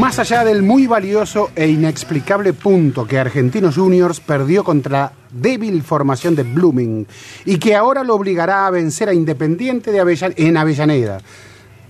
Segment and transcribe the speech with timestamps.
[0.00, 5.82] Más allá del muy valioso e inexplicable punto que Argentinos Juniors perdió contra la débil
[5.82, 7.06] formación de Blooming
[7.44, 11.20] y que ahora lo obligará a vencer a Independiente de en Avellaneda,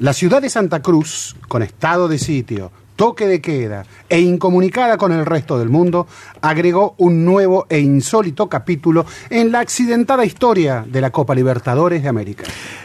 [0.01, 5.13] la ciudad de Santa Cruz, con estado de sitio, toque de queda e incomunicada con
[5.13, 6.09] el resto del mundo,
[6.41, 12.09] agregó un nuevo e insólito capítulo en la accidentada historia de la Copa Libertadores de
[12.09, 12.43] América.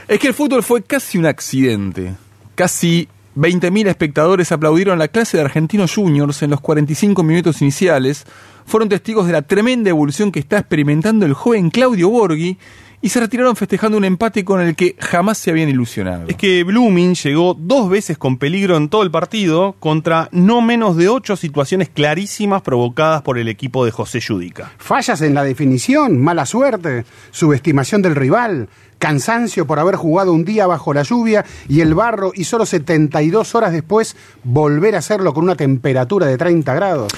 [0.07, 2.13] Es que el fútbol fue casi un accidente.
[2.53, 8.25] Casi 20.000 espectadores aplaudieron la clase de Argentinos Juniors en los 45 minutos iniciales.
[8.65, 12.57] Fueron testigos de la tremenda evolución que está experimentando el joven Claudio Borghi
[13.05, 16.25] y se retiraron festejando un empate con el que jamás se habían ilusionado.
[16.27, 20.95] Es que Blooming llegó dos veces con peligro en todo el partido contra no menos
[20.97, 24.71] de ocho situaciones clarísimas provocadas por el equipo de José Yudica.
[24.79, 30.67] Fallas en la definición, mala suerte, subestimación del rival, cansancio por haber jugado un día
[30.67, 35.43] bajo la lluvia y el barro y solo 72 horas después volver a hacerlo con
[35.43, 37.13] una temperatura de 30 grados.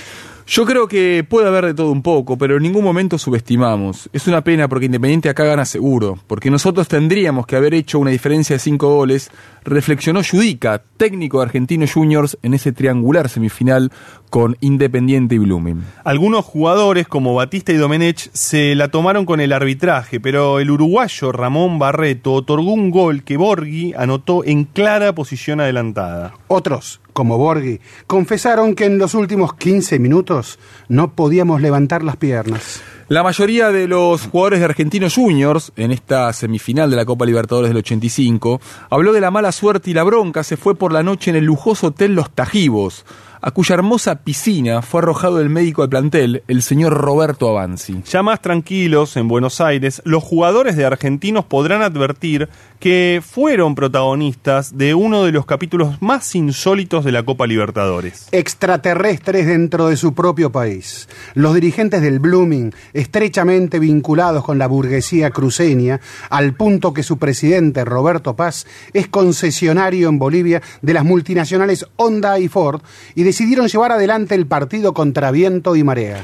[0.50, 4.10] Yo creo que puede haber de todo un poco, pero en ningún momento subestimamos.
[4.14, 8.12] Es una pena porque Independiente acá gana seguro, porque nosotros tendríamos que haber hecho una
[8.12, 9.30] diferencia de cinco goles,
[9.66, 13.92] reflexionó Judica, técnico de Argentinos Juniors, en ese triangular semifinal
[14.30, 15.84] con Independiente y Blooming.
[16.04, 21.32] Algunos jugadores como Batista y Domenech se la tomaron con el arbitraje, pero el uruguayo
[21.32, 26.34] Ramón Barreto otorgó un gol que Borghi anotó en clara posición adelantada.
[26.48, 32.82] Otros, como Borghi, confesaron que en los últimos 15 minutos no podíamos levantar las piernas.
[33.10, 37.70] La mayoría de los jugadores de Argentinos Juniors, en esta semifinal de la Copa Libertadores
[37.70, 41.30] del 85, habló de la mala suerte y la bronca se fue por la noche
[41.30, 43.06] en el lujoso hotel Los Tajivos,
[43.48, 48.04] a cuya hermosa piscina fue arrojado el médico del plantel, el señor Roberto Avanzi.
[48.04, 54.78] Ya más tranquilos en Buenos Aires, los jugadores de Argentinos podrán advertir que fueron protagonistas
[54.78, 58.28] de uno de los capítulos más insólitos de la Copa Libertadores.
[58.32, 61.10] Extraterrestres dentro de su propio país.
[61.34, 66.00] Los dirigentes del Blooming, estrechamente vinculados con la burguesía cruceña,
[66.30, 72.40] al punto que su presidente, Roberto Paz, es concesionario en Bolivia de las multinacionales Honda
[72.40, 72.82] y Ford,
[73.16, 76.24] y decidieron llevar adelante el partido contra viento y marea.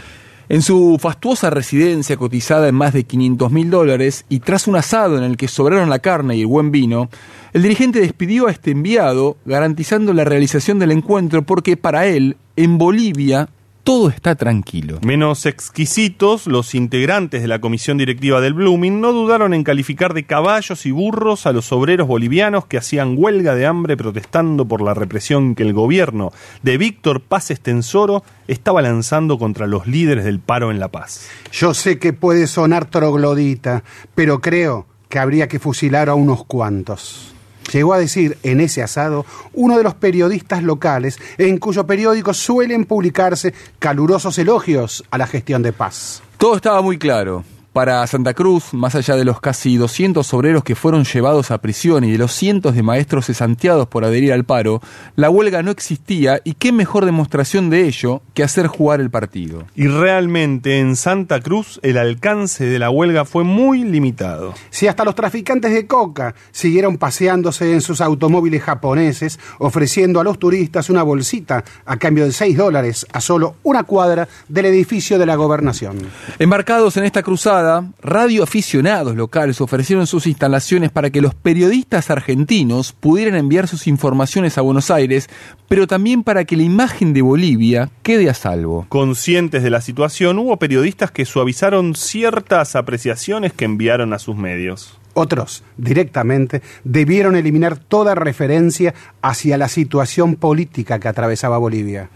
[0.50, 5.18] En su fastuosa residencia cotizada en más de 500 mil dólares y tras un asado
[5.18, 7.09] en el que sobraron la carne y el buen vino,
[7.54, 12.78] el dirigente despidió a este enviado garantizando la realización del encuentro porque para él, en
[12.78, 13.50] Bolivia,
[13.84, 15.00] todo está tranquilo.
[15.04, 20.26] Menos exquisitos, los integrantes de la comisión directiva del Blooming no dudaron en calificar de
[20.26, 24.94] caballos y burros a los obreros bolivianos que hacían huelga de hambre protestando por la
[24.94, 30.72] represión que el gobierno de Víctor Paz Estensoro estaba lanzando contra los líderes del paro
[30.72, 31.28] en La Paz.
[31.52, 33.84] Yo sé que puede sonar troglodita,
[34.16, 37.33] pero creo que habría que fusilar a unos cuantos.
[37.72, 42.85] Llegó a decir en ese asado uno de los periodistas locales en cuyo periódico suelen
[42.85, 46.22] publicarse calurosos elogios a la gestión de paz.
[46.38, 47.44] Todo estaba muy claro.
[47.74, 52.04] Para Santa Cruz, más allá de los casi 200 obreros que fueron llevados a prisión
[52.04, 54.80] y de los cientos de maestros cesanteados por adherir al paro,
[55.16, 59.66] la huelga no existía y qué mejor demostración de ello que hacer jugar el partido.
[59.74, 64.54] Y realmente en Santa Cruz el alcance de la huelga fue muy limitado.
[64.70, 70.38] Si hasta los traficantes de coca siguieron paseándose en sus automóviles japoneses, ofreciendo a los
[70.38, 75.26] turistas una bolsita a cambio de 6 dólares a solo una cuadra del edificio de
[75.26, 75.98] la gobernación.
[76.38, 77.62] Embarcados en esta cruzada,
[78.01, 84.62] radioaficionados locales ofrecieron sus instalaciones para que los periodistas argentinos pudieran enviar sus informaciones a
[84.62, 85.30] Buenos Aires,
[85.68, 88.86] pero también para que la imagen de Bolivia quede a salvo.
[88.89, 95.00] Conscientes de la situación, hubo periodistas que suavizaron ciertas apreciaciones que enviaron a sus medios.
[95.13, 102.09] Otros, directamente, debieron eliminar toda referencia hacia la situación política que atravesaba Bolivia.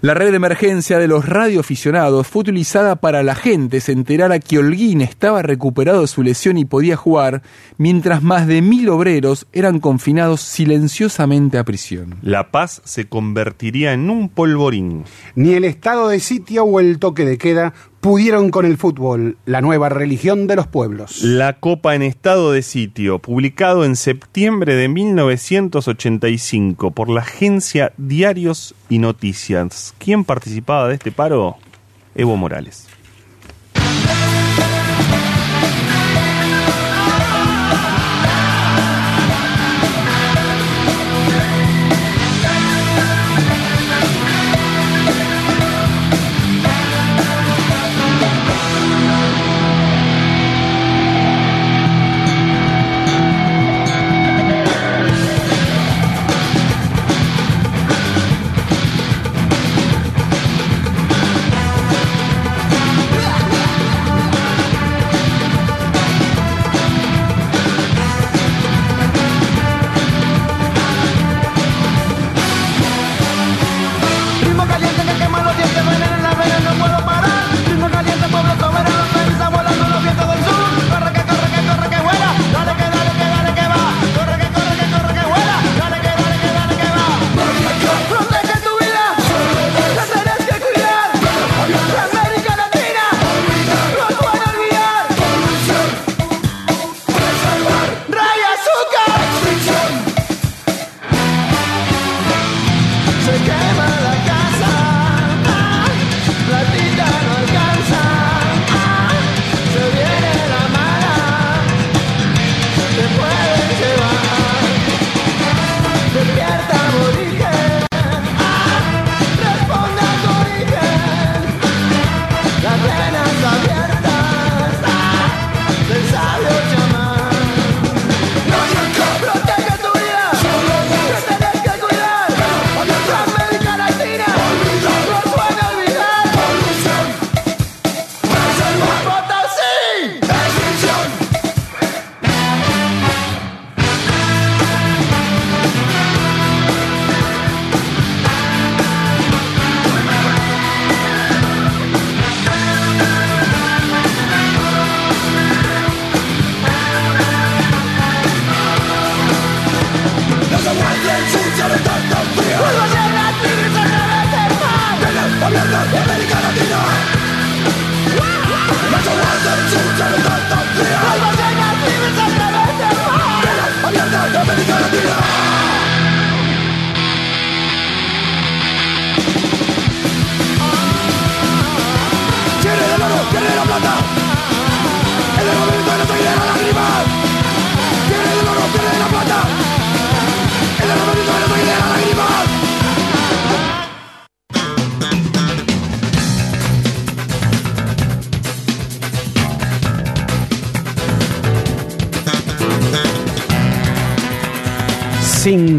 [0.00, 4.58] La red de emergencia de los radioaficionados fue utilizada para la gente se enterara que
[4.58, 7.42] Holguín estaba recuperado de su lesión y podía jugar,
[7.78, 12.14] mientras más de mil obreros eran confinados silenciosamente a prisión.
[12.22, 15.04] La paz se convertiría en un polvorín.
[15.34, 19.60] Ni el estado de sitio o el toque de queda pudieron con el fútbol, la
[19.60, 21.22] nueva religión de los pueblos.
[21.22, 28.74] La Copa en estado de sitio, publicado en septiembre de 1985 por la agencia Diarios
[28.88, 29.94] y Noticias.
[29.98, 31.56] ¿Quién participaba de este paro?
[32.14, 32.87] Evo Morales.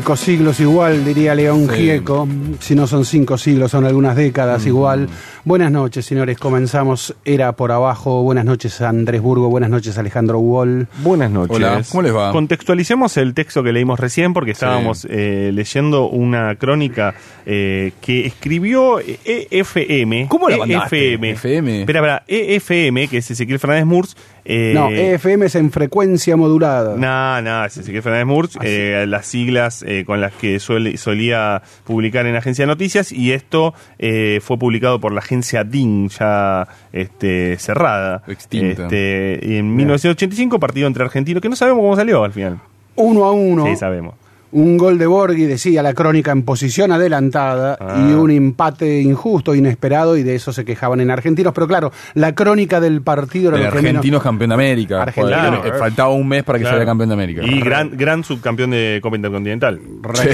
[0.10, 1.82] Cinco siglos igual, diría León Sí.
[1.84, 2.28] Gieco.
[2.60, 5.08] Si no son cinco siglos, son algunas décadas igual.
[5.46, 6.38] Buenas noches, señores.
[6.38, 8.24] Comenzamos Era por abajo.
[8.24, 9.50] Buenas noches, Andrés Burgo.
[9.50, 10.88] Buenas noches, Alejandro Wall.
[11.02, 11.56] Buenas noches.
[11.56, 12.32] Hola, ¿cómo les va?
[12.32, 17.16] Contextualicemos el texto que leímos recién porque estábamos eh, leyendo una crónica
[17.46, 20.28] eh, que escribió EFM.
[20.28, 21.14] ¿Cómo la mandaste?
[21.14, 21.30] EFM.
[21.32, 21.80] FM.
[21.82, 22.24] Espera, espera.
[22.28, 24.18] EFM, que es Ezequiel Fernández Murs.
[24.46, 26.96] eh, no, EFM es en frecuencia modulada.
[26.98, 30.98] No, no, es Ezequiel Fernández Murs, Ah, eh, las siglas eh, con las que suele-
[30.98, 36.10] solía publicar en Agencia de Noticias, y esto eh, fue publicado por la agencia DIN,
[36.10, 38.24] ya este, cerrada.
[38.28, 38.84] Extinta.
[38.84, 42.60] Este, y en 1985, partido entre argentinos, que no sabemos cómo salió al final.
[42.96, 43.66] Uno a uno.
[43.68, 44.16] Sí, sabemos.
[44.52, 48.08] Un gol de Borghi, decía la crónica, en posición adelantada Ah.
[48.10, 51.54] y un empate injusto, inesperado, y de eso se quejaban en argentinos.
[51.54, 55.02] Pero claro, la crónica del partido era El lo que menos- argentino campeón de América.
[55.04, 55.78] Argentino, claro.
[55.78, 56.78] faltaba un mes para que Claro.
[56.78, 57.42] sea campeón de América.
[57.44, 59.80] Y gran, gran subcampeón de Copa Intercontinental.
[60.16, 60.30] Sí,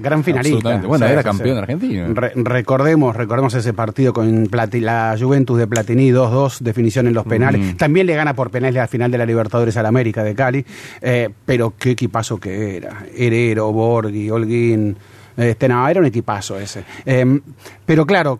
[0.00, 0.56] gran finalista.
[0.56, 0.86] absolutamente.
[0.86, 1.58] Bueno, Sí, era sí, campeón sí.
[1.62, 2.14] argentino.
[2.14, 7.24] Re- recordemos, recordemos ese partido con Plati- la Juventus de Platini 2-2, definición en los
[7.26, 7.60] penales.
[7.60, 7.76] Mm.
[7.76, 10.64] También le gana por penales al final de la Libertadores al América de Cali.
[11.00, 13.04] Eh, pero qué equipazo que era.
[13.56, 14.96] Herero, Borghi, Holguín.
[15.36, 16.84] Este, no, era un equipazo ese.
[17.04, 17.40] Eh,
[17.84, 18.38] pero claro,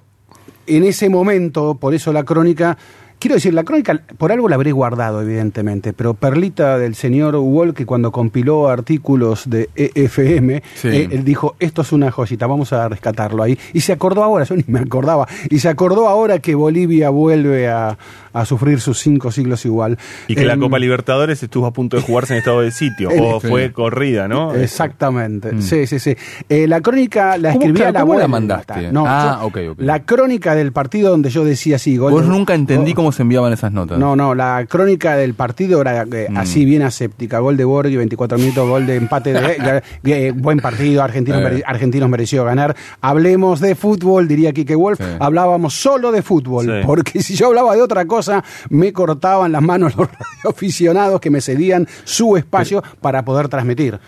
[0.66, 2.76] en ese momento, por eso la crónica,
[3.18, 7.74] quiero decir, la crónica, por algo la habré guardado, evidentemente, pero perlita del señor Wall,
[7.74, 10.88] que cuando compiló artículos de EFM, Sí.
[10.88, 13.58] eh, él dijo, esto es una joyita, vamos a rescatarlo ahí.
[13.74, 17.68] Y se acordó ahora, yo ni me acordaba, y se acordó ahora que Bolivia vuelve
[17.68, 17.96] a,
[18.40, 19.98] a sufrir sus cinco siglos igual.
[20.28, 23.10] Y que la Copa Libertadores estuvo a punto de jugarse en estado de sitio.
[23.16, 24.54] El- o fue corrida, ¿no?
[24.54, 26.16] Exactamente, sí, sí, sí.
[26.48, 28.92] Eh, la crónica la ¿Cómo escribía que- la cómo la mandaste?
[28.92, 29.80] No, Ah, yo- ok, ok.
[29.80, 33.52] La crónica del partido donde yo decía sí, gol Vos nunca entendí cómo se enviaban
[33.52, 33.98] esas notas.
[33.98, 36.36] No, no, la crónica del partido era eh, Mm.
[36.36, 37.38] así bien aséptica.
[37.38, 41.44] Gol de Borghi, 24 minutos, gol de empate de eh, buen partido, Argentinos, Eh.
[41.44, 42.74] mere- Argentinos mereció ganar.
[43.00, 44.98] Hablemos de fútbol, diría Kike Wolf.
[45.00, 45.06] Sí.
[45.20, 46.72] Hablábamos solo de fútbol, Sí.
[46.86, 48.25] porque si yo hablaba de otra cosa,
[48.70, 50.08] me cortaban las manos los
[50.44, 53.98] radioaficionados que me cedían su espacio para poder transmitir.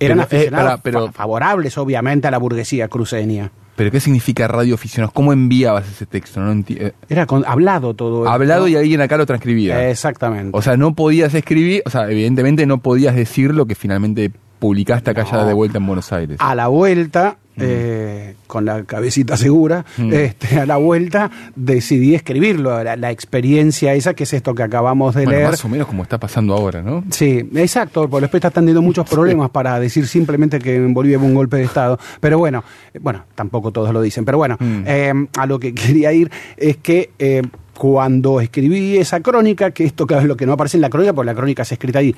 [0.00, 3.50] Eran Pero, eh, aficionados pero- fa- favorables, obviamente, a la burguesía cruceña.
[3.76, 5.12] ¿Pero qué significa radio aficionados?
[5.14, 6.40] ¿Cómo enviabas ese texto?
[6.40, 8.24] No eh, Era con- hablado todo.
[8.24, 8.30] esto.
[8.32, 9.88] hablado y alguien acá lo transcribía.
[9.88, 10.50] Exactamente.
[10.56, 14.30] O sea, no podías escribir, o sea, evidentemente no podías decir lo que finalmente
[14.62, 16.36] publicaste acá ya de vuelta en Buenos Aires.
[16.40, 20.12] a la vuelta, eh, con la cabecita segura, Mm.
[20.12, 25.16] este, a la vuelta decidí escribirlo, la, la experiencia esa, que es esto que acabamos
[25.16, 25.50] de bueno, leer.
[25.50, 27.02] más o menos como está pasando ahora, ¿no?
[27.10, 31.26] Sí, exacto, porque después están teniendo muchos problemas para decir simplemente que en Bolivia hubo
[31.26, 31.98] un golpe de Estado.
[32.20, 32.62] Pero bueno,
[32.94, 34.84] eh, bueno, tampoco todos lo dicen, pero bueno, Mm.
[34.86, 37.42] eh, a lo que quería ir es que eh,
[37.76, 41.12] cuando escribí esa crónica, que esto claro, es lo que no aparece en la crónica,
[41.14, 42.14] porque la crónica se escrita ahí.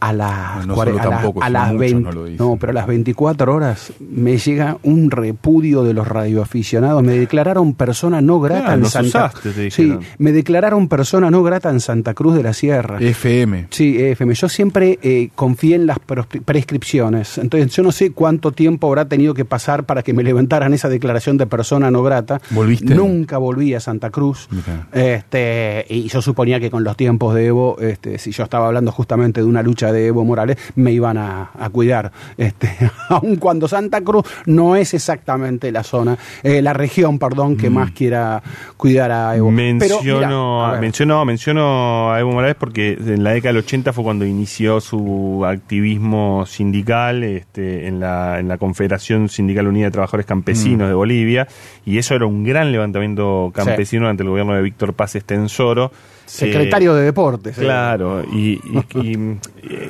[0.00, 3.54] A las, No a la- tampoco, a las 20 no no, pero a las 24
[3.54, 7.02] horas me llega un repudio de los radioaficionados.
[7.02, 11.42] Me declararon persona no grata Ah, en Santa usaste, te Sí, me declararon persona no
[11.42, 12.98] grata en Santa Cruz de la Sierra.
[13.00, 13.66] FM.
[13.70, 14.34] Sí, FM.
[14.34, 17.38] Yo siempre eh, confié en las prescripciones.
[17.38, 20.88] Entonces, yo no sé cuánto tiempo habrá tenido que pasar para que me levantaran esa
[20.88, 22.40] declaración de persona no grata.
[22.50, 22.94] ¿Volviste?
[22.94, 24.48] Nunca volví a Santa Cruz.
[24.92, 28.92] Este, y yo suponía que con los tiempos de Evo, este, si yo estaba hablando
[28.92, 32.12] justamente de una lucha de Evo Morales, me iban a, a cuidar.
[32.36, 32.70] Este,
[33.08, 37.56] aun cuando Santa Cruz no es exactamente la zona, eh, la región, perdón, Mm.
[37.56, 38.42] que más quiera
[38.76, 39.48] cuidar a Evo.
[39.56, 44.04] Pero, Menciono, a menciono, menciono a Evo Morales porque en la década del 80 fue
[44.04, 50.26] cuando inició su activismo sindical este, en, la, en la Confederación Sindical Unida de Trabajadores
[50.26, 51.48] Campesinos de Bolivia
[51.86, 55.90] y eso era un gran levantamiento campesino ante el gobierno de Víctor Paz Estensoro.
[56.30, 57.58] Secretario de Deportes.
[57.58, 57.62] eh.
[57.62, 58.60] Claro, y,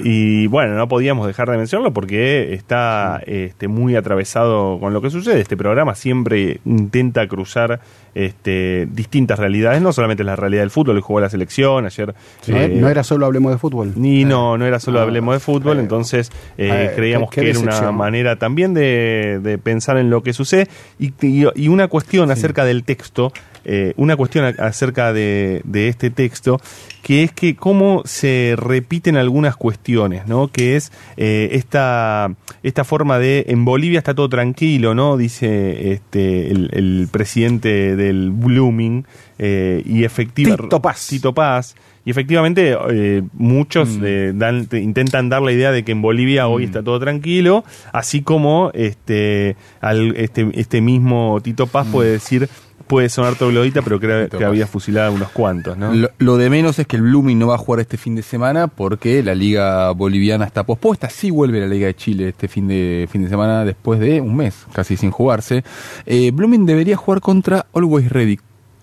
[0.04, 5.10] y- bueno, no podíamos dejar de mencionarlo porque está este, muy atravesado con lo que
[5.10, 5.40] sucede.
[5.40, 7.80] Este programa siempre intenta cruzar
[8.14, 12.14] este, distintas realidades, no solamente la realidad del fútbol, hoy jugó la selección, ayer...
[12.48, 13.92] No, eh, no era solo hablemos de fútbol.
[13.96, 17.92] ni no, no era solo Ah, hablemos de fútbol, entonces eh, creíamos que era una
[17.92, 20.66] manera también de, de pensar en lo que sucede
[20.98, 23.32] y, y- y una cuestión acerca del texto,
[23.72, 26.60] eh, una cuestión acerca de, de este texto,
[27.02, 30.48] que es que cómo se repiten algunas cuestiones, ¿no?
[30.48, 35.16] Que es eh, esta, esta forma de en Bolivia está todo tranquilo, ¿no?
[35.16, 39.06] Dice este el, el presidente del Blooming
[39.38, 41.06] eh, y efectiva Tito Paz.
[41.08, 41.74] Tito Paz.
[42.02, 46.48] Y efectivamente, eh, muchos eh, dan- te- intentan dar la idea de que en Bolivia
[46.48, 47.62] hoy está todo tranquilo,
[47.92, 52.48] así como este, al- este, este mismo Tito Paz puede decir,
[52.90, 55.94] puede sonar troglodita, pero creo que había fusilado a unos cuantos, ¿no?
[55.94, 58.22] Lo, lo de menos es que el Blooming no va a jugar este fin de
[58.22, 61.08] semana porque la liga boliviana está pospuesta.
[61.08, 64.34] Sí vuelve la liga de Chile este fin de fin de semana después de un
[64.34, 65.62] mes casi sin jugarse.
[66.04, 68.40] Eh, Blooming debería jugar contra Always Ready.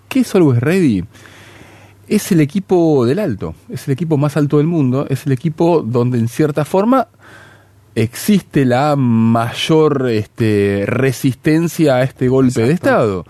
[0.08, 1.04] ¿Qué es Always Ready?
[2.08, 5.82] Es el equipo del alto, es el equipo más alto del mundo, es el equipo
[5.86, 7.10] donde en cierta forma
[7.94, 13.26] existe la mayor este, resistencia a este golpe de Estado.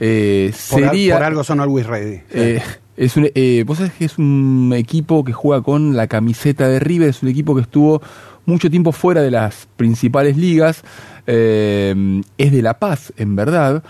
[0.00, 2.20] Eh, Por, al- sería, por algo son always ready.
[2.30, 2.60] eh,
[2.96, 6.80] es un, eh, vos sabés que es un equipo que juega con la camiseta de
[6.80, 8.00] River, es un equipo que estuvo
[8.46, 10.82] mucho tiempo fuera de las principales ligas,
[11.26, 13.82] eh, es de La Paz, en verdad.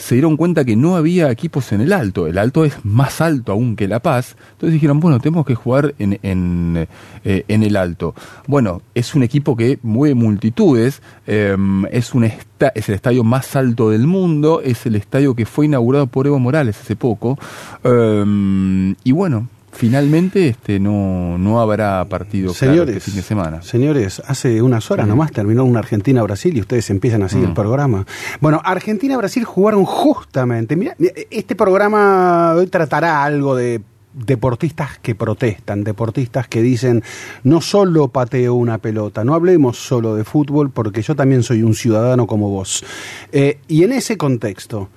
[0.00, 3.50] Se dieron cuenta que no había equipos en el alto, el alto es más alto
[3.50, 6.86] aún que La Paz, entonces dijeron, bueno, tenemos que jugar en, en,
[7.24, 8.14] eh, en el alto.
[8.46, 11.56] Bueno, es un equipo que mueve multitudes, eh,
[11.90, 15.66] es, un esta- es el estadio más alto del mundo, es el estadio que fue
[15.66, 17.36] inaugurado por Evo Morales hace poco,
[17.82, 23.62] eh, y bueno, finalmente este no, no habrá partido claro Señores, este fin de semana.
[23.62, 27.44] señores, hace unas horas nomás terminó una Argentina-Brasil y ustedes empiezan así Mm.
[27.44, 28.06] el programa.
[28.40, 30.76] Bueno, Argentina-Brasil jugaron justamente.
[30.76, 30.96] Mira,
[31.30, 33.80] este programa hoy tratará algo de
[34.14, 37.04] deportistas que protestan, deportistas que dicen
[37.44, 41.74] no solo pateo una pelota, no hablemos solo de fútbol porque yo también soy un
[41.74, 42.84] ciudadano como vos.
[43.30, 44.88] Eh, y en ese contexto,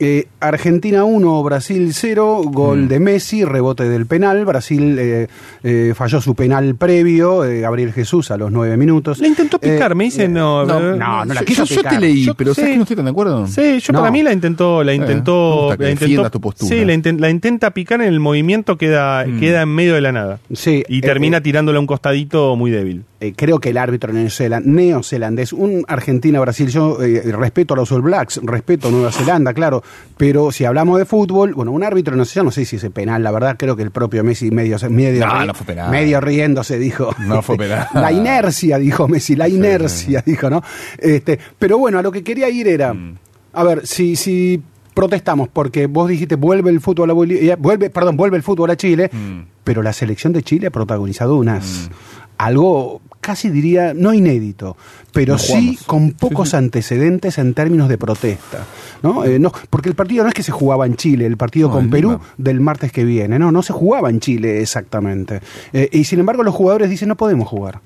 [0.00, 2.88] Eh, Argentina 1, Brasil 0, gol Mm.
[2.88, 4.44] de Messi, rebote del penal.
[4.44, 5.26] Brasil eh,
[5.64, 9.18] eh, falló su penal previo, eh, Gabriel Jesús a los 9 minutos.
[9.18, 11.82] Le intentó picar, Eh, me dice, no, no, no, no la Yo- quiso yo, yo
[11.82, 12.00] te picar.
[12.00, 12.72] leí, Yo- pero ¿sabes sí.
[12.72, 13.46] que no estoy tan de acuerdo?
[13.48, 13.98] Sí, yo No.
[13.98, 16.68] para mí la intentó, la intentó, la intentó, tu postura.
[16.68, 19.40] sí, la, inten- la intenta picar en el movimiento queda, Mm.
[19.40, 20.38] queda en medio de la nada.
[20.52, 23.02] Sí, Y eh, termina eh, tirándola a un costadito muy débil.
[23.20, 28.02] eh, creo que el árbitro neozelan- neozelandés, un Argentina-Brasil, yo eh, respeto a los All
[28.02, 29.82] Blacks, respeto a Nueva Zelanda, claro,
[30.16, 32.84] pero si hablamos de fútbol, bueno, un árbitro, no sé, yo no sé si es
[32.90, 35.90] penal, la verdad creo que el propio Messi medio, medio, No, ri- no fue penal.
[35.90, 37.14] medio riéndose dijo.
[37.20, 37.86] No fue penal.
[37.94, 40.62] La inercia, dijo Messi, la inercia, dijo, ¿no?
[40.98, 43.14] Este, pero bueno, a lo que quería ir era, Mm.
[43.52, 44.60] a ver, si, si
[44.94, 48.76] protestamos porque vos dijiste vuelve el fútbol a Bolivia, vuelve, perdón, vuelve el fútbol a
[48.76, 49.42] Chile, Mm.
[49.62, 51.88] pero la selección de Chile ha protagonizado unas
[52.36, 54.74] algo casi diría no inédito,
[55.12, 58.64] pero No sí con pocos antecedentes en términos de protesta,
[59.02, 59.22] ¿no?
[59.22, 61.74] Eh, no, porque el partido no es que se jugaba en Chile, el partido No,
[61.74, 62.22] con Perú Lima.
[62.38, 65.42] del martes que viene, no, no se jugaba en Chile exactamente.
[65.74, 67.80] Eh, y sin embargo los jugadores dicen no podemos jugar.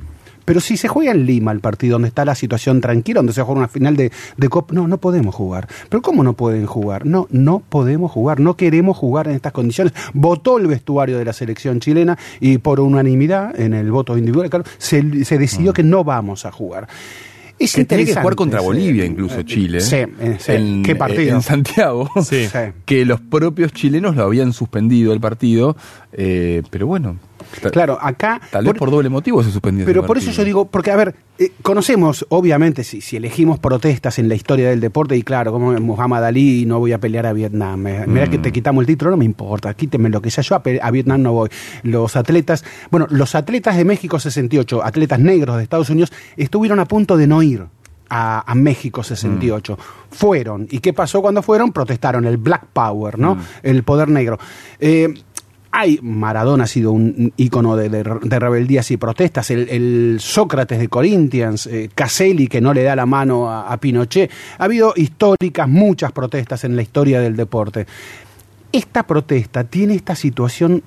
[0.45, 3.43] Pero si se juega en Lima el partido, donde está la situación tranquila, donde se
[3.43, 5.69] juega una final de, de Copa, no, no podemos jugar.
[5.89, 7.07] ¿Pero cómo no pueden jugar?
[7.07, 9.93] No, no podemos jugar, no queremos jugar en estas condiciones.
[10.15, 14.65] Votó el vestuario de la selección chilena y por unanimidad, en el voto individual, claro,
[14.79, 16.89] se, se decidió que no vamos a jugar.
[17.59, 17.75] Es.
[17.75, 19.81] Que tenía que jugar contra Bolivia, incluso Chile.
[19.81, 20.53] Sí, eh, sí.
[20.53, 21.37] En, ¿Qué partido?
[21.37, 22.11] En Santiago.
[22.23, 22.47] Sí.
[22.47, 22.59] Sí.
[22.85, 25.77] Que los propios chilenos lo habían suspendido el partido.
[26.13, 27.17] eh, pero bueno.
[27.73, 28.41] Claro, acá...
[28.51, 29.85] Tal vez por doble motivo se suspendió.
[29.85, 34.19] Pero por eso yo digo, porque a ver, eh, conocemos, obviamente, si, si elegimos protestas
[34.19, 37.33] en la historia del deporte, y claro, como Muhammad Ali, no voy a pelear a
[37.33, 37.87] Vietnam.
[37.87, 38.43] eh, Mira que Mm.
[38.43, 41.33] te quitamos el título, no me importa, quíteme lo que sea, yo a, Vietnam no
[41.33, 41.51] voy.
[41.83, 46.87] Los atletas, bueno, los atletas de México 68, atletas negros de Estados Unidos, estuvieron a
[46.87, 47.67] punto de no ir.
[48.15, 49.79] A, a México 68.
[50.11, 50.67] Fueron.
[50.71, 51.73] ¿Y qué pasó cuando fueron?
[51.73, 53.39] Protestaron el Black Power, ¿no?
[53.63, 54.39] El poder negro.
[54.79, 55.15] Eh,
[55.73, 61.89] hay, Maradona ha sido un ícono de, rebeldías y protestas, el, Sócrates de Corinthians, eh,
[61.95, 64.31] Caselli que no le da la mano a, Pinochet.
[64.59, 67.87] Ha habido históricas, muchas protestas en la historia del deporte.
[68.71, 70.83] Esta protesta tiene esta situación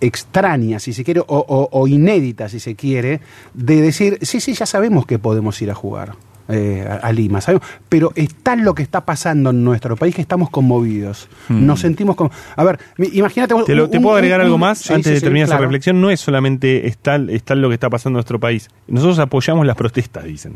[0.00, 3.20] extraña, si se quiere, o, o- o inédita, si se quiere,
[3.54, 6.12] de decir, sí, sí, ya sabemos que podemos ir a jugar.
[6.48, 10.14] Eh, a, a Lima, sabemos, pero es tal lo que está pasando en nuestro país
[10.14, 11.28] que estamos conmovidos.
[11.48, 12.30] Nos sentimos como.
[12.56, 12.78] A ver,
[13.12, 13.54] imagínate.
[13.54, 13.64] Hmm.
[13.64, 15.44] Te, lo- un- te puedo agregar un- algo más sí, antes sí, de sí, terminar
[15.46, 15.64] esa claro.
[15.64, 16.00] reflexión.
[16.00, 18.68] No es solamente está, está lo que está pasando en nuestro país.
[18.88, 20.54] Nosotros apoyamos las protestas, dicen.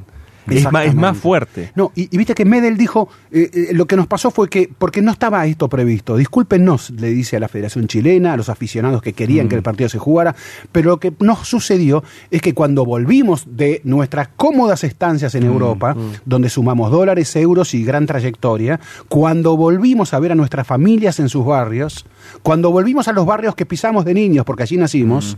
[0.49, 1.73] Es más, es más fuerte.
[1.75, 4.71] No, y, y viste que Medel dijo, eh, eh, lo que nos pasó fue que,
[4.77, 9.03] porque no estaba esto previsto, discúlpenos, le dice a la Federación Chilena, a los aficionados
[9.03, 10.35] que querían que el partido se jugara,
[10.73, 15.97] pero lo que nos sucedió es que cuando volvimos de nuestras cómodas estancias en Europa,
[16.25, 21.29] donde sumamos dólares, euros y gran trayectoria, cuando volvimos a ver a nuestras familias en
[21.29, 22.07] sus barrios,
[22.43, 25.37] cuando volvimos a los barrios que pisamos de niños, porque allí nacimos,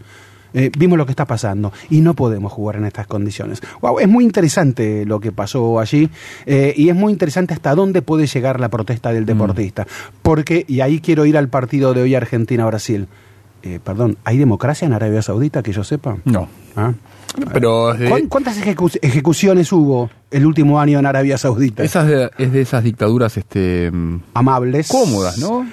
[0.55, 3.61] eh, vimos lo que está pasando y no podemos jugar en estas condiciones.
[3.81, 6.09] Wow, es muy interesante lo que pasó allí
[6.47, 9.87] eh, y es muy interesante hasta dónde puede llegar la protesta del deportista.
[10.23, 13.07] Porque, y ahí quiero ir al partido de hoy Argentina-Brasil.
[13.65, 16.17] Eh, perdón, ¿hay democracia en Arabia Saudita que yo sepa?
[16.25, 16.49] No.
[16.75, 16.93] ¿Ah?
[17.53, 21.83] Pero es de- ¿Cuán- ¿Cuántas ejecu- ejecuciones hubo el último año en Arabia Saudita?
[21.85, 24.89] esas de- es de esas dictaduras este, mm, Amables.
[24.89, 25.65] cómodas, ¿no?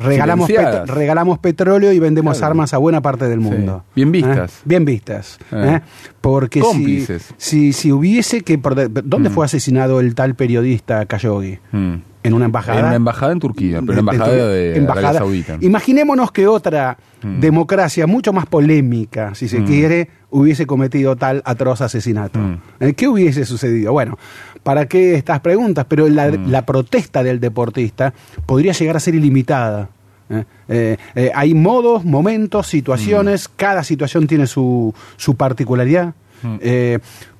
[0.00, 2.52] Regalamos, pet- regalamos petróleo y vendemos Claro.
[2.52, 3.84] armas a buena parte del mundo.
[3.88, 3.92] Sí.
[3.96, 4.50] Bien vistas.
[4.58, 4.62] ¿Eh?
[4.64, 5.38] Bien vistas.
[5.52, 5.74] Eh.
[5.76, 5.80] ¿eh?
[6.20, 7.34] Porque si, Cómplices.
[7.36, 8.56] si, si hubiese que...
[8.56, 9.32] ¿Dónde Mm.
[9.32, 11.58] fue asesinado el tal periodista Khashoggi?
[11.72, 12.80] mm, ¿En una embajada?
[12.80, 15.08] en una embajada en Turquía, pero una De- embajada de- embajada.
[15.08, 15.56] Arabia Saudita.
[15.60, 17.40] Imaginémonos que otra Mm.
[17.40, 22.38] democracia mucho más polémica, si se quiere, hubiese cometido tal atroz asesinato.
[22.38, 22.58] Mm.
[22.80, 23.92] Eh, ¿Qué hubiese sucedido?
[23.92, 24.18] Bueno,
[24.62, 25.86] ¿para qué estas preguntas?
[25.88, 26.50] Pero la, Mm.
[26.50, 28.12] la protesta del deportista
[28.46, 29.88] podría llegar a ser ilimitada.
[30.30, 30.44] ¿eh?
[30.68, 33.52] Eh, eh, hay modos, momentos, situaciones, Mm.
[33.56, 36.14] cada situación tiene su, su particularidad,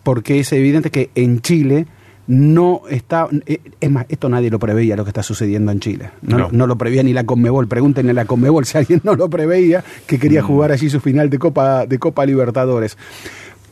[0.03, 1.87] porque es evidente que en Chile
[2.27, 6.11] no está, eh, es más, esto nadie lo preveía lo que está sucediendo en Chile,
[6.23, 6.49] no, No.
[6.53, 9.83] no lo preveía ni la Conmebol, pregúntenle a la Conmebol si alguien no lo preveía
[10.07, 10.21] que Mm.
[10.21, 12.97] quería jugar allí su final de Copa, de Copa Libertadores.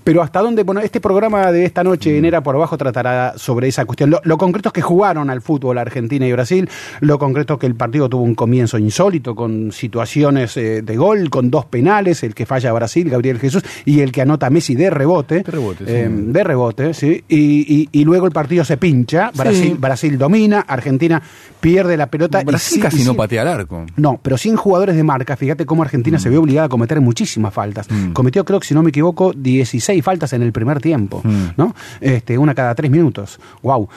[0.08, 3.68] Pero hasta dónde, bueno, este programa de esta noche en Era por Abajo tratará sobre
[3.68, 4.08] esa cuestión.
[4.08, 6.66] Lo, lo concreto es que jugaron al fútbol Argentina y Brasil,
[7.00, 11.28] lo concreto es que el partido tuvo un comienzo insólito, con situaciones eh, de gol,
[11.28, 14.88] con dos penales, el que falla Brasil, Gabriel Jesús, y el que anota Messi de
[14.88, 15.42] rebote.
[15.42, 15.92] De rebote, sí.
[15.92, 17.22] Eh, de rebote, sí.
[17.28, 19.76] Y, y- y luego el partido se pincha, Brasil, Sí.
[19.78, 21.20] Brasil domina, Argentina
[21.60, 22.40] pierde la pelota.
[22.40, 23.84] y Brasil sí- casi y no patea al arco.
[23.96, 27.52] no, pero sin jugadores de marca, fíjate cómo Argentina se ve obligada a cometer muchísimas
[27.52, 27.90] faltas.
[27.90, 28.12] Mm.
[28.12, 31.44] Cometió, creo que si no me equivoco, 16 16 faltas en el primer tiempo, Mm.
[31.56, 31.74] ¿no?
[32.00, 33.38] Este, una cada tres minutos.
[33.62, 33.88] Wow.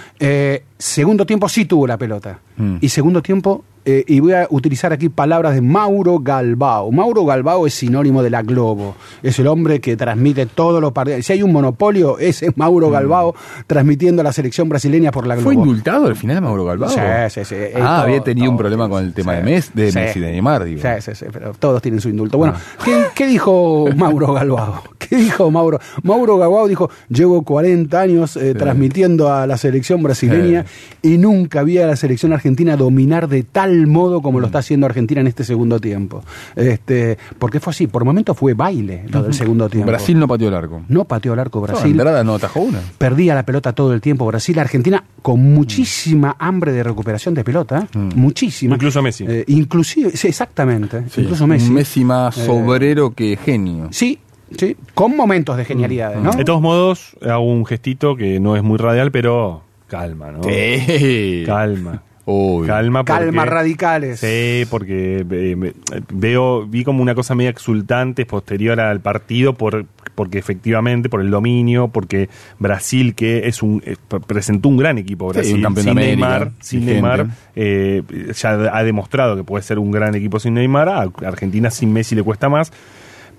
[0.78, 2.40] segundo tiempo sí tuvo la pelota.
[2.58, 2.78] Mm.
[2.82, 6.92] Y segundo tiempo, eh, y voy a utilizar aquí palabras de Mauro Galbao.
[6.92, 8.96] Mauro Galbao es sinónimo de la Globo.
[9.24, 11.26] Es el hombre que transmite todos los partidos.
[11.26, 13.34] Si hay un monopolio, ese es Mauro Galbao
[13.68, 15.46] transmitiendo a la selección brasileña por la Globo.
[15.52, 16.90] ¿Fue indultado al final Mauro Galvao?
[16.90, 17.56] Sí, sí, sí.
[17.56, 19.98] Eh, Ah, todo- había tenido un problema con el tema Sí, de, Mes, de sí.
[20.00, 20.82] Messi, de Neymar, digo.
[20.82, 22.38] Sí, sí, sí, pero todos tienen su indulto.
[22.38, 22.82] Bueno, Ah.
[22.84, 24.84] ¿qué, qué dijo Mauro Galbao?
[25.12, 25.78] ¿Qué dijo Mauro?
[26.04, 30.64] Mauro Galbao dijo, llevo 40 años eh, transmitiendo a la selección brasileña
[31.02, 34.86] y nunca vi a la selección argentina dominar de tal modo como lo está haciendo
[34.86, 36.24] Argentina en este segundo tiempo.
[36.56, 39.88] Este, porque fue así, por momentos fue baile lo del segundo tiempo.
[39.92, 40.82] Brasil no pateó el arco.
[40.88, 41.82] no pateó el arco Brasil.
[41.82, 42.00] Brasil.
[42.00, 42.80] Andrada no atajó una.
[42.98, 47.90] Perdía la pelota todo el tiempo Brasil, Argentina con muchísima hambre de recuperación de pelota,
[47.94, 47.98] ¿eh?
[48.16, 48.76] muchísima.
[48.76, 49.26] Incluso Messi.
[49.28, 51.04] Eh, inclusive, sí, exactamente.
[51.10, 51.70] Sí, Incluso Messi.
[51.70, 53.90] Messi más Eh, sobrero que genio.
[53.92, 54.18] Sí,
[54.58, 56.32] sí, con momentos de genialidad, ¿no?
[56.32, 60.44] De todos modos, hago un gestito que no es muy radial, pero calma, ¿no?
[60.44, 61.44] Sí.
[61.46, 62.04] Calma.
[62.24, 62.68] Uy.
[62.68, 64.20] Calma, porque, Calma radicales.
[64.20, 65.74] Sí, porque eh,
[66.14, 71.32] veo, vi como una cosa media exultante posterior al partido por porque efectivamente por el
[71.32, 75.62] dominio, porque Brasil que es un eh, pre- presentó un gran equipo Sí, Brasil un
[75.64, 76.86] campeón sin de América, Neymar, sin.
[76.86, 78.04] Neymar eh,
[78.36, 82.14] ya ha demostrado que puede ser un gran equipo sin Neymar, a Argentina sin Messi
[82.14, 82.72] le cuesta más.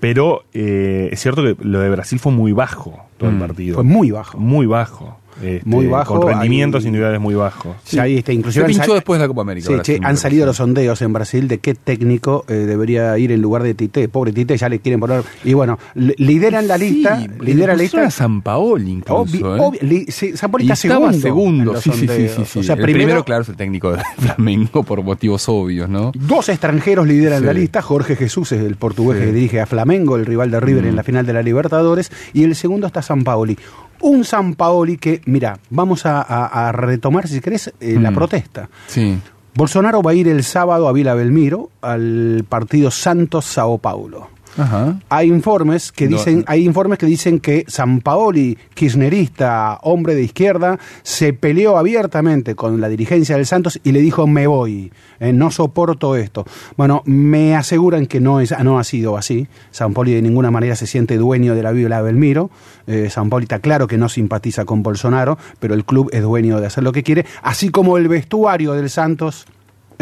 [0.03, 3.75] Pero eh, es cierto que lo de Brasil fue muy bajo todo el Mm, partido.
[3.75, 4.37] Fue muy bajo.
[4.37, 5.17] Muy bajo.
[5.41, 7.75] Este, Muy bajo, Con rendimientos individuales muy bajos.
[7.83, 9.67] Sí, ahí, este, Se inclusive han pinchó después de la Copa América.
[9.67, 13.41] Sí, che, han salido los sondeos en Brasil de qué técnico eh, debería ir en
[13.41, 14.07] lugar de Tite.
[14.09, 15.23] Pobre Tite, ya le quieren poner.
[15.43, 17.19] Y bueno, li- lideran la lista.
[17.19, 18.03] Sí, lideran la lista.
[18.05, 19.23] a San Paoli incluso.
[19.25, 19.59] Obvi- ¿eh?
[19.59, 21.19] obvi- li- sí, Sampaoli Y está segundo.
[21.19, 22.59] segundo, sí, sí, sí, sí, sí.
[22.59, 26.11] O sea, el primero, primero, claro, es el técnico de Flamengo por motivos obvios, ¿no?
[26.15, 27.45] Dos extranjeros lideran Sí.
[27.45, 27.81] la lista.
[27.81, 29.23] Jorge Jesús es el portugués Sí.
[29.23, 29.27] Mm.
[29.27, 32.11] que dirige a Flamengo, el rival de River en la final de la Libertadores.
[32.33, 33.57] Y el segundo está San Paoli.
[34.03, 38.15] Un San Paoli que, mira, vamos a, a- a retomar, si querés, eh, la Mm.
[38.15, 38.69] protesta.
[38.87, 39.17] Sí.
[39.55, 44.29] Bolsonaro va a ir el sábado a Vila Belmiro al partido Santos Sao Paulo.
[44.57, 44.99] Ajá.
[45.09, 46.45] Hay informes que dicen, no.
[46.47, 52.79] hay informes que dicen que San Paoli, kirchnerista, hombre de izquierda, se peleó abiertamente con
[52.81, 56.45] la dirigencia del Santos y le dijo me voy, eh, no soporto esto.
[56.77, 59.47] Bueno, me aseguran que no es, no ha sido así.
[59.71, 62.49] San Paoli de ninguna manera se siente dueño de la Vila Belmiro.
[62.87, 66.59] Eh, San Paoli está claro que no simpatiza con Bolsonaro, pero el club es dueño
[66.59, 69.45] de hacer lo que quiere, así como el vestuario del Santos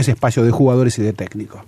[0.01, 1.61] es espacio de jugadores y de técnicos.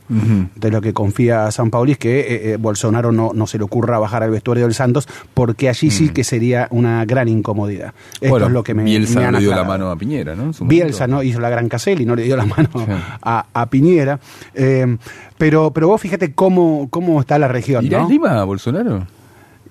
[0.55, 3.63] De lo que confía San Pauli es que eh, eh, Bolsonaro no, no se le
[3.63, 7.93] ocurra bajar al vestuario del Santos, porque allí sí que sería una gran incomodidad.
[8.15, 8.29] Esto Mm.
[8.29, 10.51] bueno, es lo que me, Bielsa me han dio la mano a Piñera, ¿no?
[10.61, 12.85] Bielsa no hizo la gran Caselli, no le dio la mano Sí.
[13.21, 14.19] a, a Piñera.
[14.53, 14.97] Eh,
[15.37, 17.85] pero, pero vos fíjate cómo, cómo está la región.
[17.85, 18.05] ¿Irá ¿no?
[18.05, 19.07] a Lima, Bolsonaro?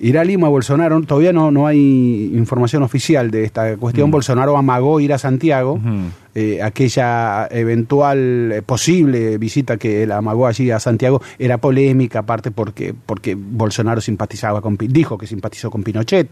[0.01, 4.11] Irá a Lima Bolsonaro, todavía no, no hay información oficial de esta cuestión.
[4.11, 6.07] Bolsonaro amagó ir a Santiago, Mm.
[6.35, 12.51] Eh, aquella eventual eh, posible visita que él amagó allí a Santiago era polémica, aparte
[12.51, 16.29] porque, porque Bolsonaro simpatizaba con, Pi- dijo que simpatizó con Pinochet.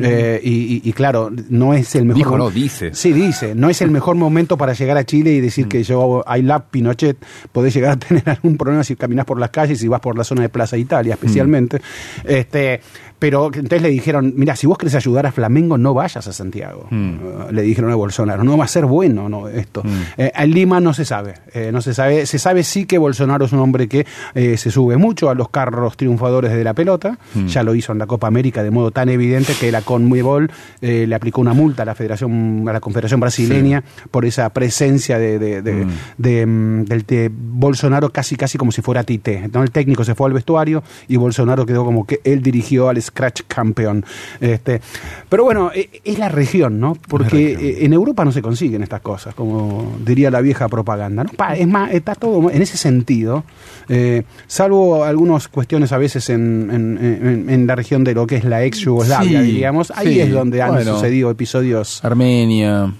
[0.00, 2.94] Eh, y, y- y claro, no es el mejor Dijo, no, dice.
[2.94, 6.24] Sí, dice, no es el mejor momento para llegar a Chile y decir que yo,
[6.34, 7.18] I love Pinochet,
[7.52, 10.24] podés llegar a tener algún problema si caminas por las calles, si vas por la
[10.24, 11.80] zona de Plaza Italia especialmente.
[12.24, 12.80] Este,
[13.22, 16.88] pero entonces le dijeron, mira, si vos querés ayudar a Flamengo, no vayas a Santiago.
[16.90, 17.10] Mm.
[17.14, 19.84] Uh, le dijeron a Bolsonaro, no va a ser bueno no esto.
[20.16, 23.44] Eh, en Lima no se sabe, eh, no se sabe, se sabe sí que Bolsonaro
[23.44, 24.04] es un hombre que
[24.34, 27.98] eh, se sube mucho a los carros triunfadores de la pelota, ya lo hizo en
[27.98, 31.86] la Copa América de modo tan evidente que la Conmebol le aplicó una multa a
[31.86, 35.86] la Federación, a la Confederación Brasileña por esa presencia de, de, de-
[36.18, 39.48] de, mm, del de Bolsonaro casi casi como si fuera Tite.
[39.52, 39.62] ¿no?
[39.62, 43.42] El técnico se fue al vestuario y Bolsonaro quedó como que él dirigió al Scratch
[43.46, 44.04] Campeón.
[44.40, 44.80] Este,
[45.28, 46.96] pero bueno, eh, es la región, ¿no?
[47.08, 51.24] Porque eh, en Europa no se consiguen estas cosas, como diría la vieja propaganda.
[51.24, 51.30] ¿no?
[51.54, 53.44] Es más, está todo en ese sentido,
[53.88, 58.36] eh, salvo algunas cuestiones a veces en, en- en- en la región de lo que
[58.36, 59.90] es la ex Yugoslavia, Sí, diríamos.
[59.94, 60.94] Ahí sí, es donde han bueno.
[60.94, 62.02] sucedido episodios.
[62.04, 62.92] Armenia,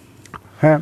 [0.62, 0.78] ¿eh?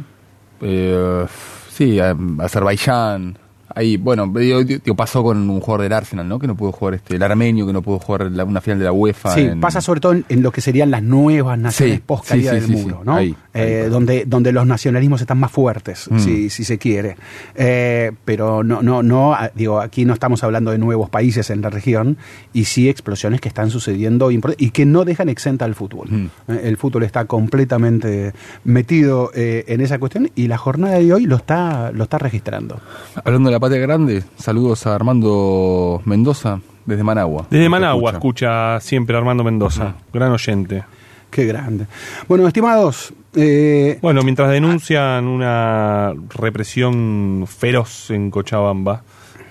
[0.62, 1.26] eh,
[1.72, 3.38] sí, Azerbaiyán.
[3.74, 6.38] Ahí, bueno, digo, digo, pasó con un jugador del Arsenal, ¿no?
[6.38, 8.84] Que no pudo jugar, este, el armenio, que no pudo jugar la- una final de
[8.86, 9.34] la UEFA.
[9.34, 12.26] Sí, en- pasa sobre todo en, en lo que serían las nuevas naciones Sí, post
[12.28, 13.02] caída sí, del sí, muro.
[13.04, 13.14] ¿no?
[13.14, 16.18] Ahí, Eh, donde, donde los nacionalismos están más fuertes, Mm.
[16.20, 17.16] si, si se quiere.
[17.56, 21.68] Eh, pero no, no, no, digo, aquí no estamos hablando de nuevos países en la
[21.70, 22.16] región,
[22.52, 26.08] y sí explosiones que están sucediendo y que no dejan exenta al fútbol.
[26.10, 26.26] Mm.
[26.48, 28.32] Eh, el fútbol está completamente
[28.64, 32.80] metido eh, en esa cuestión y la jornada de hoy lo está, lo está registrando.
[33.24, 37.46] Hablando de la patria grande, saludos a Armando Mendoza, desde Managua.
[37.50, 38.76] Desde Managua escucha.
[38.76, 40.84] escucha siempre Armando Mendoza, gran oyente.
[41.30, 41.86] Qué grande.
[42.28, 49.02] Bueno, estimados, eh, Bueno, mientras denuncian una represión feroz en Cochabamba,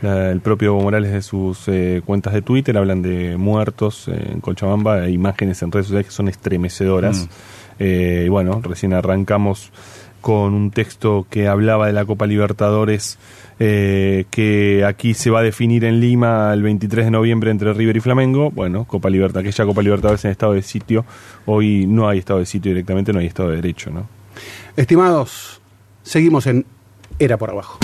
[0.01, 4.31] la- el propio Evo Morales de sus eh, cuentas de Twitter hablan de muertos eh,
[4.33, 7.27] en Cochabamba, e imágenes en redes sociales que son estremecedoras.
[7.79, 9.71] Eh, y bueno, recién arrancamos
[10.21, 13.17] con un texto que hablaba de la Copa Libertadores,
[13.59, 17.97] eh, que aquí se va a definir en Lima el 23 de noviembre entre River
[17.97, 18.51] y Flamengo.
[18.51, 21.05] Bueno, Copa Libertad, aquella Copa Libertadores en estado de sitio.
[21.45, 24.07] Hoy no hay estado de sitio directamente, no hay estado de derecho, ¿no?
[24.77, 25.59] estimados,
[26.03, 26.65] seguimos en
[27.17, 27.79] Era por abajo.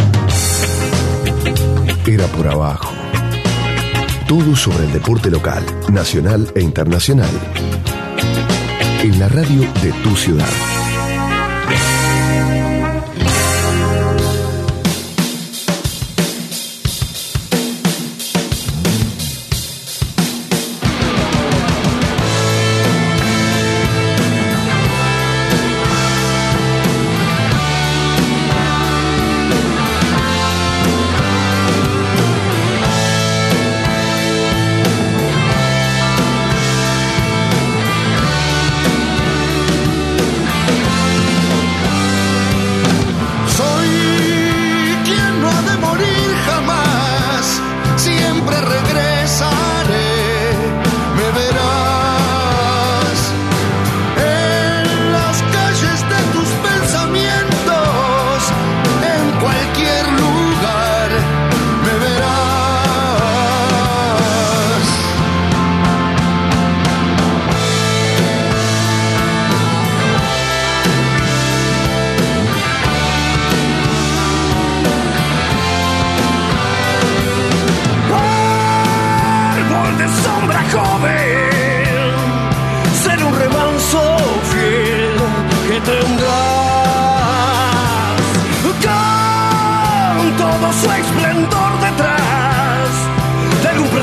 [2.07, 2.93] Era por abajo.
[4.27, 7.29] Todo sobre el deporte local, nacional e internacional.
[9.03, 10.85] En la radio de tu ciudad.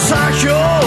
[0.08, 0.81] De un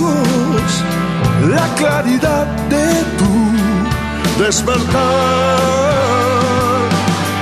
[0.00, 2.86] la claridad de
[3.18, 4.98] tu despertar.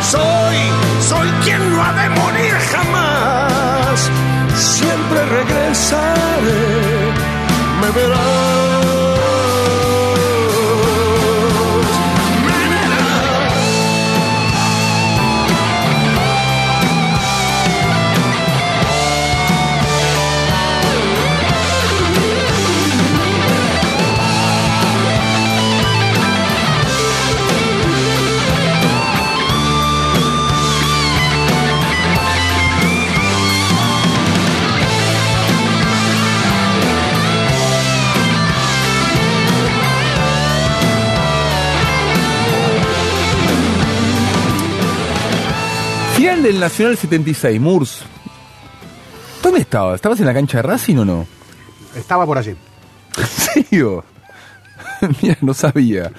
[0.00, 0.56] Soy,
[1.08, 4.10] soy quien no ha de morir jamás,
[4.54, 7.12] siempre regresaré,
[7.80, 9.15] me verás.
[46.46, 48.02] Final del Nacional 76, Murs.
[49.42, 49.96] ¿Dónde estabas?
[49.96, 51.26] ¿Estabas en la cancha de Racing o no?
[51.96, 52.54] Estaba por allí.
[53.18, 54.04] ¿En serio?
[55.22, 56.12] Mira, no sabía.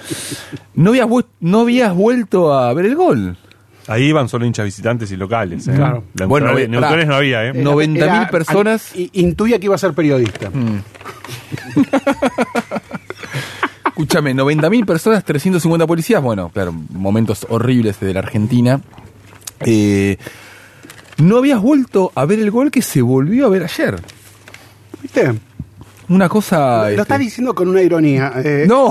[0.74, 3.38] ¿No habías, vu- ¿No habías vuelto a ver el gol?
[3.86, 5.66] Ahí iban solo hinchas visitantes y locales.
[5.66, 5.72] ¿eh?
[5.74, 6.04] Claro.
[6.14, 7.10] Neutrales, Bueno, eh, neutrales pará.
[7.10, 7.52] no había, ¿eh?
[7.54, 7.72] No.
[7.74, 8.92] 90.000 Era- personas.
[9.14, 10.50] Intuía que iba a ser periodista.
[13.86, 16.22] Escúchame, 90.000 personas, 350 policías.
[16.22, 18.80] Bueno, claro, momentos horribles de la Argentina.
[19.64, 20.16] Eh,
[21.18, 24.00] no habías vuelto a ver el gol que se volvió a ver ayer.
[25.02, 25.34] ¿Viste?
[26.08, 26.82] Una cosa.
[26.84, 28.32] Lo este, estás diciendo con una ironía.
[28.42, 28.90] eh, ¡No!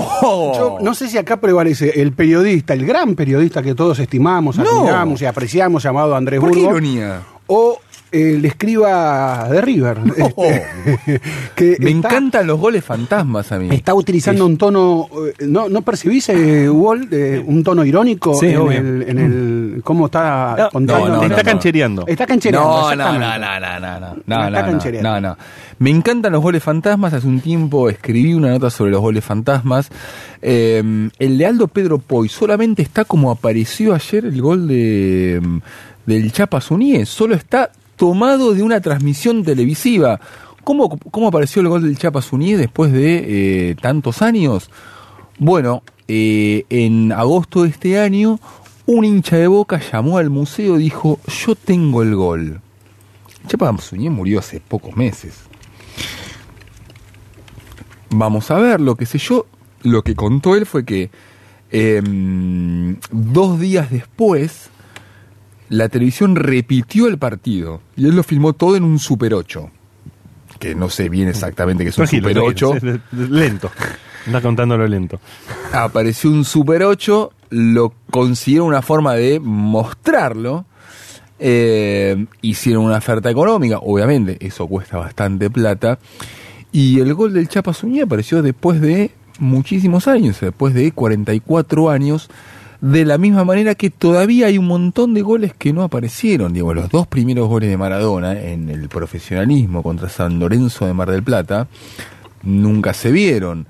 [0.54, 4.80] Yo no sé si acá prevalece el periodista, el gran periodista que todos estimamos, No.
[4.80, 7.22] admiramos y apreciamos, llamado Andrés ¿Por qué Burgo, ironía?
[7.48, 7.80] o
[8.12, 9.98] el escriba de River.
[10.16, 11.20] este,
[11.54, 13.68] que Me está- encantan los goles fantasmas a mí.
[13.70, 15.08] Está utilizando un tono,
[15.40, 18.78] eh, ¿no, no percibís, eh, Wall, eh, un tono irónico Sí, en, obvio.
[18.78, 21.08] el, en el cómo está No, contando?
[21.08, 21.48] no, no, te está no.
[21.50, 22.04] canchereando.
[22.06, 22.68] Está canchereando.
[22.68, 25.20] No, no, no, no, no, no, no, está no, canchereando.
[25.20, 25.36] no, no.
[25.78, 27.12] Me encantan los goles fantasmas.
[27.12, 29.88] Hace un tiempo escribí una nota sobre los goles fantasmas.
[30.42, 30.82] Eh,
[31.18, 35.40] el de Aldo Pedro Poy solamente está como apareció ayer el gol de,
[36.06, 40.20] del Chapa Suñé solo está tomado de una transmisión televisiva.
[40.64, 44.70] ¿Cómo, cómo apareció el gol del Chapa Suñé después de eh, tantos años?
[45.38, 48.40] Bueno, eh, en agosto de este año,
[48.86, 52.60] un hincha de boca llamó al museo y dijo: Yo tengo el gol.
[53.48, 55.34] Chapa Suñé murió hace pocos meses.
[58.10, 59.46] Vamos a ver, lo que sé yo,
[59.82, 61.10] lo que contó él fue que
[61.70, 64.70] em, dos días después
[65.68, 69.70] la televisión repitió el partido y él lo filmó todo en un Super 8.
[70.58, 72.68] Que no sé bien exactamente qué es un Tranquilo, Super 8.
[72.70, 73.70] tranquilo, es- es lento.
[74.26, 75.20] Anda contándolo lento.
[75.72, 80.64] Apareció un Super 8, lo consiguieron una forma de mostrarlo.
[81.40, 86.00] eh, hicieron una oferta económica, obviamente, eso cuesta bastante plata.
[86.72, 92.28] Y el gol del Chapa Zúñiga apareció después de muchísimos años, después de 44 años,
[92.80, 96.52] de la misma manera que todavía hay un montón de goles que no aparecieron.
[96.52, 101.10] Digo, los dos primeros goles de Maradona en el profesionalismo contra San Lorenzo de Mar
[101.10, 101.66] del Plata
[102.44, 103.66] nunca se vieron.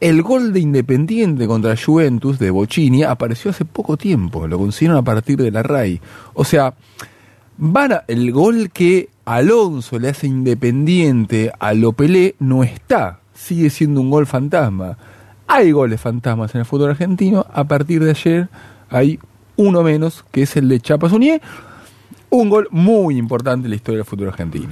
[0.00, 5.02] El gol de Independiente contra Juventus de Bocini apareció hace poco tiempo, lo consiguieron a
[5.02, 6.00] partir de la RAI.
[6.34, 6.74] O sea,
[7.56, 14.10] van el gol que Alonso le hace Independiente a Lopelé no está, sigue siendo un
[14.10, 14.98] gol fantasma.
[15.46, 18.48] Hay goles fantasmas en el fútbol argentino, a partir de ayer
[18.90, 19.18] hay
[19.56, 21.40] uno menos, que es el de Chapa Zunier,
[22.30, 24.70] un gol muy importante en la historia del fútbol argentino.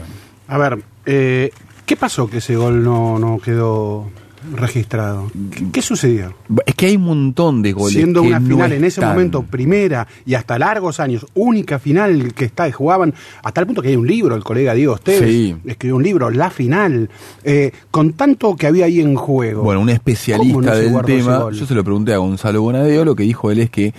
[0.49, 1.51] A ver, eh,
[1.87, 4.11] ¿qué pasó que ese gol no, no quedó
[4.55, 5.31] registrado?
[5.51, 6.35] ¿Qué, qué sucedió?
[6.67, 7.95] Es que hay un montón de goles.
[7.95, 12.35] Siendo que una no final en ese momento primera y hasta largos años, única final
[12.35, 15.57] que está jugaban, hasta el punto que hay un libro, el colega Diego Esteves Sí.
[15.67, 17.11] escribió un libro, La Final,
[17.45, 19.63] eh, con tanto que había ahí en juego.
[19.63, 23.15] Bueno, un ¿Cómo especialista no del tema, yo se lo pregunté a Gonzalo Bonadeo, lo
[23.15, 23.93] que dijo él es que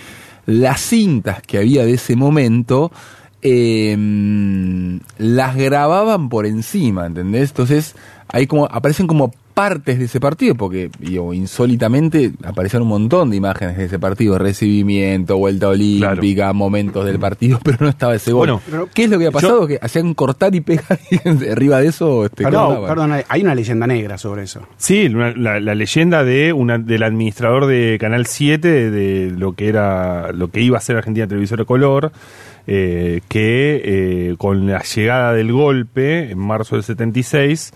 [0.46, 2.92] las cintas que había de ese momento
[3.42, 3.96] eh,
[5.18, 7.50] las grababan por encima, ¿entendés?
[7.50, 7.94] Entonces,
[8.28, 13.36] ahí como aparecen como partes de ese partido, porque digo, insólitamente aparecieron un montón de
[13.36, 18.60] imágenes de ese partido, recibimiento, vuelta olímpica, momentos del partido, pero no estaba ese gol.
[18.60, 19.66] Bueno, ¿Qué es lo que ha pasado?
[19.66, 23.86] que hacían cortar y pegar y arriba de eso este, Perdón, perdón, hay- una leyenda
[23.86, 24.66] negra sobre eso.
[24.76, 29.68] Sí, la, la leyenda de una del administrador de Canal 7 de, de lo que
[29.68, 32.10] era lo que iba a ser Argentina Televisor Color,
[32.66, 37.72] eh, que eh, con la llegada del golpe en marzo del 76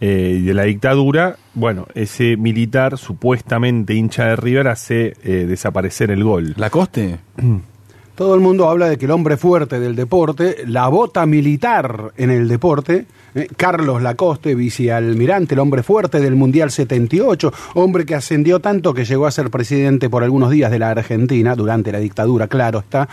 [0.00, 6.10] eh, y de la dictadura, bueno, ese militar supuestamente hincha de River hace eh, desaparecer
[6.10, 6.54] el gol.
[6.56, 7.18] ¿La coste?
[8.16, 12.30] Todo el mundo habla de que el hombre fuerte del deporte, la bota militar en
[12.30, 13.04] el deporte,
[13.34, 19.04] eh, Carlos Lacoste, vicealmirante, el hombre fuerte del Mundial 78, hombre que ascendió tanto que
[19.04, 23.06] llegó a ser presidente por algunos días de la Argentina, durante la dictadura, claro está,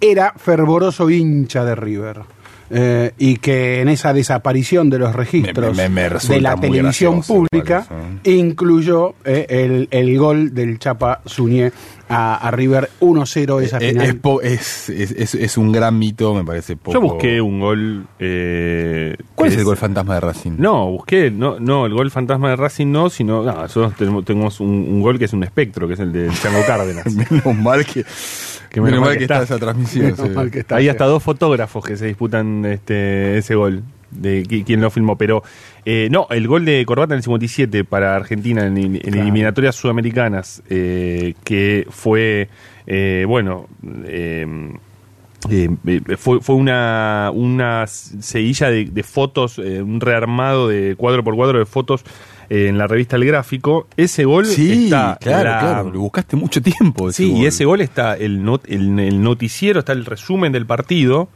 [0.00, 2.20] era fervoroso hincha de River.
[2.68, 6.56] Eh, y que en esa desaparición de los registros Me- me- me resulta de la
[6.56, 7.86] televisión pública
[8.24, 11.70] incluyó eh, el, el gol del Chapa Suñé
[12.08, 14.06] a, a River 1-0 esa Eh, final.
[14.06, 16.92] Es, po- es, es, es- un gran mito, me parece poco.
[16.92, 18.06] Yo busqué un gol.
[18.18, 20.52] eh, ¿Cuál es el gol fantasma de Racing?
[20.58, 24.60] No, busqué, no, no, el gol fantasma de Racing no, sino, no, nosotros tenemos, tenemos
[24.60, 27.06] un, un gol que es un espectro, que es el de Chango Cárdenas.
[27.14, 28.04] Menos mal que,
[28.76, 29.54] Que menos menos mal mal que que está está.
[29.54, 30.04] esa transmisión.
[30.04, 30.28] Menos sí.
[30.28, 34.64] mal que está Hay hasta dos fotógrafos que se disputan este ese gol de qui-
[34.64, 35.42] quién lo filmó, pero
[35.84, 39.20] eh, no, el gol de Corbata en el 57 para Argentina en, en Claro.
[39.22, 42.48] eliminatorias sudamericanas, eh, que fue,
[42.86, 43.66] eh, bueno,
[44.04, 44.46] eh,
[45.50, 51.22] eh, eh, fue, fue una, una seguilla de, de fotos, eh, un rearmado de cuadro
[51.24, 52.04] por cuadro de fotos
[52.48, 53.86] en la revista El Gráfico.
[53.96, 55.90] Ese gol Sí, está claro, la- claro.
[55.90, 57.08] Lo buscaste mucho tiempo.
[57.08, 57.40] ese Sí, gol.
[57.42, 61.28] y ese gol está el, not- el, el noticiero, está el resumen del partido.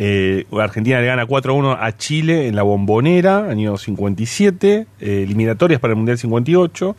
[0.00, 5.92] Eh, Argentina le gana 4-1 a Chile en la Bombonera, año 57, eh, eliminatorias para
[5.92, 6.94] el Mundial 58.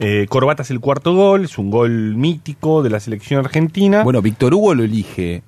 [0.00, 4.02] Eh, Corbata es el cuarto gol, es un gol mítico de la selección argentina.
[4.02, 5.42] Bueno, Víctor Hugo lo elige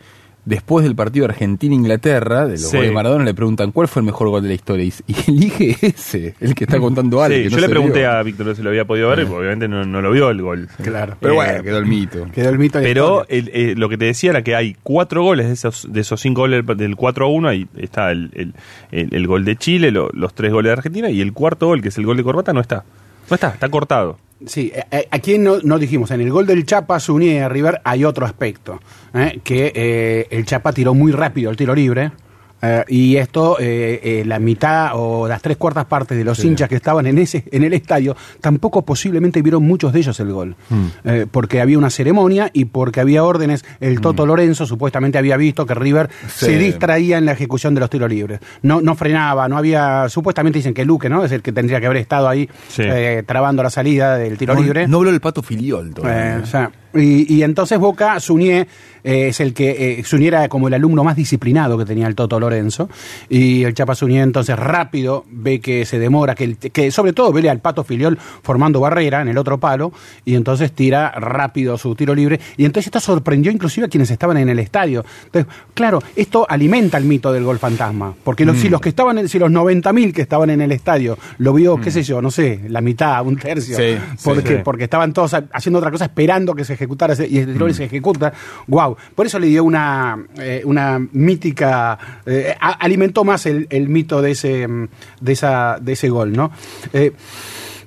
[0.51, 2.77] después del partido Argentina-Inglaterra, de los Sí.
[2.77, 4.85] goles de Maradona, le preguntan cuál fue el mejor gol de la historia.
[4.85, 7.37] Y, y elige ese, el que está contando algo.
[7.37, 8.11] Sí, yo le pregunté vio.
[8.11, 10.69] a Víctor si lo había podido ver, y obviamente no, no lo vio el gol.
[10.83, 11.17] Claro.
[11.21, 12.27] Pero Eh, bueno, quedó el mito.
[12.35, 15.47] Quedó el mito Pero el- eh, lo que te decía era que hay cuatro goles
[15.47, 17.49] de esos, de esos cinco goles del 4 a 1.
[17.49, 18.55] Ahí está el, el-
[18.91, 21.11] el- el gol de Chile, lo- los tres goles de Argentina.
[21.11, 22.85] Y el cuarto gol, que es el gol de Corbata, no está.
[23.29, 24.19] No está, está cortado.
[24.47, 27.81] Sí, eh, eh, aquí no, no dijimos, en el gol del Chapa Suñé a River
[27.85, 28.81] hay otro aspecto,
[29.13, 32.13] eh, que eh, el Chapa tiró muy rápido el tiro libre,
[32.63, 36.69] Eh, y esto, eh, eh, la mitad o las tres cuartas partes de los hinchas
[36.69, 40.57] que estaban en ese en el estadio, tampoco posiblemente vieron muchos de ellos el gol.
[40.69, 40.85] Mm.
[41.05, 43.65] Eh, porque había una ceremonia y porque había órdenes.
[43.81, 46.29] El Toto Lorenzo supuestamente había visto que River Mm.
[46.29, 46.45] Sí.
[46.47, 48.41] se distraía en la ejecución de los tiros libres.
[48.63, 50.09] No, no frenaba, no había.
[50.09, 51.25] Supuestamente dicen que Luque, ¿no?
[51.25, 52.83] Es el que tendría que haber estado ahí Sí.
[52.85, 54.87] eh, trabando la salida del tiro No, libre.
[54.87, 58.67] no habló el pato filiol o sea, y, y entonces Boca, Suñé,
[59.05, 62.15] eh, es el que, eh, Suñé era como el alumno más disciplinado que tenía el
[62.15, 62.89] Toto Lorenzo,
[63.29, 67.33] y el Chapa Suñé entonces rápido ve que se demora, que, el- que sobre todo
[67.33, 69.93] ve al Pato Filiol formando barrera en el otro palo,
[70.25, 74.37] y entonces tira rápido su tiro libre, y entonces esto sorprendió inclusive a quienes estaban
[74.37, 75.05] en el estadio.
[75.27, 79.19] Entonces, claro, esto alimenta el mito del gol fantasma, porque los, si los que estaban,
[79.19, 82.31] en- si los 90.000 que estaban en el estadio lo vio, qué sé yo, no
[82.31, 84.63] sé, la mitad, un tercio, Sí, porque, sí.
[84.65, 87.67] porque estaban todos ha- haciendo otra cosa esperando que se ejecutara ese- y el tiro
[87.67, 87.73] Mm.
[87.73, 88.33] se ejecuta.
[89.15, 91.99] Por eso le dio una, eh, una mítica.
[92.27, 94.89] eh, alimentó más el, el mito de ese, mm,
[95.21, 96.51] de, esa, de ese gol, ¿no?
[96.93, 97.13] Eh,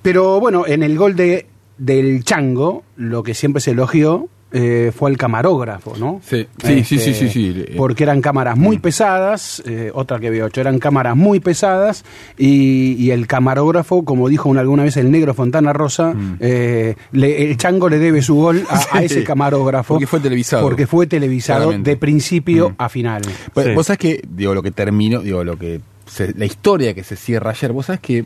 [0.01, 1.47] pero bueno, en el gol de,
[1.77, 4.29] del Chango, lo que siempre se elogió.
[4.55, 6.21] Eh, fue el camarógrafo, ¿no?
[6.23, 7.65] Sí, sí, sí, sí, sí, sí.
[7.73, 7.75] Mm.
[7.75, 12.05] Porque eran cámaras muy pesadas, eh, otra que veo ocho, eran cámaras muy pesadas
[12.37, 16.37] y, y el camarógrafo, como dijo una- alguna vez el negro Fontana Rosa, Mm.
[16.39, 19.95] eh, le- el chango le debe su gol a, a ese camarógrafo.
[19.95, 20.61] Porque fue televisado.
[20.63, 21.89] Porque fue televisado Claramente.
[21.89, 22.75] de principio Mm.
[22.77, 23.21] a final.
[23.53, 23.73] Pues, Sí.
[23.73, 25.81] Vos sabés que, digo, lo que terminó, digo, lo que.
[26.05, 28.25] se- la historia que se cierra ayer, vos sabés que.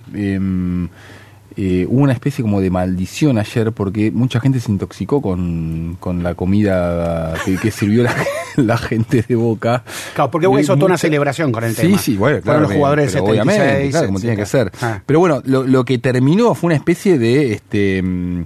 [1.59, 6.21] Eh, hubo una especie como de maldición ayer porque mucha gente se intoxicó con, con
[6.21, 8.15] la comida que, que sirvió la,
[8.57, 9.83] la gente de Boca.
[10.13, 11.97] Claro, porque hubo eso toda una celebración con el sí, tema.
[11.97, 12.59] Sí, bueno, Fueron claro.
[12.61, 14.71] los jugadores pero obviamente, 76, claro, como tiene que ser.
[14.81, 15.01] Ah.
[15.03, 18.45] Pero bueno, lo, lo que terminó fue una especie de este mm,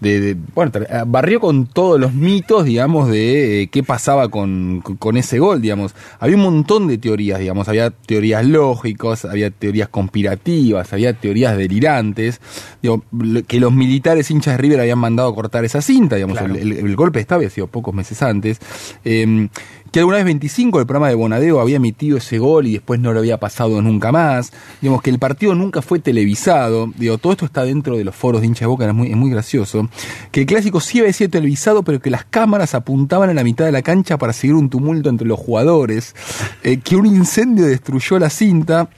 [0.00, 4.80] de, de- bueno, eh, barrió con todos los mitos, digamos, de eh, qué pasaba con,
[4.80, 5.94] con- ese gol, digamos.
[6.18, 12.40] Había un montón de teorías, digamos, había teorías lógicas, había teorías conspirativas, había teorías delirantes,
[12.82, 13.04] digo,
[13.46, 16.54] que los militares hinchas de River habían mandado a cortar esa cinta, digamos, Claro.
[16.54, 18.58] el, el- el golpe de Estado había sido pocos meses antes.
[19.04, 19.48] Eh,
[19.92, 23.12] que alguna vez 25 el programa de Bonadeo había emitido ese gol y después no
[23.12, 24.52] lo había pasado nunca más.
[24.80, 26.92] Digamos que el partido nunca fue televisado.
[26.96, 29.30] Digo, todo esto está dentro de los foros de hincha de boca, es muy, muy
[29.30, 29.88] gracioso.
[30.30, 33.64] Que el clásico sí había sido televisado, pero que las cámaras apuntaban a la mitad
[33.64, 36.14] de la cancha para seguir un tumulto entre los jugadores.
[36.62, 38.88] Eh, que un incendio destruyó la cinta.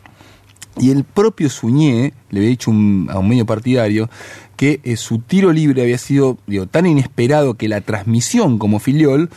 [0.78, 4.09] Y el propio Suñé le había dicho un- a un medio partidario
[4.57, 9.28] que eh, su tiro libre había sido digo, tan inesperado que la transmisión como filiol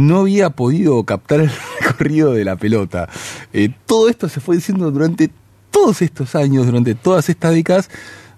[0.00, 3.08] no había podido captar el recorrido de la pelota.
[3.52, 5.30] Eh, todo esto se fue diciendo durante
[5.70, 7.90] todos estos años, durante todas estas décadas,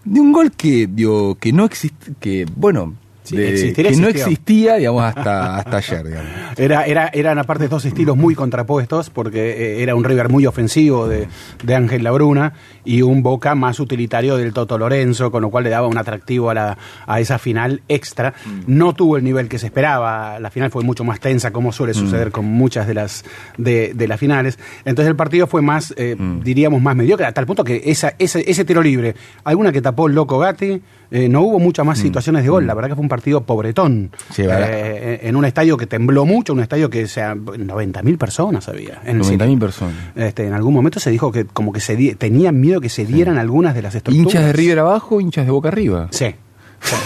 [0.04, 2.94] de un gol que, digo, que no existe, que, bueno,
[3.24, 6.30] Sí, de- existir que no existía, digamos, hasta, hasta ayer, digamos.
[6.58, 11.08] Era, era, eran aparte dos estilos muy contrapuestos, porque eh, era un River muy ofensivo
[11.08, 11.26] de,
[11.62, 12.52] de Ángel Labruna
[12.84, 16.50] y un Boca más utilitario del Toto Lorenzo, con lo cual le daba un atractivo
[16.50, 18.34] a, la, a esa final extra.
[18.66, 21.94] No tuvo el nivel que se esperaba, la final fue mucho más tensa, como suele
[21.94, 23.24] suceder con muchas de las,
[23.56, 24.58] de, de las finales.
[24.84, 28.44] Entonces el partido fue más, eh, diríamos, más mediocre, a tal punto que esa, ese,
[28.50, 29.14] ese tiro libre,
[29.44, 30.82] alguna que tapó el loco Gatti,
[31.12, 34.10] eh, no hubo muchas más situaciones de gol, la verdad que fue un partido pobretón.
[34.32, 34.42] Sí.
[34.48, 39.00] Eh, en un estadio que tembló mucho, un estadio que sea 90.000 personas había.
[39.04, 39.56] En el 90.000 cine.
[39.58, 39.94] personas.
[40.16, 43.04] Este, en algún momento se dijo que como que se di- tenían miedo que se
[43.06, 44.26] dieran algunas de las estructuras.
[44.34, 46.08] Hinchas de River abajo, hinchas de Boca arriba.
[46.10, 46.26] Sí.
[46.82, 46.96] Sí.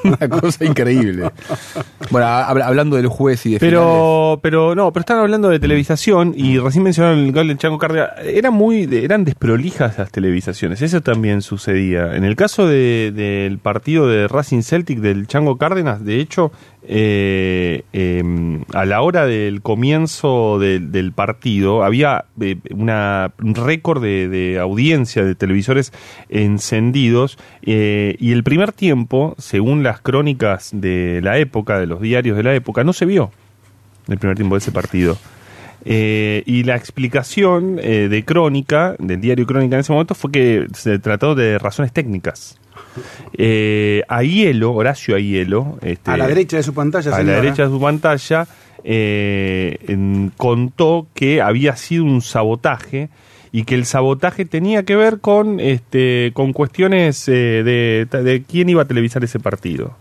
[0.04, 1.30] Una cosa increíble.
[2.10, 3.78] Bueno, hab- hablando del juez y de finales.
[3.80, 7.78] Pero, pero no, pero están hablando de televisación y recién mencionaron el gol del Chango
[7.78, 8.10] Cárdenas.
[8.24, 10.82] Eran muy, de- eran desprolijas las televisaciones.
[10.82, 12.14] Eso también sucedía.
[12.16, 16.52] En el caso de- del partido de Racing Celtic del Chango Cárdenas, de hecho,
[16.82, 18.22] eh, eh,
[18.72, 25.24] a la hora del comienzo del- partido había eh, una, un récord de, de audiencia
[25.24, 25.92] de televisores
[26.28, 32.36] encendidos eh, y el primer tiempo, según las crónicas de la época, de los diarios
[32.36, 33.30] de la época, no se vio
[34.08, 35.16] el primer tiempo de ese partido.
[35.84, 40.66] Eh, y la explicación eh, de Crónica, del diario Crónica en ese momento, fue que
[40.74, 42.59] se trató de razones técnicas.
[43.36, 47.68] Eh, Aiello, Horacio Aiello, este, A la derecha de su pantalla, a la derecha de
[47.68, 48.46] su pantalla,
[48.84, 53.08] eh, en- contó que había sido un sabotaje
[53.52, 58.68] y que el sabotaje tenía que ver con, este, con cuestiones eh, de, de quién
[58.68, 59.96] iba a televisar ese partido.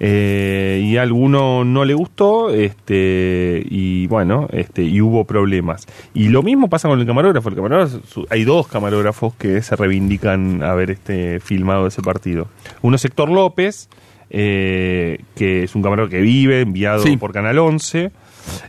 [0.00, 5.86] Eh, y a alguno no le gustó este y bueno este y hubo problemas.
[6.14, 7.48] Y lo mismo pasa con el camarógrafo.
[7.48, 12.46] El camarógrafo hay dos camarógrafos que se reivindican haber este filmado ese partido.
[12.82, 13.88] Uno es Héctor López
[14.30, 17.16] eh, que es un camarógrafo que vive enviado Sí.
[17.16, 18.10] por Canal 11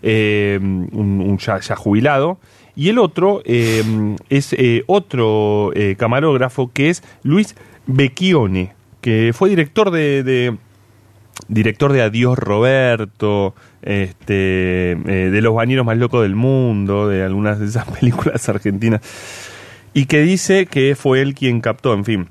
[0.01, 0.89] eh, un,
[1.21, 2.39] un ya, ya jubilado.
[2.75, 3.83] Y el otro eh,
[4.29, 7.55] es eh, otro eh, camarógrafo que es Luis
[7.87, 8.71] Becchione,
[9.01, 10.55] que fue director de, de-
[11.47, 17.59] director de Adiós Roberto, este, eh, de Los Bañeros Más Locos del Mundo, de algunas
[17.59, 19.01] de esas películas argentinas,
[19.93, 22.29] y que dice que fue él quien captó, en fin.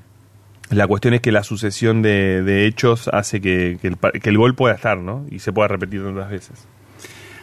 [0.69, 4.53] La cuestión es que la sucesión de, de hechos hace que, el, que el gol
[4.53, 5.25] pueda estar, ¿no?
[5.31, 6.67] Y se pueda repetir tantas veces.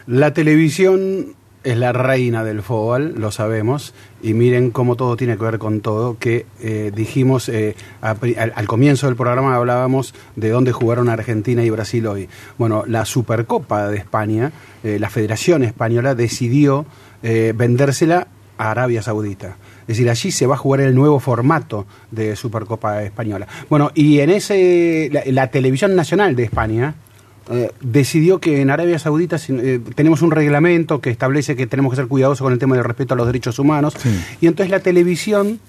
[0.05, 1.35] La televisión
[1.67, 3.93] es la reina del fútbol, lo sabemos,
[4.23, 9.07] y miren cómo todo tiene que ver con todo, que eh, dijimos eh, al, comienzo
[9.07, 12.29] del programa hablábamos de dónde jugaron Argentina y Brasil hoy.
[12.57, 16.85] Bueno, la Supercopa de España, eh, la Federación Española decidió
[17.21, 19.57] vendérsela a Arabia Saudita.
[19.81, 23.47] Es decir, allí se va a jugar el nuevo formato de Supercopa Española.
[23.69, 26.95] Bueno, y en ese, la televisión nacional de España,
[27.49, 31.95] eh, decidió que en Arabia Saudita eh, tenemos un reglamento que establece que tenemos que
[31.97, 33.95] ser cuidadosos con el tema del respeto a los derechos humanos.
[33.97, 34.09] Sí.
[34.41, 35.59] Y entonces la televisión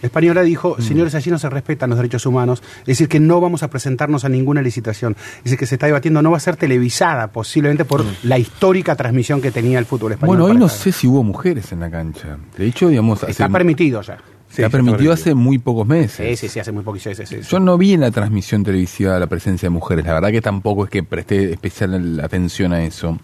[0.00, 3.64] española dijo, señores, allí no se respetan los derechos humanos, es decir, que no vamos
[3.64, 5.16] a presentarnos a ninguna licitación.
[5.38, 8.94] Es decir, que se está debatiendo, no va a ser televisada posiblemente por la histórica
[8.94, 10.36] transmisión que tenía el fútbol español.
[10.36, 12.38] Bueno, hoy no sé si hubo mujeres en la cancha.
[12.56, 14.18] De hecho, digamos, hace- Está permitido ya.
[14.50, 16.38] Se ha permitido hace muy pocos meses.
[16.40, 17.40] Sí, sí, sí, hace muy sí, sí, sí.
[17.48, 20.04] Yo no vi en la transmisión televisiva la presencia de mujeres.
[20.06, 23.18] La verdad que tampoco es que presté especial atención a eso.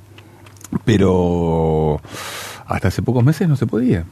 [0.85, 2.01] Pero
[2.67, 4.05] hasta hace pocos meses no se podía.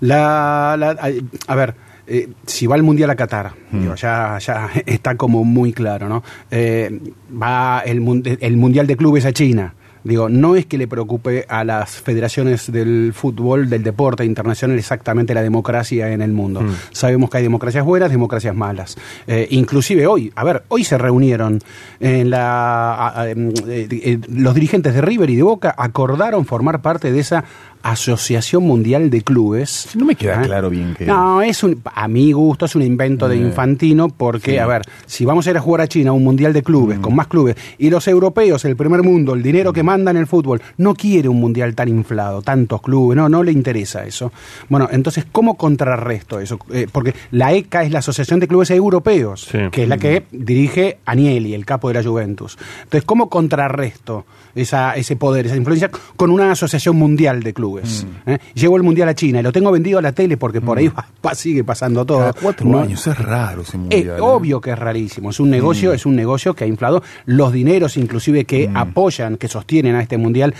[0.00, 1.74] La, la- a, a ver,
[2.06, 3.80] eh, si va el Mundial a Qatar, Mm.
[3.80, 6.22] digo, ya, ya está como muy claro, ¿no?
[6.50, 7.00] Eh,
[7.40, 9.74] va el, el Mundial de Clubes a China.
[10.02, 15.34] Digo, no es que le preocupe a las federaciones del fútbol, del deporte internacional, exactamente
[15.34, 16.62] la democracia en el mundo.
[16.62, 16.70] Mm.
[16.92, 18.96] Sabemos que hay democracias buenas, democracias malas.
[19.26, 21.60] Eh, inclusive hoy, a ver, hoy se reunieron
[22.00, 23.34] en la, a- a- eh,
[23.66, 27.44] eh, los dirigentes de River y de Boca acordaron formar parte de esa
[27.82, 29.88] Asociación Mundial de Clubes.
[29.94, 30.46] No me queda ¿Eh?
[30.46, 31.06] claro bien que...
[31.06, 34.58] No, es un, a mi gusto es un invento de Eh, Infantino porque, sí.
[34.58, 37.02] a ver, si vamos a ir a jugar a China un mundial de clubes, Mm.
[37.02, 40.60] con más clubes, y los europeos, el primer mundo, el dinero que mandan el fútbol,
[40.78, 44.32] no quiere un mundial tan inflado, tantos clubes, no, no le interesa eso.
[44.68, 46.58] Bueno, entonces, ¿cómo contrarresto eso?
[46.72, 49.58] Eh, porque la ECA es la Asociación de Clubes Europeos, Sí.
[49.72, 52.58] que es la que dirige Agnelli, el capo de la Juventus.
[52.82, 54.24] Entonces, ¿cómo contrarresto
[54.54, 57.69] esa, ese poder, esa influencia, con una asociación mundial de clubes?
[57.76, 58.30] Mm.
[58.30, 58.38] ¿Eh?
[58.54, 60.88] Llevo el mundial a China y lo tengo vendido a la tele porque por ahí
[60.88, 62.18] va- va- sigue pasando todo.
[62.18, 64.06] Cada cuatro No- años, es raro ese es.
[64.16, 64.20] ¿eh?
[64.20, 65.30] obvio que es rarísimo.
[65.30, 69.48] Es un negocio, es un negocio que ha inflado los dineros, inclusive que apoyan, que
[69.48, 70.54] sostienen a este mundial.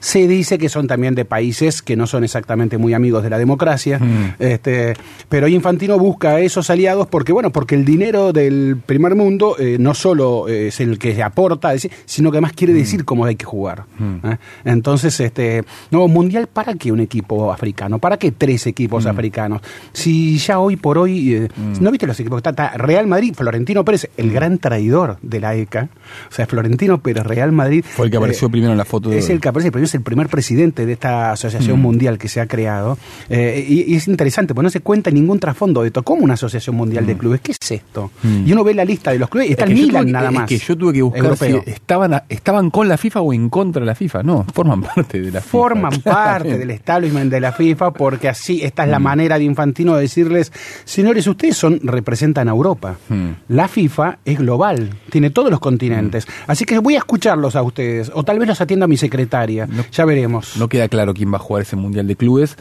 [0.00, 3.38] Se dice que son también de países que no son exactamente muy amigos de la
[3.38, 4.34] democracia, Mm.
[4.38, 4.94] este,
[5.28, 9.76] pero Infantino busca a esos aliados porque, bueno, porque el dinero del primer mundo eh,
[9.78, 13.24] no solo eh, es el que aporta, es decir, sino que además quiere decir cómo
[13.24, 13.84] hay que jugar.
[14.24, 14.36] ¿eh?
[14.64, 17.98] Entonces, este, no, mundial, ¿para qué un equipo africano?
[17.98, 19.60] ¿Para qué tres equipos africanos?
[19.92, 21.48] Si ya hoy por hoy, eh,
[21.80, 22.38] ¿no viste los equipos?
[22.38, 25.88] Está, está Real Madrid, Florentino Pérez, el gran traidor de la ECA,
[26.30, 27.84] o sea, Florentino Pérez, Real Madrid.
[27.86, 29.94] Fue el que apareció primero en la foto de Es el que aparece primero, es
[29.96, 32.96] el primer presidente de esta asociación mundial que se ha creado.
[33.28, 36.02] Eh, y, y es interesante, porque no se cuenta ningún trasfondo de esto.
[36.02, 37.40] ¿Cómo una asociación mundial de clubes?
[37.40, 38.10] ¿Qué es esto?
[38.46, 40.34] Y uno ve la lista de los clubes está Es el que Milan nada es
[40.34, 40.48] más.
[40.48, 41.62] que yo tuve que buscar Europeo.
[41.64, 44.22] si estaban, estaban con la FIFA o en contra de la FIFA.
[44.22, 45.50] No, forman parte de la FIFA.
[45.50, 48.86] forman parte del establishment de la FIFA porque así esta Mm.
[48.86, 50.52] es la manera de Infantino de decirles,
[50.84, 52.96] señores, ustedes son representan a Europa.
[53.08, 53.28] Mm.
[53.48, 56.26] La FIFA es global, tiene todos los continentes.
[56.46, 59.66] Así que voy a escucharlos a ustedes o tal vez los atienda mi secretaria.
[59.90, 60.56] Ya veremos.
[60.56, 62.56] No queda claro quién va a jugar ese mundial de clubes.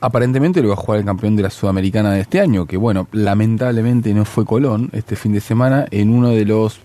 [0.00, 3.08] Aparentemente lo va a jugar el campeón de la Sudamericana de este año, que bueno,
[3.12, 6.80] lamentablemente no fue Colón este fin de semana en uno de los,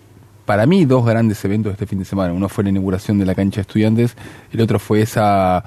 [0.46, 2.34] para mí, dos grandes eventos de este fin de semana.
[2.34, 4.16] Uno fue la inauguración de la cancha de estudiantes,
[4.54, 5.64] el otro fue esa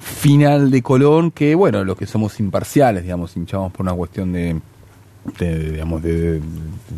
[0.00, 4.58] final de Colón, que bueno, los que somos imparciales, digamos, hinchamos por una cuestión de,
[5.38, 6.40] de, digamos, de,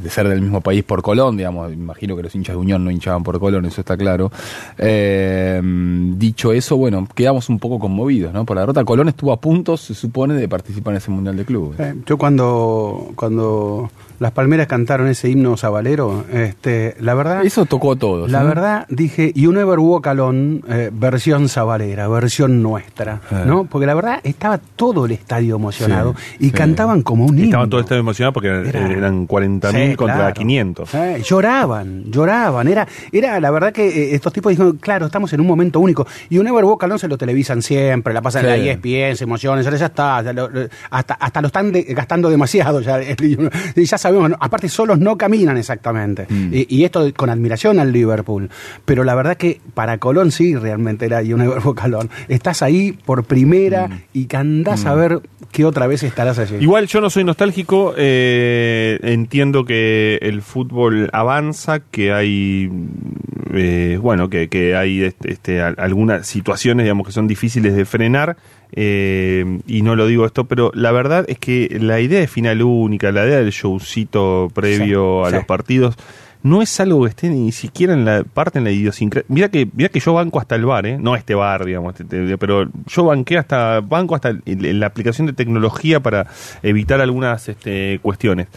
[0.09, 3.23] ser del mismo país por Colón, digamos, imagino que los hinchas de Unión no hinchaban
[3.23, 4.31] por Colón, eso está claro.
[4.79, 8.45] Eh, dicho eso, bueno, quedamos un poco conmovidos, ¿no?
[8.45, 11.45] Por la derrota, Colón estuvo a punto, se supone, de participar en ese Mundial de
[11.45, 11.81] Clubes.
[11.81, 13.91] Eh, Yo cuando, cuando
[14.21, 17.45] las palmeras cantaron ese himno sabalero, este, la verdad...
[17.45, 18.31] Eso tocó a todos.
[18.31, 18.49] La ¿no?
[18.49, 23.45] verdad, dije, You Never Walk Alone, eh, versión sabalera, versión nuestra, Eh.
[23.47, 23.65] ¿no?
[23.65, 26.51] Porque la verdad estaba todo el estadio emocionado Sí, y sí.
[26.53, 27.45] cantaban como un himno.
[27.45, 30.35] Estaba todo el estadio emocionados porque eran, Era- eran 40.000 Sí, contra claro.
[30.35, 30.95] 500.
[30.95, 32.69] Eh, lloraban, lloraban.
[32.69, 36.07] Era, era la verdad que eh, estos tipos dijeron, claro, estamos en un momento único.
[36.31, 39.65] Y un Ever Boca se lo televisan siempre, la pasan en la ESPN, se emocionan,
[39.65, 42.81] ya está, ya lo- lo- hasta, hasta lo están de- gastando demasiado.
[42.81, 43.01] Ya,
[43.77, 44.37] y ya sabemos, ¿no?
[44.41, 46.27] aparte solos no caminan exactamente.
[46.31, 48.51] Y, y esto con admiración al Liverpool.
[48.85, 51.89] Pero la verdad que para Colón sí realmente era y un Ever Boca
[52.29, 56.57] Estás ahí por primera y que andás a ver qué otra vez estarás allí.
[56.61, 62.71] Igual yo no soy nostálgico, eh, entiendo que el fútbol avanza, que hay,
[63.53, 67.85] eh, bueno, que, que hay este, este, al- algunas situaciones, digamos, que son difíciles de
[67.85, 68.37] frenar,
[68.73, 72.63] eh, y no lo digo esto, pero la verdad es que la idea de final
[72.63, 75.37] única, la idea del showcito previo Sí, a sí.
[75.37, 75.97] los partidos,
[76.43, 79.27] no es algo que esté ni siquiera en la parte en la idiosincrasia.
[79.29, 80.99] Mira que, mira que yo banco hasta el bar, ¿eh?
[80.99, 85.35] no este bar, digamos, este- este, pero yo banqué hasta, banco hasta la aplicación de
[85.35, 86.27] tecnología para
[86.63, 88.49] evitar algunas este, cuestiones.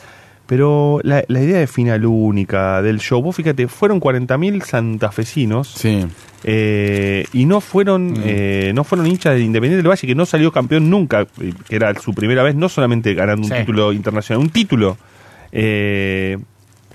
[0.47, 6.05] Pero la, la idea de final única del show, vos fíjate, fueron 40.000 santafesinos Sí.
[6.43, 10.51] eh, y no fueron eh, no fueron hinchas de Independiente del Valle, que no salió
[10.51, 14.49] campeón nunca, eh, que era su primera vez, no solamente ganando un título internacional, un
[14.51, 14.97] título.
[15.51, 16.37] Eh,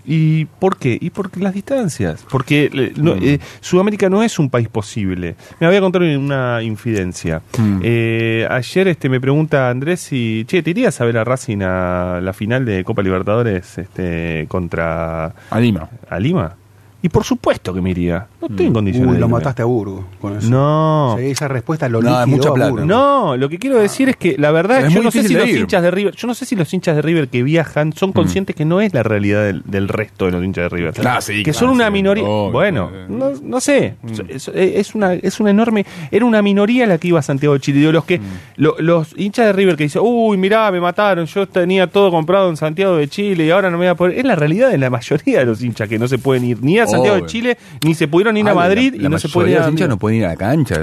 [0.05, 0.97] ¿Y por qué?
[1.01, 2.25] Y porque las distancias.
[2.31, 5.37] Porque eh, no, eh, Sudamérica no es un país posible.
[5.59, 7.43] Me voy a contar una infidencia.
[7.59, 7.81] Mm.
[7.83, 12.21] Eh, ayer este me pregunta Andrés si, che, ¿te irías a ver a Racing a
[12.23, 15.89] la final de Copa Libertadores este, contra A Lima.
[16.09, 16.57] a Lima?
[17.03, 18.27] Y por supuesto que me iría.
[18.43, 19.39] No estoy en condiciones Uy, de lo irme.
[19.39, 20.51] mataste a Burgo con eso.
[20.51, 21.17] No.
[21.19, 22.71] Sí, esa respuesta lo No, mucha a plata.
[22.71, 22.85] Burgo.
[22.87, 25.23] No, lo que quiero decir es que la verdad Es es que yo no sé
[25.27, 25.59] si los ir.
[25.59, 28.55] hinchas de River, yo no sé si los hinchas de River que viajan son conscientes
[28.55, 30.95] que no es la realidad del, del resto de los hinchas de River.
[31.07, 31.93] Ah, sí, que claro, son una sí.
[31.93, 32.25] minoría.
[32.25, 33.07] Obvio, bueno, obvio.
[33.09, 33.95] no, no sé,
[34.29, 37.61] es, es una es una enorme era una minoría la que iba a Santiago de
[37.61, 38.21] Chile, Digo, los que
[38.57, 42.51] lo- los hinchas de River que dicen, "Uy, mirá, me mataron, yo tenía todo comprado
[42.51, 44.77] en Santiago de Chile y ahora no me voy a poder." Es la realidad de
[44.79, 47.27] la mayoría de los hinchas que no se pueden ir ni a Santiago de.
[47.27, 49.89] Chile ni se pudieron ir a Ah, Madrid la y no se a los hinchas
[49.89, 50.75] no pueden ir a la cancha.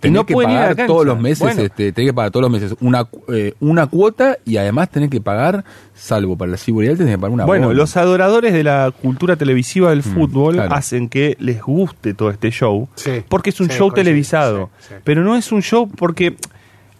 [0.00, 0.86] Tenés no que pueden ir a la pagar cancha.
[0.92, 1.62] todos los meses, Bueno.
[1.62, 5.20] este, tenés que pagar todos los meses una, eh, una cuota y además tenés que
[5.20, 5.64] pagar,
[5.94, 9.90] salvo para la seguridad, tenés que pagar una Bueno, los adoradores de la cultura televisiva
[9.90, 10.74] del fútbol claro.
[10.74, 14.86] hacen que les guste todo este show, Sí, porque es un sí, show televisado, sí,
[14.90, 14.94] sí.
[15.04, 16.36] pero no es un show porque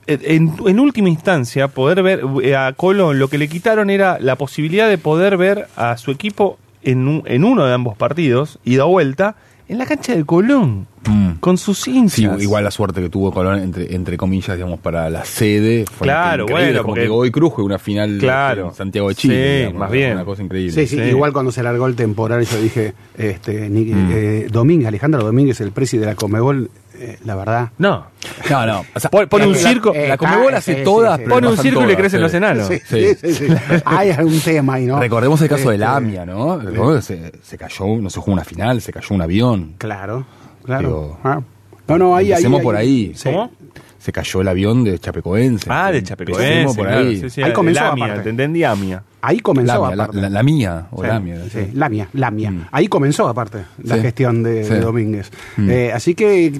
[0.06, 4.18] eh, en, en última instancia poder ver eh, a Colón lo que le quitaron era
[4.20, 8.58] la posibilidad de poder ver a su equipo en, un- en uno de ambos partidos
[8.64, 9.36] ida o vuelta
[9.68, 11.38] en la cancha de Colón Mm.
[11.38, 12.14] con sus hinchas.
[12.14, 15.84] Sí, igual la suerte que tuvo Colón, entre, entre comillas, digamos, para la sede.
[15.86, 18.68] Fue Claro, bueno, como porque- que Godoy Cruz fue una final Claro.
[18.70, 19.34] en Santiago de Chile.
[19.52, 20.12] Sí, digamos, más bien.
[20.14, 20.72] Una cosa increíble.
[20.72, 21.02] Sí, sí, Sí.
[21.10, 24.10] igual cuando se largó el temporal yo dije, este, Mm.
[24.12, 27.70] eh, Domínguez, Alejandro Domínguez, el presidente de la Comebol, eh, la verdad.
[27.78, 28.06] No,
[28.50, 28.84] No, no.
[28.94, 29.92] o sea, Pon- pone un la- circo.
[29.94, 31.12] La, Eh, Comebol ah, hace sí, todas.
[31.16, 31.24] sí, sí.
[31.24, 32.22] pero pone un círculo y todas, crecen sí.
[32.22, 32.68] los enanos.
[32.68, 33.14] Sí, Sí.
[33.20, 33.54] sí, sí, sí.
[33.84, 34.98] Hay algún tema ahí, ¿no?
[35.00, 36.60] Recordemos el caso de Lamia, ¿no?
[37.02, 39.74] Se, se cayó, no se jugó una final, se cayó un avión.
[39.78, 40.26] Claro,
[40.64, 41.18] claro.
[41.22, 41.40] Pero- Ah.
[41.88, 42.30] No, no, ahí, ahí.
[42.32, 43.12] Empecemos ahí- por ahí.
[43.14, 43.24] Sí.
[43.30, 43.50] ¿Cómo?
[43.98, 45.66] Se cayó el avión de Chapecoense.
[45.68, 47.20] Ah, de Chapecoense, por claro, ahí.
[47.20, 48.30] sí, sí, Ahí comenzó, Lamia, aparte.
[48.30, 49.02] entendí Amia.
[49.20, 50.20] Ahí comenzó Lamia, la, aparte.
[50.20, 51.42] la- la mía, o Sí, Lamia.
[51.44, 51.70] sí, sí.
[51.74, 52.50] Lamia, Lamia.
[52.52, 52.66] Mm.
[52.70, 54.02] Ahí comenzó aparte la Sí.
[54.02, 54.70] gestión de, Sí.
[54.74, 55.30] de Domínguez.
[55.56, 55.70] Mm.
[55.70, 56.52] Eh, así que,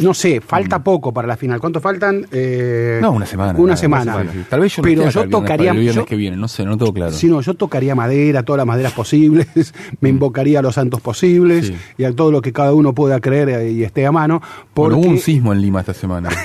[0.00, 1.60] no sé, falta poco para la final.
[1.60, 2.26] ¿Cuánto faltan?
[2.32, 3.52] Eh, No, una semana.
[3.58, 4.22] Una nada, semana.
[4.22, 4.44] sí, sí.
[4.48, 5.72] Tal vez yo no Pero yo tocaría.
[5.72, 7.12] viernes yo- que viene, no sé, no tengo claro.
[7.12, 9.46] Si no, yo tocaría madera, todas las maderas posibles,
[10.00, 11.72] me invocaría a los santos posibles Mm.
[11.72, 11.76] Sí.
[11.98, 14.40] y a todo lo que cada uno pueda creer y esté a mano.
[14.72, 16.28] Porque Bueno, hubo un sismo en Lima esta semana.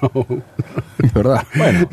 [1.02, 1.44] es verdad.
[1.56, 1.88] Bueno,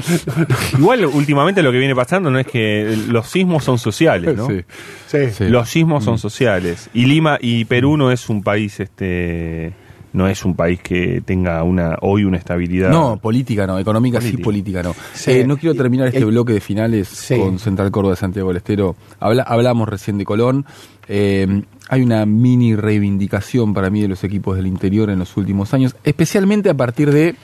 [0.77, 4.47] Igual últimamente lo que viene pasando no es que los sismos son sociales, ¿no?
[4.47, 4.63] sí.
[5.07, 5.17] Sí.
[5.31, 5.45] Sí.
[5.45, 6.89] Los sismos son sociales.
[6.93, 9.73] Y Lima y Perú no es un país este
[10.15, 12.89] no es un país que tenga una hoy una estabilidad.
[12.89, 14.81] No, política no, económica sí, Política.
[14.81, 14.95] no.
[15.13, 15.31] Sí.
[15.31, 17.37] Eh, no quiero terminar este bloque de finales Sí.
[17.37, 18.95] con Central Córdoba de Santiago del Estero.
[19.19, 20.65] Habla, hablamos recién de Colón.
[21.07, 25.73] Eh, hay una mini reivindicación para mí de los equipos del interior en los últimos
[25.73, 27.35] años, especialmente a partir de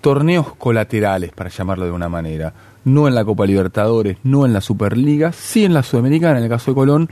[0.00, 2.52] torneos colaterales, para llamarlo de una manera.
[2.84, 6.50] No en la Copa Libertadores, no en la Superliga, sí en la Sudamericana, en el
[6.50, 7.08] caso de Colón,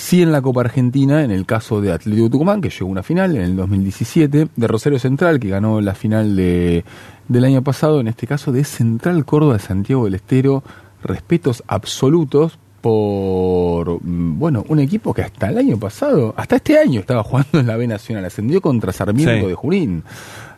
[0.00, 3.02] sí en la Copa Argentina, en el caso de Atlético Tucumán, que llegó a una
[3.02, 6.84] final en el 2017, de Rosario Central, que ganó la final de,
[7.28, 10.62] del año pasado, en este caso de Central Córdoba de Santiago del Estero,
[11.02, 17.00] respetos absolutos por, mm, bueno, un equipo que hasta el año pasado, hasta este año
[17.00, 19.46] estaba jugando en la B Nacional, ascendió contra Sarmiento Sí.
[19.46, 20.02] de Junín.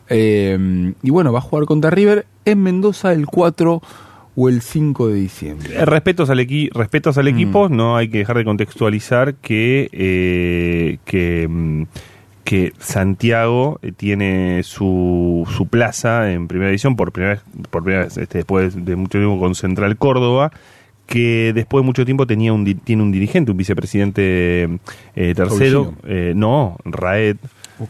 [0.09, 3.81] Eh, y bueno, va a jugar contra River en Mendoza el 4
[4.35, 5.69] o el 5 de diciembre.
[5.75, 7.19] Eh, Respetos al, equi respetos Mm.
[7.19, 11.83] al equipo, no hay que dejar de contextualizar que, eh, que, mm,
[12.43, 18.03] que Santiago eh, tiene su, su plaza en primera división por primera vez, por primera
[18.05, 20.51] vez este, después de mucho tiempo con Central Córdoba,
[21.05, 24.79] que después de mucho tiempo tenía un, tiene un dirigente, un vicepresidente
[25.15, 27.37] eh, tercero, eh, no, Raed,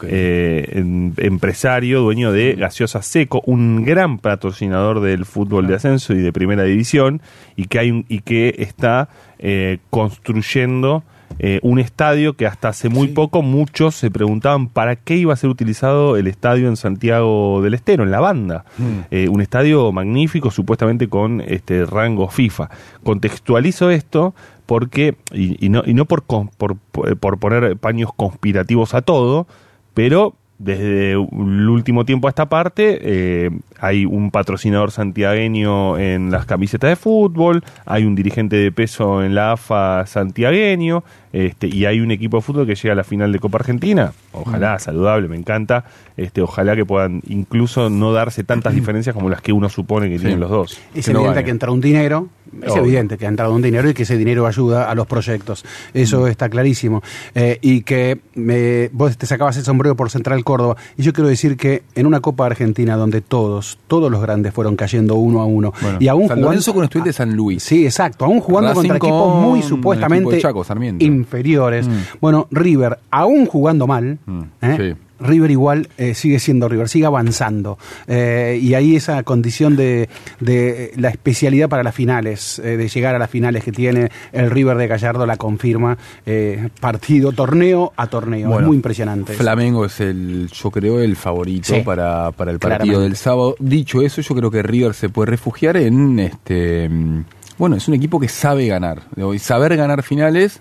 [0.10, 6.18] Eh, em- empresario, dueño de Gaseosa Seco, un gran patrocinador del fútbol de ascenso y
[6.22, 7.22] de primera división,
[7.56, 9.10] y que, hay un- y que está
[9.40, 11.04] eh, construyendo
[11.40, 15.36] eh, un estadio que hasta hace muy poco muchos se preguntaban para qué iba a
[15.36, 18.66] ser utilizado el estadio en Santiago del Estero, en la banda.
[19.10, 22.70] Eh, un estadio magnífico, supuestamente con este rango FIFA.
[23.04, 24.34] Contextualizo esto
[24.66, 29.48] porque, y, y no, y no por, por, por poner paños conspirativos a todo,
[29.94, 33.50] pero desde el último tiempo a esta parte eh,
[33.80, 39.36] hay un patrocinador santiagueño en las camisetas de fútbol, hay un dirigente de peso en
[39.36, 41.04] la AFA santiagueño,
[41.34, 44.14] este, y hay un equipo de fútbol que llega a la final de Copa Argentina.
[44.34, 45.84] Ojalá, saludable, me encanta.
[46.16, 50.20] Este, ojalá que puedan incluso no darse tantas diferencias como las que uno supone que
[50.20, 50.80] tienen los dos.
[50.94, 51.46] Es Que no evidente gane.
[51.46, 52.28] que entra un dinero,
[52.62, 52.84] es Obvio.
[52.84, 55.66] evidente que ha entrado un dinero y que ese dinero ayuda a los proyectos.
[55.96, 57.02] Eso está clarísimo.
[57.34, 60.53] Eh, y que me- vos te sacabas el sombrero por Central Córdoba.
[60.98, 64.76] Y yo quiero decir que en una Copa Argentina donde todos, todos los grandes fueron
[64.76, 65.74] cayendo uno a uno.
[65.82, 67.64] Bueno, y aún San jugando- Lorenzo con Estudiantes de San Luis.
[67.64, 68.26] Sí, exacto.
[68.26, 70.64] Aún jugando Racing contra equipos con muy el supuestamente equipo Chaco,
[71.04, 71.88] inferiores.
[71.88, 71.92] Mm.
[72.22, 74.76] Bueno, River, aún jugando mal, Mm, ¿eh?
[74.96, 75.02] sí.
[75.20, 77.78] River igual eh, sigue siendo River, sigue avanzando.
[78.08, 80.10] Eh, y ahí esa condición de,
[80.40, 84.52] de la especialidad para las finales, eh, de llegar a las finales que tiene el
[84.52, 88.48] River de Gallardo, la confirma eh, partido, torneo a torneo.
[88.50, 89.34] Bueno, es muy impresionante.
[89.34, 93.04] Flamengo es el, yo creo, el favorito Sí, para, para el partido claramente.
[93.10, 93.56] del sábado.
[93.60, 97.24] Dicho eso, yo creo que River se puede refugiar en este mm,
[97.58, 99.04] bueno, es un equipo que sabe ganar.
[99.40, 100.60] Saber ganar finales,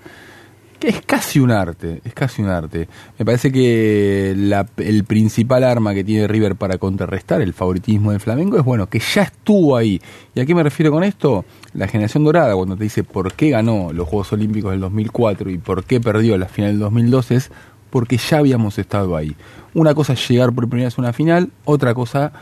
[0.84, 2.88] es casi un arte, es casi un arte.
[3.18, 8.20] Me parece que la- el principal arma que tiene River para contrarrestar el favoritismo del
[8.20, 10.00] Flamengo es bueno, que ya estuvo ahí.
[10.34, 11.44] ¿Y a qué me refiero con esto?
[11.74, 15.58] La generación dorada, cuando te dice por qué ganó los Juegos Olímpicos del 2004 y
[15.58, 17.50] por qué perdió la final del 2012 es
[17.90, 19.36] porque ya habíamos estado ahí.
[19.74, 22.32] Una cosa es llegar por primera vez a una final, otra cosa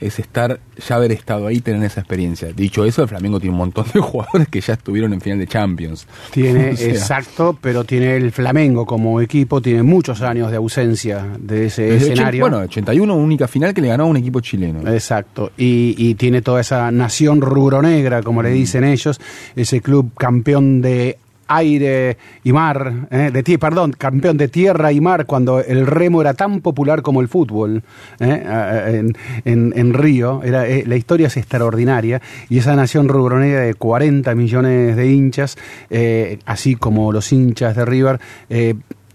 [0.00, 2.48] es estar, ya haber estado ahí, tener esa experiencia.
[2.52, 5.46] Dicho eso, el Flamengo tiene un montón de jugadores que ya estuvieron en final de
[5.46, 6.06] Champions.
[6.30, 11.26] Tiene, O sea, exacto, pero tiene el Flamengo como equipo, tiene muchos años de ausencia
[11.38, 12.42] de ese escenario.
[12.42, 14.88] bueno, 81, única final que le ganó a un equipo chileno.
[14.90, 18.44] Exacto, y, y tiene toda esa nación rubro-negra, como Mm.
[18.44, 19.20] le dicen ellos,
[19.56, 21.18] ese club campeón de
[21.48, 26.20] aire y mar, eh, de tie- perdón, campeón de tierra y mar, cuando el remo
[26.20, 27.82] era tan popular como el fútbol
[28.20, 33.60] eh, a- en, en- Río, era, eh, la historia es extraordinaria, y esa nación rubro-negra
[33.62, 35.56] de 40 millones de hinchas,
[35.90, 38.20] eh, así como los hinchas de River,
[38.50, 38.74] eh,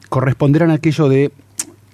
[0.09, 1.31] corresponderán a aquello de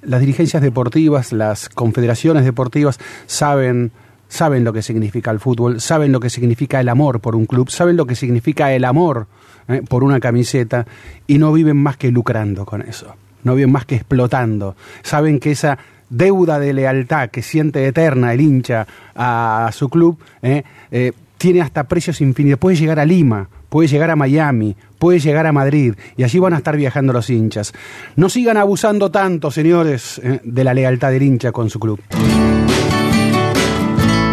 [0.01, 3.91] las dirigencias deportivas, las confederaciones deportivas saben
[4.31, 7.71] saben lo que significa el fútbol, saben lo que significa el amor por un club,
[7.71, 9.25] saben lo que significa el amor
[9.69, 10.87] eh, por una camiseta
[11.27, 14.75] y no viven más que lucrando con eso, no viven más que explotando.
[15.03, 15.77] Saben que esa
[16.09, 21.83] deuda de lealtad que siente eterna el hincha a su club eh, eh, tiene hasta
[21.83, 22.57] precios infinitos.
[22.57, 26.53] Puede llegar a Lima, puede llegar a Miami, puede llegar a Madrid y allí van
[26.53, 27.71] a estar viajando los hinchas.
[28.15, 32.01] No sigan abusando tanto, señores, de la lealtad del hincha con su club.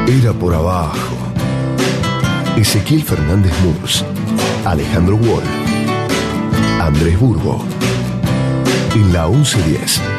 [0.09, 1.15] Era por abajo.
[2.57, 4.03] Ezequiel Fernández Murs,
[4.67, 5.45] Alejandro Wall,
[6.81, 7.65] Andrés Burgo.
[8.97, 10.16] En la 1110.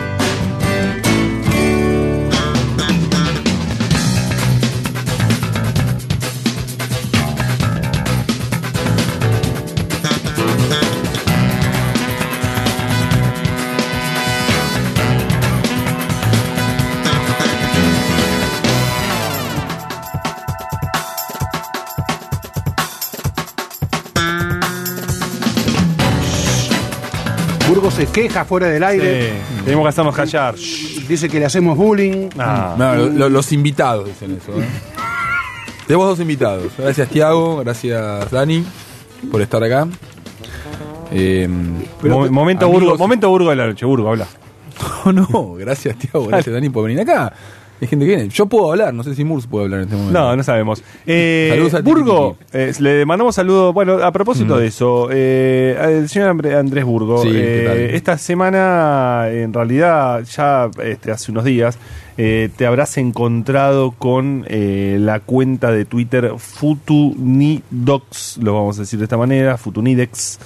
[27.97, 30.55] Se queja fuera del aire, Sí, tenemos que hacernos callar.
[30.55, 32.29] dice que le hacemos bullying.
[32.37, 32.75] Ah.
[32.77, 34.51] No, lo- lo- los invitados dicen eso.
[34.61, 34.65] ¿eh?
[35.87, 36.71] Tenemos dos invitados.
[36.77, 37.57] Gracias, Tiago.
[37.63, 38.63] Gracias, Dani,
[39.31, 39.87] por estar acá.
[41.11, 41.47] Eh,
[42.03, 43.85] Mo- momento, amigos- Burgo, momento Burgo de la noche.
[43.85, 44.27] Burgo, habla.
[45.05, 46.27] No, no, gracias, Tiago.
[46.27, 47.33] Gracias, Dani, por venir acá.
[47.80, 48.30] Hay gente que viene.
[48.30, 50.19] Yo puedo hablar, no sé si Murs puede hablar en este momento.
[50.19, 50.84] No, no sabemos.
[51.05, 53.73] Eh, Saludos a Burgo, eh, le mandamos saludos.
[53.73, 59.53] Bueno, a propósito de eso, eh, el señor Andrés Burgo, Sí, eh, esta semana, en
[59.53, 61.78] realidad, ya este, hace unos días,
[62.17, 68.97] eh, te habrás encontrado con eh, la cuenta de Twitter Futunidox, lo vamos a decir
[68.99, 70.39] de esta manera, Futunidex.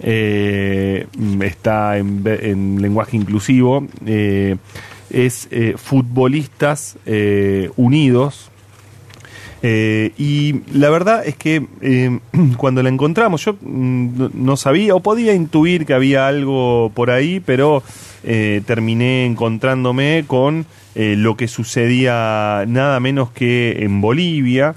[0.00, 1.06] eh,
[1.40, 3.86] está en, en lenguaje inclusivo.
[4.04, 4.56] eh,
[5.14, 8.50] es eh, Futbolistas eh, Unidos.
[9.62, 12.18] Eh, y la verdad es que eh,
[12.58, 17.40] cuando la encontramos, yo mm, no- sabía o podía intuir que había algo por ahí,
[17.40, 17.82] pero
[18.66, 24.74] terminé encontrándome con lo que sucedía nada menos que en Bolivia.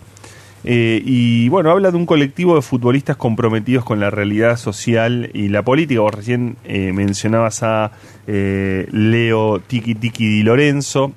[0.70, 5.48] Eh, y bueno, habla de un colectivo de futbolistas comprometidos con la realidad social y
[5.48, 6.02] la política.
[6.02, 7.92] Vos recién eh, mencionabas a
[8.28, 11.14] eh, Leo Tiki Tiki Di Lorenzo.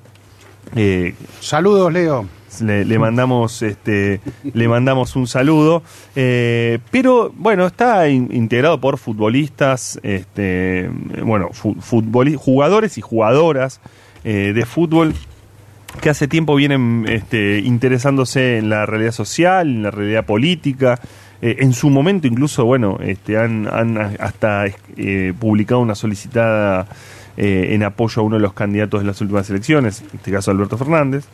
[1.41, 2.25] Saludos, Leo.
[2.61, 4.21] le, le mandamos este
[4.53, 5.83] le mandamos un saludo
[6.15, 10.89] Eh, pero bueno está in- integrado por futbolistas este
[11.25, 13.79] bueno fu- futboli- jugadores y jugadoras
[14.23, 15.13] eh, de fútbol
[15.99, 20.99] que hace tiempo vienen este, interesándose en la realidad social, en la realidad política.
[21.41, 24.65] Eh, en su momento incluso, bueno, este, han, han hasta
[24.95, 26.87] eh, publicado una solicitada
[27.35, 30.51] eh, en apoyo a uno de los candidatos de las últimas elecciones, en este caso
[30.51, 31.25] Alberto Fernández.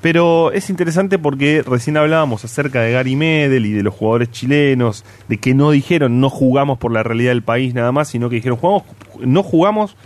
[0.00, 5.04] Pero es interesante porque recién hablábamos acerca de Gary Medel y de los jugadores chilenos,
[5.28, 8.36] de que no dijeron no jugamos por la realidad del país nada más, sino que
[8.36, 8.82] dijeron jugamos,
[9.20, 9.96] no jugamos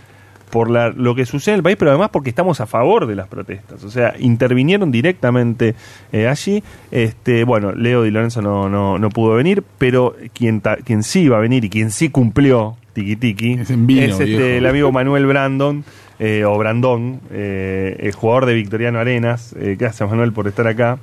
[0.49, 3.15] por la- lo que sucede en el país, pero además porque estamos a favor de
[3.15, 3.83] las protestas.
[3.83, 5.75] O sea, intervinieron directamente
[6.11, 6.63] eh, allí.
[6.91, 11.21] Este, bueno, Leo Di Lorenzo no, no, no pudo venir, pero quien, ta- quien sí
[11.23, 15.25] iba a venir y quien sí cumplió Tiki Tiki Es vino, este, el amigo Manuel
[15.27, 15.83] Brandon,
[16.19, 19.53] eh, o Brandón, eh, el jugador de Victoriano Arenas.
[19.59, 20.97] Eh, gracias, Manuel, por estar acá.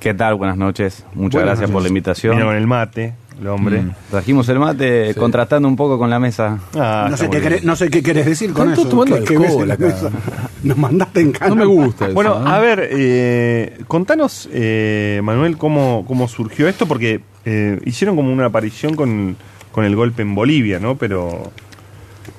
[0.00, 0.34] ¿Qué tal?
[0.36, 1.04] Buenas noches.
[1.14, 2.40] Muchas Buenas gracias por la Vino invitación.
[2.40, 3.80] con el mate, el hombre.
[3.82, 3.90] Mm.
[4.10, 6.58] Trajimos el mate contrastando un poco con la mesa.
[6.74, 8.82] Ah, no, sé qué querés, no sé qué querés decir con eso.
[8.82, 9.86] todos tomando ¿Qué- qué ves alcohol en la acá.
[9.86, 10.10] mesa?
[10.62, 11.48] Nos mandaste en cana.
[11.48, 12.14] No me gusta eso.
[12.14, 12.42] Bueno, ¿eh?
[12.46, 18.46] a ver, eh, contanos, eh, Manuel, cómo, cómo surgió esto, porque eh, hicieron como una
[18.46, 19.36] aparición con,
[19.72, 20.96] con el golpe en Bolivia, ¿no?
[20.96, 21.50] Pero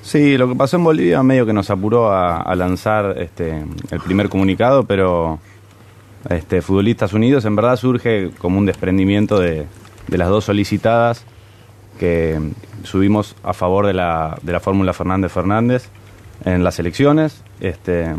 [0.02, 4.00] Sí, lo que pasó en Bolivia medio que nos apuró a, a lanzar este, el
[4.00, 5.38] primer comunicado, pero
[6.28, 9.66] este, Futbolistas Unidos en verdad surge como un desprendimiento de,
[10.08, 11.24] de las dos solicitadas
[11.98, 12.40] que
[12.84, 15.88] subimos a favor de la, de la fórmula Fernández Fernández
[16.44, 18.12] en las elecciones, este,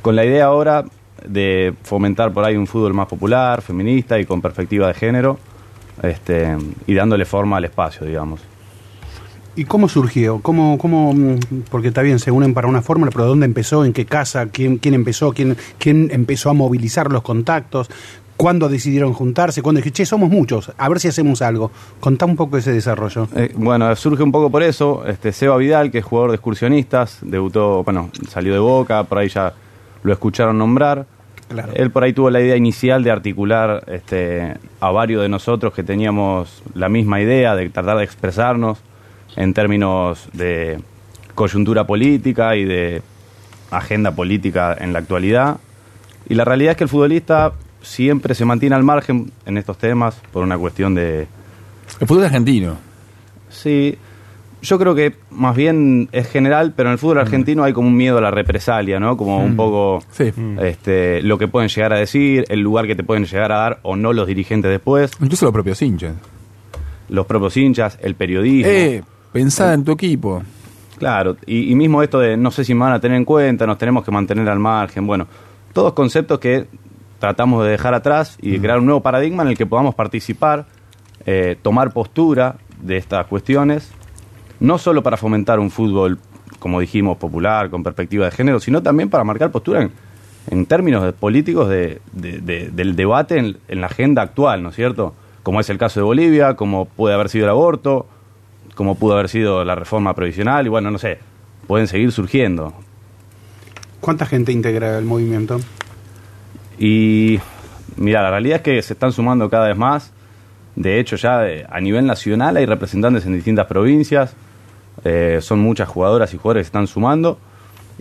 [0.00, 0.84] con la idea ahora
[1.26, 5.38] de fomentar por ahí un fútbol más popular, feminista y con perspectiva de género,
[6.02, 6.56] este,
[6.86, 8.40] y dándole forma al espacio, digamos.
[9.54, 10.40] ¿Y cómo surgió?
[10.40, 11.38] ¿Cómo, cómo, mm,
[11.70, 13.84] porque está bien, se unen para una fórmula, pero ¿dónde empezó?
[13.84, 14.46] ¿En qué casa?
[14.46, 15.32] ¿Quién, quién empezó?
[15.32, 17.90] ¿Quién, ¿Quién empezó a movilizar los contactos?
[18.36, 19.62] ¿Cuándo decidieron juntarse?
[19.62, 21.70] ¿Cuándo dije, che, somos muchos, a ver si hacemos algo?
[22.00, 23.28] Contá un poco ese desarrollo.
[23.36, 25.04] Eh, bueno, surge un poco por eso.
[25.06, 29.28] Este Seba Vidal, que es jugador de excursionistas, debutó, bueno, salió de Boca, por ahí
[29.28, 29.52] ya
[30.02, 31.06] lo escucharon nombrar.
[31.48, 31.72] Claro.
[31.74, 35.82] Él por ahí tuvo la idea inicial de articular este, a varios de nosotros que
[35.82, 38.78] teníamos la misma idea de tratar de expresarnos
[39.36, 40.80] en términos de
[41.34, 43.02] coyuntura política y de
[43.70, 45.58] agenda política en la actualidad.
[46.28, 47.52] Y la realidad es que el futbolista
[47.82, 51.26] siempre se mantiene al margen en estos temas por una cuestión de,
[52.00, 52.76] El fútbol argentino.
[53.50, 53.96] Sí,
[54.62, 57.96] yo creo que más bien es general, pero en el fútbol argentino hay como un
[57.96, 59.16] miedo a la represalia, ¿no?
[59.16, 60.32] Como un poco Sí.
[60.60, 63.78] este, lo que pueden llegar a decir, el lugar que te pueden llegar a dar
[63.82, 66.14] o no los dirigentes después, Incluso los propios hinchas.
[67.08, 68.70] los propios hinchas, el periodismo.
[68.70, 69.02] Eh,
[69.32, 70.42] pensá en tu equipo.
[70.98, 73.66] Claro, y, y mismo esto de no sé si me van a tener en cuenta,
[73.66, 75.26] nos tenemos que mantener al margen, bueno,
[75.72, 76.66] todos conceptos que
[77.22, 80.66] tratamos de dejar atrás y de crear un nuevo paradigma en el que podamos participar,
[81.24, 83.92] eh, tomar postura de estas cuestiones,
[84.58, 86.18] no solo para fomentar un fútbol,
[86.58, 89.92] como dijimos, popular, con perspectiva de género, sino también para marcar postura en,
[90.50, 94.70] en términos de- políticos de- de- de- del debate en, en la agenda actual, ¿no
[94.70, 95.14] es cierto?
[95.44, 98.06] Como es el caso de Bolivia, como puede haber sido el aborto,
[98.74, 101.18] como pudo haber sido la reforma provisional, y bueno, no sé,
[101.68, 102.72] pueden seguir surgiendo.
[104.00, 105.60] ¿Cuánta gente integra el movimiento?
[106.82, 107.38] Y
[107.96, 110.10] mira, la realidad es que se están sumando cada vez más.
[110.74, 114.34] De hecho, ya eh, a nivel nacional hay representantes en distintas provincias.
[115.04, 117.38] Eh, son muchas jugadoras y jugadores que están sumando.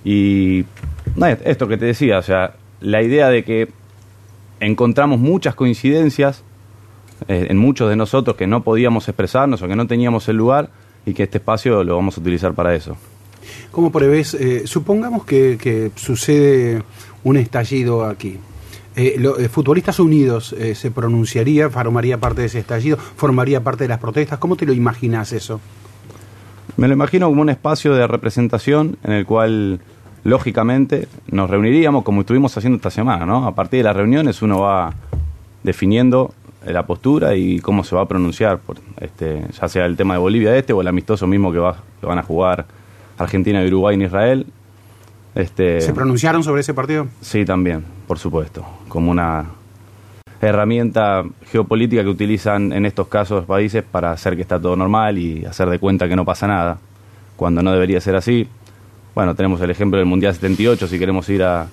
[0.03, 0.65] Y
[1.45, 3.69] esto que te decía, o sea, la idea de que
[4.59, 6.43] encontramos muchas coincidencias
[7.27, 10.71] eh, en muchos de nosotros que no podíamos expresarnos o que no teníamos el lugar
[11.05, 12.97] y que este espacio lo vamos a utilizar para eso.
[13.69, 14.33] ¿Cómo prevés?
[14.33, 16.81] eh, supongamos que sucede
[17.23, 18.39] un estallido aquí.
[18.95, 23.85] Eh, lo- eh, Futbolistas Unidos eh, se pronunciaría, formaría parte de ese estallido, formaría parte
[23.85, 24.37] de las protestas.
[24.39, 25.61] ¿Cómo te lo imaginas eso?
[26.77, 29.79] Me lo imagino como un espacio de representación en el cual,
[30.23, 33.45] lógicamente, nos reuniríamos como estuvimos haciendo esta semana, ¿no?
[33.47, 34.93] A partir de las reuniones uno va
[35.63, 36.33] definiendo
[36.65, 40.15] eh, la postura y cómo se va a pronunciar, por, este, ya sea el tema
[40.15, 42.65] de Bolivia este o el amistoso mismo que, va, que van a jugar
[43.17, 44.45] Argentina, Uruguay en Israel.
[45.35, 47.07] Este, ¿Se pronunciaron sobre ese partido?
[47.21, 49.45] Sí, también, por supuesto, como una
[50.41, 55.45] herramienta geopolítica que utilizan en estos casos países para hacer que está todo normal y
[55.45, 56.79] hacer de cuenta que no pasa nada,
[57.35, 58.47] cuando no debería ser así.
[59.13, 61.67] Bueno, tenemos el ejemplo del Mundial 78, si queremos ir a,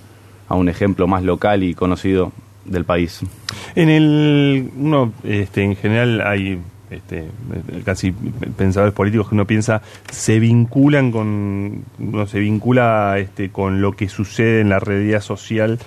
[0.49, 2.33] a un ejemplo más local y conocido
[2.65, 3.21] del país.
[3.75, 4.71] En el.
[4.77, 7.29] Uno, este, en general, hay este,
[7.85, 8.13] casi
[8.57, 11.85] pensadores políticos que uno piensa se vinculan con.
[11.99, 15.79] Uno se vincula este, con lo que sucede en la realidad social,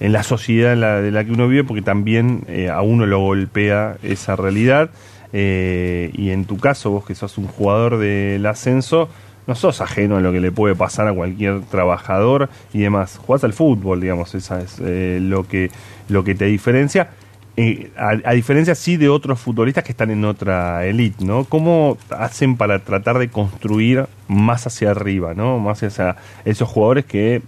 [0.00, 3.06] en la sociedad en la, de la que uno vive, porque también eh, a uno
[3.06, 4.90] lo golpea esa realidad.
[5.32, 9.08] Eh, y en tu caso, vos que sos un jugador del ascenso,
[9.46, 13.18] no sos ajeno a lo que le puede pasar a cualquier trabajador y demás.
[13.18, 15.70] Jugás al fútbol, digamos, esa es eh, lo que
[16.08, 17.10] lo que te diferencia.
[17.58, 21.44] Eh, a, a diferencia sí de otros futbolistas que están en otra elite, ¿no?
[21.44, 25.58] ¿Cómo hacen para tratar de construir más hacia arriba, ¿no?
[25.58, 27.40] Más hacia esos jugadores que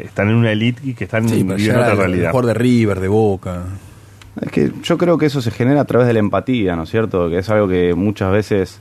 [0.00, 2.30] están en una elite y que están Sí, viviendo llegar otra al realidad?
[2.30, 3.62] jugador de River, de Boca.
[4.42, 6.90] Es que yo creo que eso se genera a través de la empatía, ¿no es
[6.90, 7.30] cierto?
[7.30, 8.80] Que es algo que muchas veces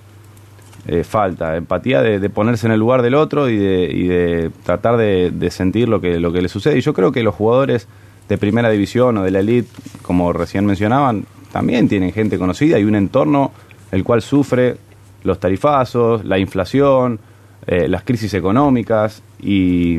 [0.86, 1.56] eh, falta.
[1.56, 5.32] Empatía de, de ponerse en el lugar del otro y de, y de tratar de,
[5.32, 6.78] de sentir lo que, lo que le sucede.
[6.78, 7.88] Y yo creo que los jugadores
[8.28, 9.70] de primera división o de la elite,
[10.02, 13.52] como recién mencionaban, también tienen gente conocida y un entorno
[13.92, 14.76] el cual sufre
[15.24, 17.20] los tarifazos, la inflación,
[17.66, 19.98] eh, las crisis económicas y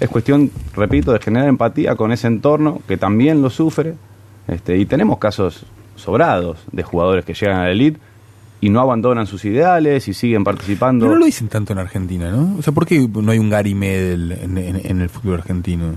[0.00, 3.94] es cuestión, repito, de generar empatía con ese entorno que también lo sufre.
[4.48, 5.64] Este, y tenemos casos
[5.94, 8.00] sobrados de jugadores que llegan a la elite
[8.60, 11.04] y no abandonan sus ideales y siguen participando.
[11.04, 12.56] Pero no lo dicen tanto en Argentina, ¿no?
[12.58, 15.94] O sea, ¿por qué no hay un Gary Medel en, en- en el fútbol argentino?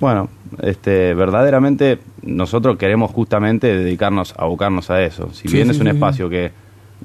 [0.00, 0.28] Bueno,
[0.62, 5.30] este, verdaderamente nosotros queremos justamente dedicarnos a abocarnos a eso.
[5.32, 6.52] Si Sí, bien sí, es un sí, espacio que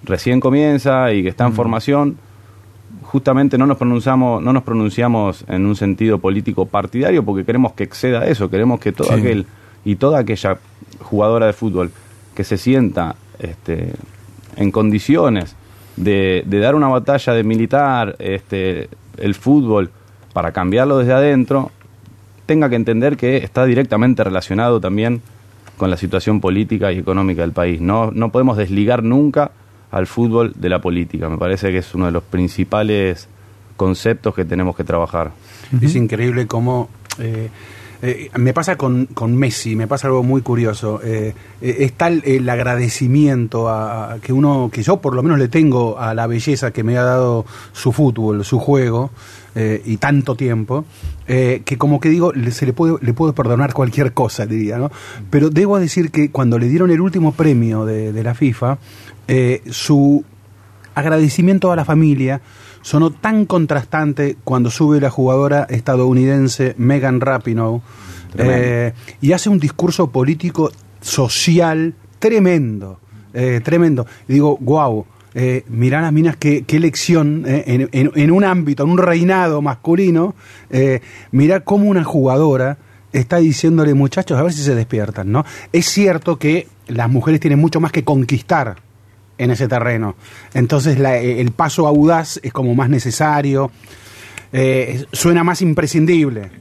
[0.04, 2.18] recién comienza y que está en formación,
[3.04, 7.84] justamente no nos pronunciamos, no nos pronunciamos en un sentido político partidario porque queremos que
[7.84, 9.46] exceda eso, queremos que todo aquel
[9.86, 10.58] y toda aquella
[11.00, 11.92] jugadora de fútbol
[12.36, 13.94] que se sienta este,
[14.56, 15.56] en condiciones
[15.96, 19.92] de, de dar una batalla de militar este, el fútbol
[20.34, 21.72] para cambiarlo desde adentro,
[22.46, 25.22] tenga que entender que está directamente relacionado también
[25.78, 27.82] con la situación política y económica del país.
[27.82, 29.52] No, no podemos desligar nunca
[29.92, 31.30] al fútbol de la política.
[31.30, 33.28] Me parece que es uno de los principales
[33.78, 35.32] conceptos que tenemos que trabajar.
[35.82, 36.90] Es increíble cómo...
[37.20, 37.50] eh,
[38.04, 41.00] eh, me pasa con, con Messi, me pasa algo muy curioso.
[41.02, 45.40] Eh, eh, es tal el agradecimiento a, a que uno, que yo por lo menos
[45.40, 49.12] le tengo a la belleza que me ha dado su fútbol, su juego
[49.56, 50.86] eh, y tanto tiempo,
[51.28, 54.78] eh, que como que digo, le- se le puede, le puedo perdonar cualquier cosa, diría,
[54.78, 54.92] ¿no?
[55.30, 58.78] Pero debo decir que cuando le dieron el último premio de, de la FIFA,
[59.28, 60.24] eh, su
[60.96, 62.42] agradecimiento a la familia
[62.82, 67.82] sonó tan contrastante cuando sube la jugadora estadounidense Megan Rapinoe
[69.22, 73.00] y hace un discurso político social tremendo,
[73.34, 74.06] eh, tremendo.
[74.28, 75.06] Y digo, wow,
[75.36, 79.62] eh, mirá las minas, qué, qué lección eh, en, en- un ámbito, en un reinado
[79.62, 80.36] masculino,
[80.70, 82.78] eh, mirá cómo una jugadora
[83.12, 85.46] está diciéndole, muchachos, a ver si se despiertan, ¿no?
[85.72, 88.78] Es cierto que las mujeres tienen mucho más que conquistar
[89.38, 90.16] en ese terreno.
[90.54, 93.72] Entonces eh, el paso audaz es como más necesario,
[94.52, 96.52] eh, suena más imprescindible,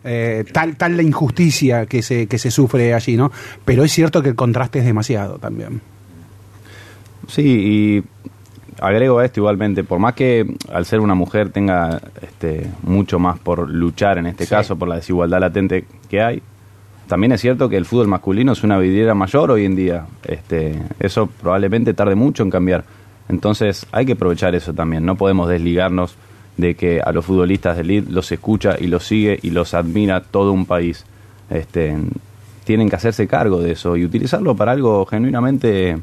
[0.52, 3.30] tal, tal la injusticia que se, que se sufre allí, ¿no?
[3.66, 5.82] Pero es cierto que el contraste es demasiado también.
[7.28, 8.02] Sí, y
[8.82, 13.38] agrego a esto igualmente, por más que al ser una mujer tenga este, mucho más
[13.38, 14.50] por luchar, en este Sí.
[14.50, 16.42] caso, por la desigualdad latente que hay,
[17.06, 20.06] también es cierto que el fútbol masculino es una vidriera mayor hoy en día.
[20.24, 22.84] Este, eso probablemente tarde mucho en cambiar.
[23.28, 25.04] Entonces hay que aprovechar eso también.
[25.04, 26.16] No podemos desligarnos
[26.56, 30.20] de que a los futbolistas de elite los escucha y los sigue y los admira
[30.22, 31.04] todo un país.
[31.50, 31.96] Este,
[32.64, 35.98] tienen que hacerse cargo de eso y utilizarlo para algo genuinamente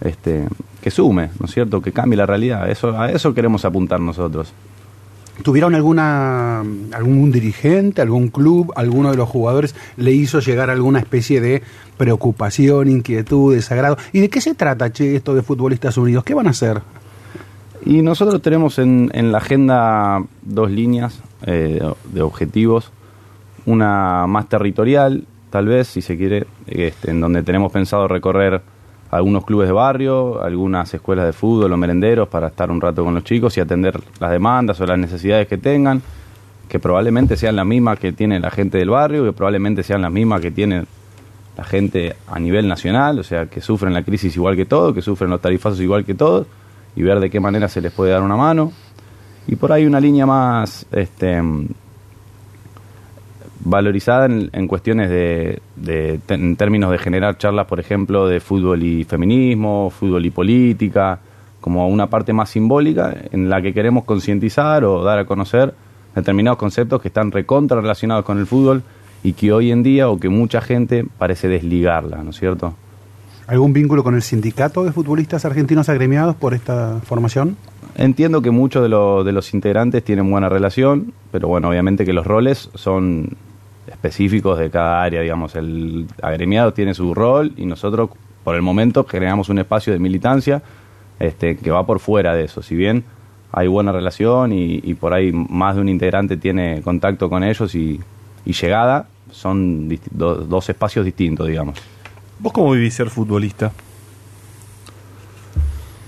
[0.00, 0.46] este,
[0.84, 1.80] que sume, ¿no es cierto?
[1.80, 2.70] Que cambie la realidad.
[2.70, 4.52] Eso, a eso queremos apuntar nosotros.
[5.42, 6.60] ¿Tuvieron alguna
[6.92, 11.62] algún dirigente, algún club, alguno de los jugadores le hizo llegar alguna especie de
[11.96, 13.96] preocupación, inquietud, desagrado?
[14.12, 16.22] ¿Y de qué se trata, che, esto de Futbolistas Unidos?
[16.22, 16.82] ¿Qué van a hacer?
[17.86, 21.80] Y nosotros tenemos en, en la agenda dos líneas eh,
[22.12, 22.92] de objetivos.
[23.64, 28.73] Una más territorial, tal vez, si se quiere, este, en donde tenemos pensado recorrer
[29.14, 33.14] algunos clubes de barrio, algunas escuelas de fútbol o merenderos para estar un rato con
[33.14, 36.02] los chicos y atender las demandas o las necesidades que tengan,
[36.68, 40.10] que probablemente sean las mismas que tiene la gente del barrio, que probablemente sean las
[40.10, 40.84] mismas que tiene
[41.56, 45.00] la gente a nivel nacional, o sea, que sufren la crisis igual que todos, que
[45.00, 46.48] sufren los tarifazos igual que todos,
[46.96, 48.72] y ver de qué manera se les puede dar una mano.
[49.46, 51.40] Y por ahí una línea más este,
[53.64, 58.82] valorizada en, en cuestiones de, de- en términos de generar charlas, por ejemplo, de fútbol
[58.82, 61.18] y feminismo, fútbol y política,
[61.60, 65.72] como una parte más simbólica en la que queremos concientizar o dar a conocer
[66.14, 68.82] determinados conceptos que están recontra relacionados con el fútbol
[69.22, 72.74] y que hoy en día o que mucha gente parece desligarla, ¿no es cierto?
[73.46, 77.56] ¿Algún vínculo con el sindicato de futbolistas argentinos agremiados por esta formación?
[77.96, 82.12] Entiendo que muchos de, los- de los integrantes tienen buena relación, pero bueno, obviamente que
[82.12, 83.30] los roles son
[83.86, 88.10] específicos de cada área, digamos, el agremiado tiene su rol y nosotros
[88.42, 90.62] por el momento generamos un espacio de militancia
[91.18, 93.04] este, que va por fuera de eso, si bien
[93.52, 97.74] hay buena relación y, y por ahí más de un integrante tiene contacto con ellos
[97.74, 98.00] y,
[98.44, 101.78] y llegada, son do- dos espacios distintos, digamos.
[102.38, 103.70] ¿Vos cómo vivís ser futbolista?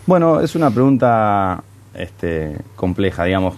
[0.07, 1.63] Bueno, es una pregunta
[1.95, 3.55] este, compleja, digamos.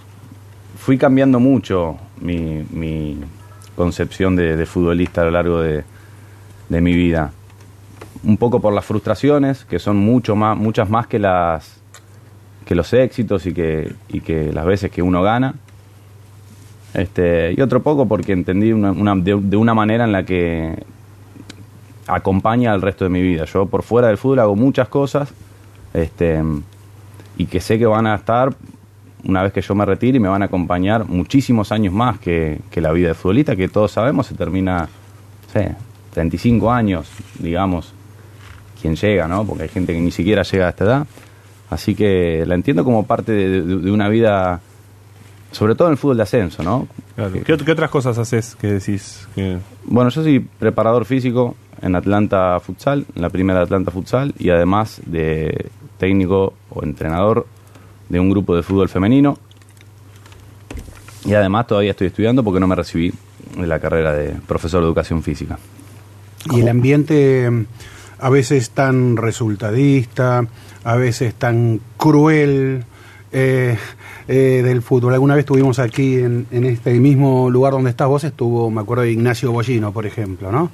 [0.76, 3.16] Fui cambiando mucho mi, mi
[3.78, 5.84] concepción de, de futbolista a lo largo de,
[6.68, 7.30] de mi vida.
[8.24, 11.78] Un poco por las frustraciones, que son mucho más, muchas más que las
[12.66, 15.54] que los éxitos y que, y que las veces que uno gana.
[16.92, 20.74] Este, y otro poco porque entendí una, de una manera en la que
[22.08, 23.44] acompaña al resto de mi vida.
[23.44, 25.32] Yo por fuera del fútbol hago muchas cosas
[25.94, 26.42] este,
[27.36, 28.54] y que sé que van a estar
[29.28, 32.58] una vez que yo me retire y me van a acompañar muchísimos años más que,
[32.70, 34.80] que la vida de futbolista, que todos sabemos se termina,
[35.46, 35.74] no sé,
[36.14, 37.08] 35 años,
[37.38, 37.92] digamos,
[38.80, 39.44] quien llega, ¿no?
[39.44, 41.06] Porque hay gente que ni siquiera llega a esta edad.
[41.70, 44.60] Así que la entiendo como parte de, de- de una vida,
[45.52, 46.88] sobre todo en el fútbol de ascenso, ¿no?
[47.14, 47.32] Claro.
[47.32, 51.54] Que- ¿Qué, ot- qué otras cosas haces que decís que bueno, yo soy preparador físico
[51.82, 57.46] en Atlanta Futsal, en la primera Atlanta Futsal, y además de técnico o entrenador
[58.08, 59.38] de un grupo de fútbol femenino.
[61.24, 63.12] Y además todavía estoy estudiando porque no me recibí
[63.56, 65.58] de la carrera de profesor de educación física.
[66.52, 67.66] Y el ambiente mm,
[68.20, 70.46] a veces tan resultadista,
[70.84, 72.84] a veces tan cruel
[73.32, 73.76] eh,
[74.26, 75.12] eh, del fútbol.
[75.12, 79.02] Alguna vez estuvimos aquí en, en este mismo lugar donde estás vos, estuvo, me acuerdo,
[79.02, 80.70] de Ignacio Bollino, por ejemplo, ¿no?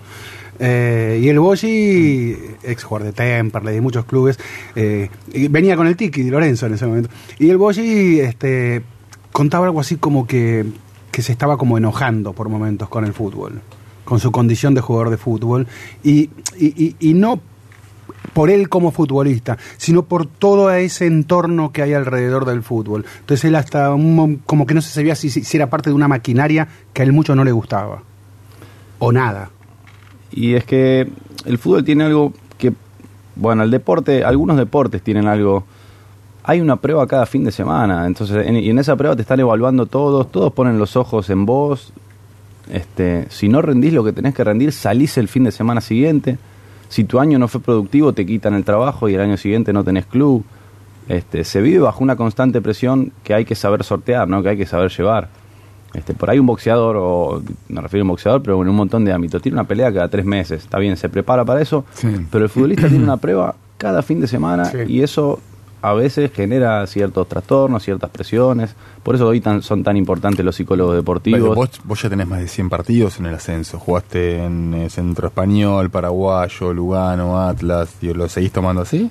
[0.59, 4.39] Eh, y el Bolli, ex jugador de Temperley, de muchos clubes,
[4.75, 5.11] eh,
[5.51, 7.11] venía con el Tiki Di Lorenzo en ese momento.
[7.39, 8.83] Y el Bolli este,
[9.33, 10.65] contaba algo así como que,
[11.11, 13.61] que se estaba como enojando por momentos con el fútbol,
[14.05, 15.67] con su condición de jugador de fútbol,
[16.03, 17.41] y, y, no
[18.33, 23.05] por él como futbolista, sino por todo ese entorno que hay alrededor del fútbol.
[23.21, 26.69] Entonces él hasta como que no se sabía si, si era parte de una maquinaria
[26.93, 28.03] que a él mucho no le gustaba.
[28.99, 29.51] O nada.
[30.37, 31.09] Y es que
[31.45, 32.72] el fútbol tiene algo que,
[33.37, 35.64] bueno, el deporte, algunos deportes tienen algo.
[36.43, 39.41] Hay una prueba cada fin de semana, entonces, en- y en esa prueba te están
[39.41, 41.93] evaluando todos, todos ponen los ojos en vos.
[42.70, 46.39] Este, si no rendís lo que tenés que rendir, salís el fin de semana siguiente.
[46.89, 49.85] Si tu año no fue productivo, te quitan el trabajo y el año siguiente no
[49.85, 50.45] tenés club.
[51.09, 54.43] Este, se vive bajo una constante presión que hay que saber sortear, ¿no?
[54.43, 55.28] que hay que saber llevar.
[55.95, 59.05] Este, por ahí un boxeador, o me refiero a un boxeador, pero en un montón
[59.05, 62.09] de ámbitos, tiene una pelea cada tres meses, está bien, se prepara para eso, Sí.
[62.30, 64.78] pero el futbolista tiene una prueba cada fin de semana Sí.
[64.88, 65.38] y eso
[65.82, 70.57] a veces genera ciertos trastornos, ciertas presiones, por eso hoy tan, son tan importantes los
[70.57, 71.55] psicólogos deportivos.
[71.55, 73.78] Vos, vos ya tenés más de 100 partidos en el ascenso.
[73.78, 77.97] Jugaste en eh, Centro Español, Paraguayo, Lugano, Atlas.
[78.01, 79.11] Digo, ¿Lo seguís tomando así?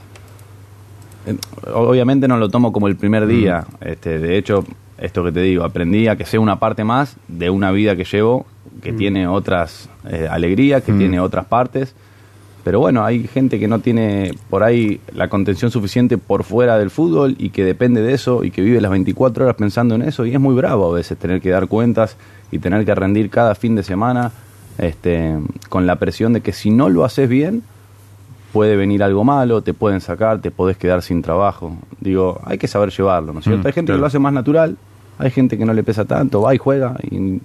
[1.73, 2.97] Obviamente no lo tomo como el Mm.
[2.97, 3.65] primer día.
[3.81, 4.65] Este, de hecho,
[4.97, 8.03] esto que te digo, aprendí a que sea una parte más de una vida que
[8.05, 8.45] llevo,
[8.81, 10.97] que tiene otras eh, alegrías, que Mm.
[10.99, 11.95] tiene otras partes.
[12.63, 16.89] Pero bueno, hay gente que no tiene por ahí la contención suficiente por fuera del
[16.91, 20.25] fútbol y que depende de eso y que vive las 24 horas pensando en eso
[20.25, 22.15] y es muy bravo a veces tener que dar cuentas
[22.51, 24.31] y tener que rendir cada fin de semana
[24.77, 25.35] este,
[25.67, 27.63] con la presión de que si no lo haces bien,
[28.53, 31.75] puede venir algo malo, te pueden sacar, te podés quedar sin trabajo.
[31.99, 33.63] Digo, hay que saber llevarlo, ¿no es cierto?
[33.63, 33.97] Mm, hay gente claro.
[33.97, 34.77] que lo hace más natural,
[35.17, 37.41] hay gente que no le pesa tanto, va y juega y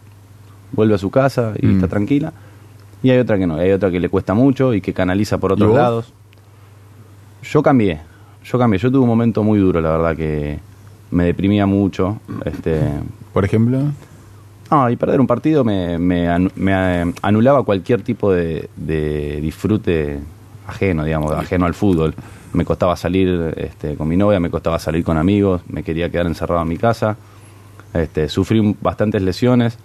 [0.73, 1.75] vuelve a su casa y Mm.
[1.77, 2.33] está tranquila.
[3.03, 5.53] Y hay otra que no, hay otra que le cuesta mucho y que canaliza por
[5.53, 6.13] otros lados.
[7.43, 8.01] Yo cambié,
[8.45, 10.59] yo cambié, yo tuve un momento muy duro, la verdad, que
[11.11, 12.21] me deprimía mucho.
[12.45, 12.81] Este,
[13.33, 13.79] Por ejemplo.
[14.71, 20.19] no, y perder un partido me, me, eh, anulaba cualquier tipo de, de disfrute
[20.69, 22.15] ajeno, digamos, ajeno al fútbol.
[22.53, 26.27] Me costaba salir este, con mi novia, me costaba salir con amigos, me quería quedar
[26.27, 27.17] encerrado en mi casa.
[27.93, 29.77] Este, sufrí bastantes lesiones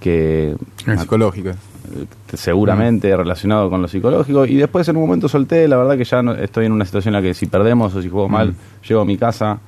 [0.00, 0.56] que
[0.86, 1.50] En psicológica.
[1.50, 2.06] eh,
[2.36, 6.22] seguramente relacionado con lo psicológico y después en un momento solté la verdad que ya
[6.22, 8.54] no- estoy en una situación en la que si perdemos o si juego mal
[8.86, 9.58] llego a mi casa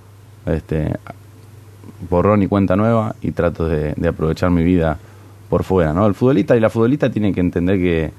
[0.46, 0.92] este
[2.10, 4.98] borrón y cuenta nueva y trato de, de aprovechar mi vida
[5.48, 6.06] por fuera, ¿no?
[6.06, 8.10] El futbolista y la futbolista tienen que entender que,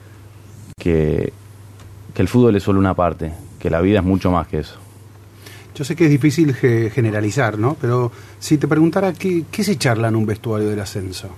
[0.79, 1.33] que,
[2.17, 4.73] que el fútbol es solo una parte, que la vida es mucho más que eso.
[5.75, 7.77] Yo sé que es difícil ge- generalizar, ¿no?
[7.79, 11.29] Pero si te preguntara qué, qué se charla en un vestuario del ascenso.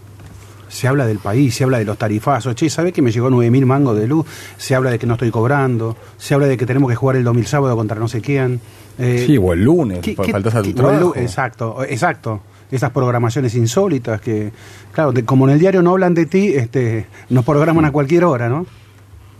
[0.69, 2.55] Se habla del país, se habla de los tarifazos.
[2.55, 4.25] Che, ¿sabe que me llegó 9.000 mangos de luz?
[4.55, 5.97] Se habla de que no estoy cobrando.
[6.17, 8.61] Se habla de que tenemos que jugar el domingo sábado contra no sé quién.
[8.97, 11.13] Eh, Sí, o el lunes, ¿qué- qué- faltas a tu trabajo.
[11.17, 12.39] Exacto, exacto.
[12.71, 14.53] Esas programaciones insólitas que,
[14.93, 18.23] claro, de- como en el diario no hablan de ti, este, nos programan a cualquier
[18.23, 18.65] hora, ¿no?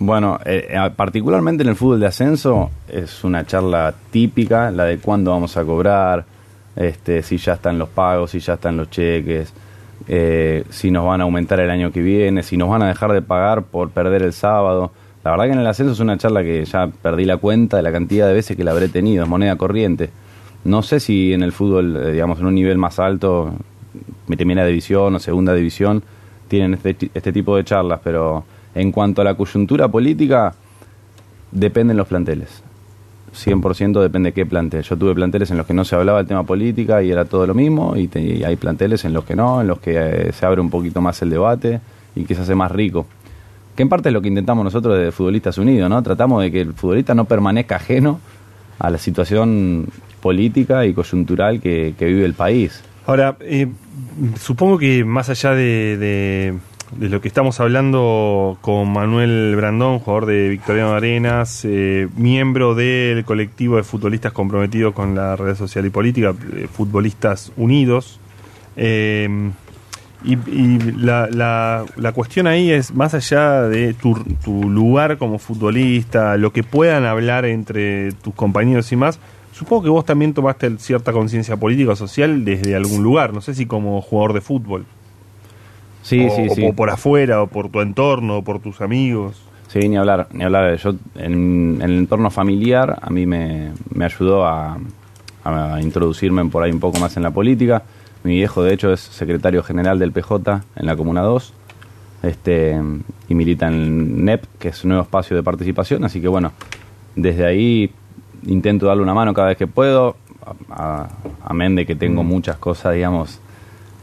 [0.01, 4.97] Bueno, eh, eh, particularmente en el fútbol de ascenso es una charla típica, la de
[4.97, 6.23] cuándo vamos a cobrar,
[6.77, 9.53] este, si ya están los pagos, si ya están los cheques,
[10.07, 13.11] eh, si nos van a aumentar el año que viene, si nos van a dejar
[13.11, 14.93] de pagar por perder el sábado.
[15.25, 17.83] La verdad que en el ascenso es una charla que ya perdí la cuenta de
[17.83, 20.11] la cantidad de veces que la habré tenido, es moneda corriente.
[20.63, 23.53] No sé si en el fútbol, eh, digamos, en un nivel más alto,
[24.27, 26.03] primera división o segunda división,
[26.47, 30.53] tienen este, este tipo de charlas, pero en cuanto a la coyuntura política,
[31.51, 32.63] dependen los planteles.
[33.33, 34.83] 100% depende qué plantel.
[34.83, 37.45] Yo tuve planteles en los que no se hablaba del tema política y era todo
[37.45, 38.09] lo mismo, y,
[38.43, 41.21] hay planteles en los que no, en los que eh, se abre un poquito más
[41.21, 41.79] el debate
[42.15, 43.05] y que se hace más rico.
[43.75, 46.01] Que en parte es lo que intentamos nosotros de Futbolistas Unidos, ¿no?
[46.03, 48.19] Tratamos de que el futbolista no permanezca ajeno
[48.77, 49.87] a la situación
[50.21, 52.81] política y coyuntural que, vive el país.
[53.05, 53.67] Ahora, eh,
[54.39, 56.53] supongo que más allá de, de-
[56.97, 63.23] de lo que estamos hablando con Manuel Brandón, jugador de Victoriano Arenas, eh, miembro del
[63.25, 68.19] colectivo de futbolistas comprometidos con la red social y política, eh, Futbolistas Unidos,
[68.75, 69.29] eh,
[70.23, 75.37] y, y la, la- la cuestión ahí es, más allá de tu, tu lugar como
[75.37, 79.19] futbolista, lo que puedan hablar entre tus compañeros y más,
[79.53, 83.53] supongo que vos también tomaste cierta conciencia política o social desde algún lugar, no sé
[83.53, 84.85] si como jugador de fútbol,
[86.09, 86.61] Sí, o, sí, o sí.
[86.61, 89.41] por- por afuera, o por tu entorno, o por tus amigos.
[89.67, 90.75] Sí, ni hablar, ni hablar.
[90.77, 94.77] Yo en, en el entorno familiar a mí me, me ayudó a,
[95.43, 97.83] a introducirme por ahí un poco más en la política.
[98.23, 101.53] Mi viejo, de hecho, es secretario general del PJ en la Comuna 2
[102.23, 102.75] este,
[103.29, 106.03] y milita en el NEP, que es un nuevo espacio de participación.
[106.03, 106.51] Así que bueno,
[107.15, 107.91] desde ahí
[108.47, 110.15] intento darle una mano cada vez que puedo,
[110.69, 111.09] a- a-
[111.45, 113.39] amén de que tengo muchas cosas, digamos,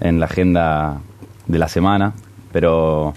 [0.00, 1.00] en la agenda
[1.46, 2.12] de la semana,
[2.52, 3.14] pero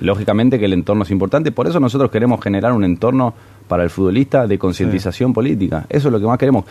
[0.00, 3.34] lógicamente que el entorno es importante, por eso nosotros queremos generar un entorno
[3.68, 6.64] para el futbolista de concientización política, eso es lo que más queremos.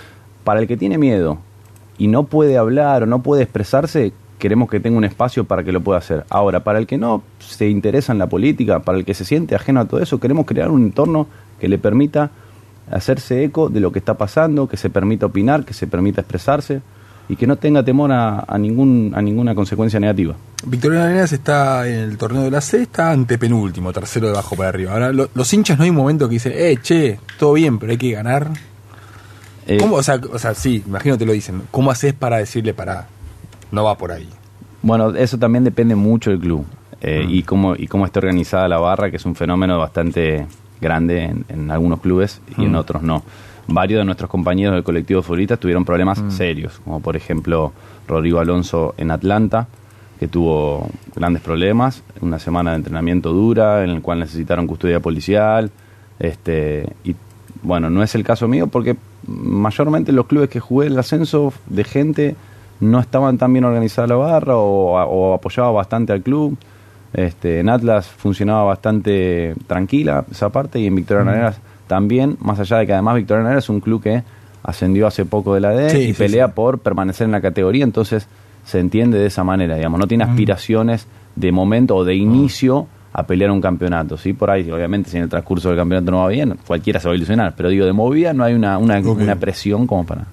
[0.44, 1.38] Para el que tiene miedo
[1.98, 5.72] y no puede hablar o no puede expresarse, queremos que tenga un espacio para que
[5.72, 6.26] lo pueda hacer.
[6.30, 9.56] Ahora, para el que no se interesa en la política, para el que se siente
[9.56, 11.28] ajeno a todo eso, queremos crear un entorno
[11.60, 12.32] que le permita
[12.90, 16.82] hacerse eco de lo que está pasando, que se permita opinar, que se permita expresarse
[17.32, 20.36] y que no tenga temor a, a ningún, a ninguna consecuencia negativa.
[20.66, 24.68] Victoriano Arenas está en el torneo de la C, está antepenúltimo, tercero de abajo para
[24.70, 24.92] arriba.
[24.92, 27.94] Ahora, lo- los hinchas no hay un momento que dicen, eh, che, todo bien, pero
[27.94, 28.50] hay que ganar.
[29.68, 29.96] Eh, ¿Cómo?
[29.96, 31.62] O sea, o sea, sí, imagino te lo dicen.
[31.72, 33.08] ¿Cómo haces para decirle, para
[33.72, 34.28] no va por ahí?
[34.82, 36.66] Bueno, eso también depende mucho del club
[37.02, 40.48] eh, y, cómo, y cómo está organizada la barra, que es un fenómeno bastante
[40.82, 43.24] grande en, en algunos clubes y en otros no.
[43.68, 47.72] Varios de nuestros compañeros del colectivo futbolistas tuvieron problemas serios, como por ejemplo
[48.08, 49.68] Rodrigo Alonso en Atlanta,
[50.20, 55.72] que tuvo grandes problemas, una semana de entrenamiento dura, en el cual necesitaron custodia policial,
[56.20, 57.16] este y
[57.64, 58.98] bueno, no es el caso mío porque
[59.28, 62.36] mayormente los clubes que jugué el ascenso de gente
[62.80, 66.58] no estaban tan bien organizada la barra o, o apoyaba bastante al club.
[67.14, 71.60] Este, en Atlas funcionaba bastante tranquila esa parte y en Victoria Arenas
[71.92, 74.24] también, más allá de que además Victoria Arenas es un club que
[74.64, 76.54] ascendió hace poco de la D Sí, y sí, pelea sí.
[76.56, 78.28] por permanecer en la categoría, entonces
[78.66, 81.06] se entiende de esa manera, digamos, no tiene aspiraciones
[81.36, 84.32] de momento o de inicio a pelear un campeonato, ¿sí?
[84.32, 87.14] Por ahí, obviamente, si en el transcurso del campeonato no va bien, cualquiera se va
[87.14, 90.28] a ilusionar, pero digo, de movida no hay una, una, presión como para...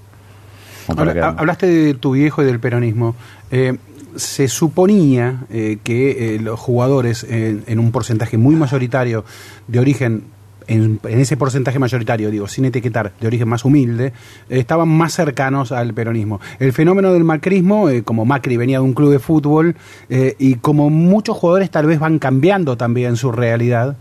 [0.87, 3.17] como Habla- hablaste de tu viejo y del peronismo.
[3.51, 3.77] Eh,
[4.15, 9.25] se suponía eh, que eh, los jugadores en un porcentaje muy mayoritario
[9.67, 10.23] de origen,
[10.69, 14.13] en, ese porcentaje mayoritario, digo, sin etiquetar, de origen más humilde,
[14.49, 16.41] eh, estaban más cercanos al peronismo.
[16.59, 19.75] El fenómeno del macrismo, eh, como Macri venía de un club de fútbol,
[20.11, 23.97] eh, y como muchos jugadores tal vez van cambiando también su realidad,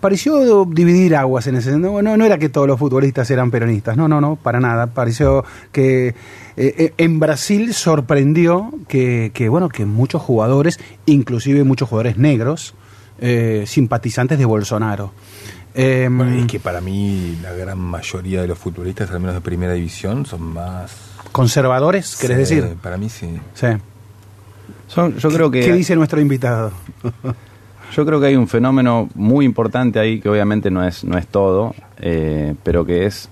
[0.00, 2.00] pareció dividir aguas en ese sentido.
[2.00, 4.86] No, no era que todos los futbolistas eran peronistas, no, no, no, para nada.
[4.86, 6.14] Pareció que
[6.56, 12.74] en Brasil sorprendió que, que, bueno, que muchos jugadores, inclusive muchos jugadores negros,
[13.20, 15.12] eh, simpatizantes de Bolsonaro.
[15.74, 19.40] Eh, Bueno, es que para mí la gran mayoría de los futbolistas, al menos de
[19.40, 20.96] primera división, son más...
[21.30, 22.76] conservadores, ¿querés Sí, decir?
[22.82, 23.28] Para mí sí.
[23.54, 23.66] Sí.
[24.88, 26.72] Son- yo creo que ¿Qué dice nuestro invitado?
[27.92, 31.26] Yo creo que hay un fenómeno muy importante ahí que obviamente no es, no es
[31.26, 33.28] todo, eh, pero que es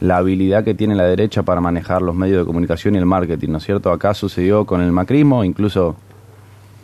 [0.00, 3.48] la habilidad que tiene la derecha para manejar los medios de comunicación y el marketing,
[3.50, 3.90] ¿no es cierto?
[3.90, 5.96] Acá sucedió con el macrismo, incluso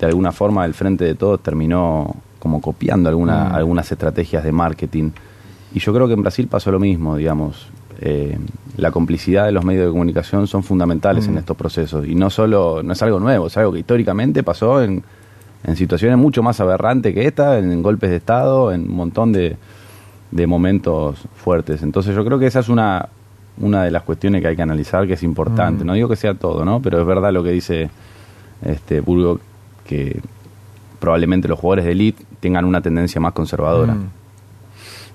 [0.04, 3.54] de alguna forma el Frente de Todos terminó como copiando alguna- Mm.
[3.54, 5.10] algunas estrategias de marketing.
[5.74, 7.68] Y yo creo que en Brasil pasó lo mismo, digamos.
[8.00, 8.36] Eh,
[8.76, 11.30] la complicidad de los medios de comunicación son fundamentales Mm.
[11.32, 12.06] en estos procesos.
[12.06, 15.02] Y no solo, no es algo nuevo, es algo que históricamente pasó en,
[15.64, 19.56] en situaciones mucho más aberrantes que esta, en, golpes de Estado, en un montón de,
[20.30, 21.82] de momentos fuertes.
[21.82, 23.08] Entonces yo creo que esa es una,
[23.58, 25.84] una de las cuestiones que hay que analizar, que es importante.
[25.84, 25.86] Mm.
[25.86, 26.82] No digo que sea todo, ¿no?
[26.82, 27.88] Pero es verdad lo que dice
[28.64, 29.40] este Burgo,
[29.86, 30.20] que
[31.00, 33.94] probablemente los jugadores de elite tengan una tendencia más conservadora.
[33.94, 34.08] Mm.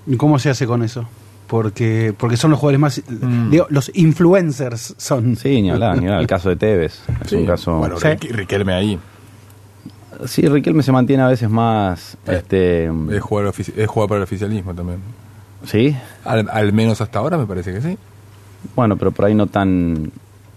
[0.06, 1.06] ¿Y cómo se hace con eso?
[1.46, 3.02] Porque, porque son los jugadores más...
[3.08, 3.50] Mm.
[3.50, 5.36] digo, los influencers son...
[5.36, 6.20] Sí, ni hablar, ni hablar.
[6.20, 7.36] El caso de Tevez es Sí.
[7.36, 7.76] un caso...
[7.78, 8.06] Bueno, Sí.
[8.06, 8.98] Rique- Riquelme ahí.
[10.26, 12.16] Sí, Riquelme se mantiene a veces más...
[12.26, 14.98] este Es jugador, ofici- es jugador para el oficialismo también.
[15.64, 17.98] Sí, Al, al menos hasta ahora me parece que sí.
[18.76, 20.10] bueno, pero por ahí no tan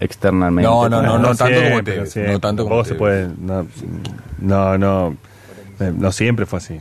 [0.04, 0.70] externamente.
[0.70, 2.32] No, no, no, no tanto como siempre.
[2.32, 3.30] no tanto como se puede.
[3.40, 3.66] No,
[4.40, 5.18] no, no,
[5.80, 6.80] eh, no siempre fue así.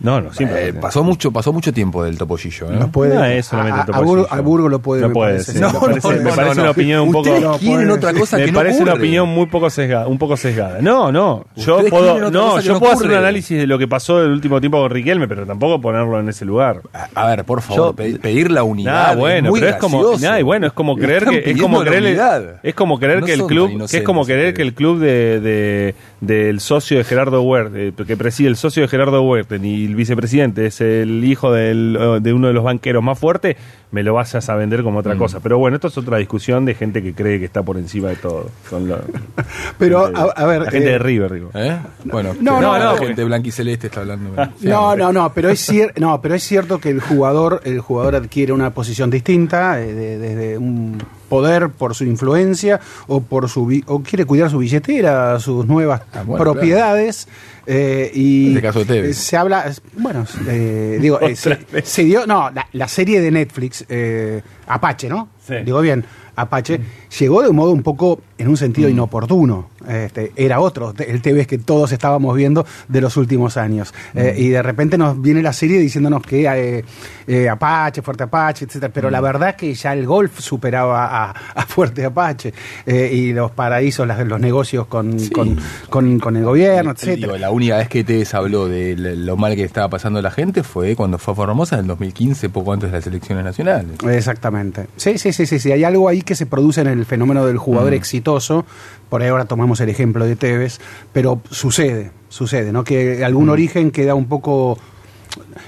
[0.00, 0.68] No, no siempre.
[0.68, 2.70] Eh, pasó mucho pasó mucho tiempo del topollillo.
[2.72, 2.76] ¿eh?
[2.78, 4.26] Nos puede- No es solamente a, a, topollillo.
[4.30, 5.00] A Burgo lo puede...
[5.02, 5.38] No me puede.
[5.58, 6.70] No, me parece, no, me no, parece no, una no.
[6.70, 7.20] opinión un poco.
[7.30, 10.06] Ustedes No, quieren puede- otra cosa me que no parece una opinión muy poco sesgada,
[10.06, 10.78] un poco sesgada.
[10.82, 13.88] No, no, yo Ustedes puedo, no, yo no puedo hacer un análisis de lo que
[13.88, 16.82] pasó el último tiempo con Riquelme, pero tampoco ponerlo en ese lugar.
[16.92, 19.12] A, a ver, por favor, Yo- pe- pedir la unidad.
[19.12, 20.02] Es bueno, muy pero es como,
[20.38, 23.44] y bueno, es como creer que es como creer es como creer No que el
[23.46, 27.76] club que es como creer que el club de, de- del socio de Gerardo Huerta,
[28.06, 31.74] que preside el socio de Gerardo Huerta y el vicepresidente es el hijo eh,
[32.20, 33.56] de uno de los banqueros más fuertes,
[33.92, 35.00] me lo vayas a vender como Mm.
[35.00, 35.40] otra cosa.
[35.40, 38.16] Pero bueno, esto es otra discusión de gente que cree que está por encima de
[38.16, 38.50] todo.
[38.68, 38.86] Son
[39.78, 40.62] Pero, gente- a, a ver...
[40.62, 41.50] la gente eh, de River, digo.
[41.54, 41.78] ¿Eh?
[42.04, 44.30] Bueno, No, que no, la no, gente blanquiceleste está hablando.
[44.60, 47.80] Sí, No, no, no, pero es cierto, no, pero es cierto que el jugador, el
[47.80, 50.98] jugador adquiere una posición distinta, eh, de- desde un
[51.28, 56.22] poder por su influencia o por su o quiere cuidar su billetera, sus nuevas Ah,
[56.24, 57.26] bueno, propiedades
[57.66, 59.10] eh, y Este caso de Tevez.
[59.10, 63.32] eh, se habla, bueno, eh, digo, eh, se, se dio, no, la, la serie de
[63.32, 65.28] Netflix eh, Apache, ¿no?
[65.38, 65.54] Sí.
[65.64, 66.04] Digo bien.
[66.36, 66.80] Apache,
[67.18, 69.70] llegó de un modo un poco, en un sentido inoportuno.
[69.88, 73.92] Este, era otro, el TV que todos estábamos viendo de los últimos años.
[74.14, 76.84] Eh, y de repente nos viene la serie diciéndonos que eh,
[77.26, 78.92] eh, Apache, Fuerte Apache, etcétera.
[78.92, 82.52] Pero la verdad es que ya el golf superaba a, a Fuerte Apache.
[82.86, 85.30] Y los paraísos, las- los negocios con, Sí.
[85.30, 85.56] con,
[85.90, 87.38] con- con el gobierno, etcétera.
[87.38, 90.96] la única vez que Tevez habló de lo mal que estaba pasando la gente fue
[90.96, 93.92] cuando fue a Formosa en el 2015, poco antes de las elecciones nacionales.
[94.08, 94.86] Exactamente.
[94.96, 95.72] Sí, sí, sí, sí, sí.
[95.72, 98.64] Hay algo ahí que se produce en el fenómeno del jugador exitoso.
[99.08, 100.78] Por ahí ahora tomamos el ejemplo de Tevez,
[101.12, 102.82] pero sucede, sucede, ¿no?
[102.84, 104.78] Que algún origen queda un poco.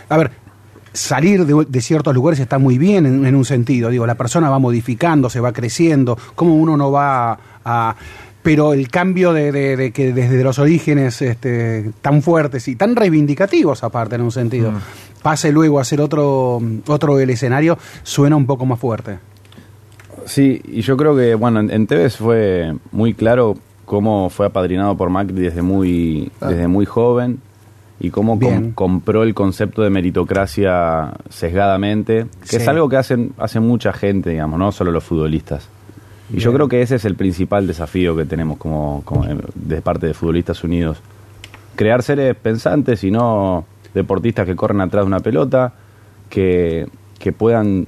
[0.09, 0.31] A ver.
[0.95, 3.91] Salir de, de ciertos lugares está muy bien en, en un sentido.
[3.91, 6.19] Digo, la persona va modificando, se va creciendo.
[6.35, 7.95] ¿Cómo uno no va a.?
[8.43, 12.97] Pero el cambio de, de- de que desde los orígenes este, tan fuertes y tan
[12.97, 14.73] reivindicativos, aparte, en un sentido,
[15.23, 19.19] pase luego a ser otro, otro el escenario, suena un poco más fuerte.
[20.29, 24.97] Sí, y yo creo que, bueno, en, en Tevez fue muy claro cómo fue apadrinado
[24.97, 27.41] por Macri desde muy, desde muy joven
[28.01, 33.59] y cómo com- compró el concepto de meritocracia sesgadamente, que es algo que hacen, hace
[33.61, 35.67] mucha gente, digamos, no solo los futbolistas.
[36.31, 39.81] Y yo creo que ese es el principal desafío que tenemos como, como eh, de
[39.81, 40.99] parte de Futbolistas Unidos.
[41.75, 43.65] Crear seres pensantes y no
[43.95, 45.73] deportistas que corren atrás de una pelota,
[46.29, 46.87] que,
[47.19, 47.87] que puedan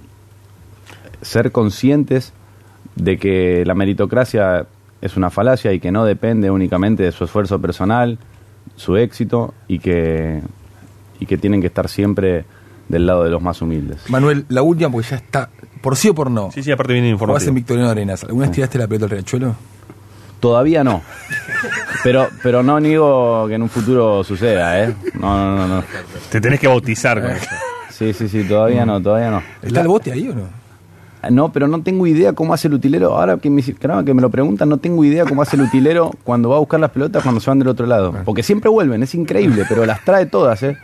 [1.22, 2.32] ser conscientes
[2.96, 4.66] de que la meritocracia
[5.00, 8.18] es una falacia y que no depende únicamente de su esfuerzo personal,
[8.76, 10.42] su éxito y que,
[11.18, 12.44] y que tienen que estar siempre
[12.88, 13.98] del lado de los más humildes.
[14.08, 15.48] Manuel, la última, porque ya está,
[15.80, 16.50] por sí o por no.
[16.52, 17.54] Sí, sí, aparte viene Jugás en información.
[17.54, 18.24] Victoriano Arenas.
[18.24, 19.54] ¿Alguna vez tiraste la pelota al riachuelo?
[20.40, 21.02] Todavía no.
[22.02, 24.94] Pero, pero no niego que en un futuro suceda, ¿eh?
[25.20, 25.84] No, no, no, no.
[26.30, 27.46] Te tenés que bautizar con eso.
[27.90, 29.42] Sí, sí, sí, todavía no, todavía no.
[29.60, 30.59] ¿Está el bote ahí o no?
[31.30, 33.18] No, pero no tengo idea cómo hace el utilero.
[33.18, 36.12] Ahora que me, caramba, que me lo preguntan, no tengo idea cómo hace el utilero
[36.24, 38.14] cuando va a buscar las pelotas cuando se van del otro lado.
[38.24, 40.78] Porque siempre vuelven, es increíble, pero las trae todas, ¿eh?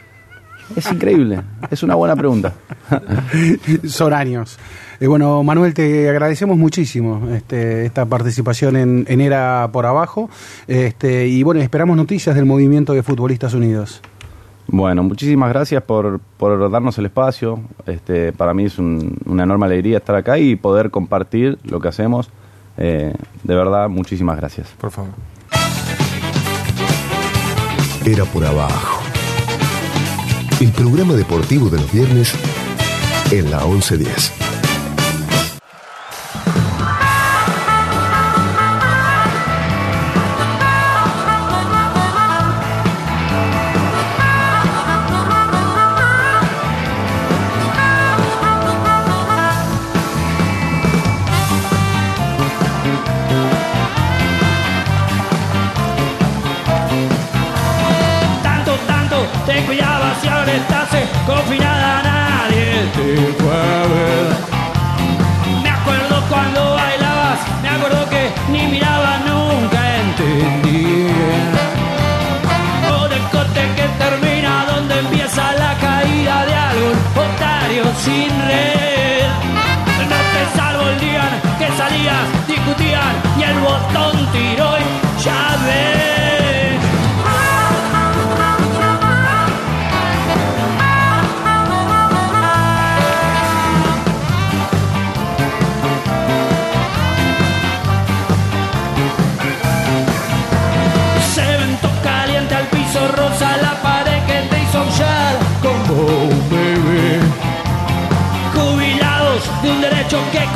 [0.75, 1.41] Es increíble.
[1.71, 2.53] Es una buena pregunta.
[3.87, 4.59] Son años.
[4.99, 10.29] Eh, bueno, Manuel, te agradecemos muchísimo este, esta participación en, en Era por Abajo.
[10.67, 14.03] Este, y bueno, esperamos noticias del movimiento de Futbolistas Unidos.
[14.69, 17.61] Bueno, muchísimas gracias por, por darnos el espacio.
[17.87, 21.89] Este, para mí es un- una enorme alegría estar acá y poder compartir lo que
[21.89, 22.31] hacemos.
[22.77, 23.15] Eh,
[23.45, 24.69] de verdad, muchísimas gracias.
[24.81, 25.11] Por favor.
[28.05, 29.03] era por abajo.
[30.61, 32.33] El programa deportivo de los viernes
[33.33, 34.33] en la 1110.
[59.57, 60.86] Tanto te cuidabas y ahora estás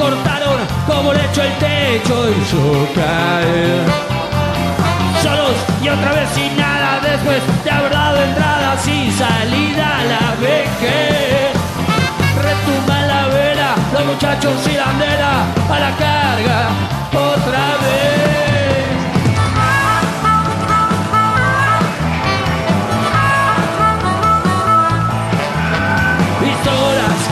[0.00, 3.84] cortaron, como le echó el techo hizo caer.
[5.22, 11.52] Solos y otra vez sin nada, después de haber dado entradas y salida la vejez.
[12.48, 16.60] Retumba la vela, los muchachos y bandera a la carga
[17.12, 18.20] otra vez.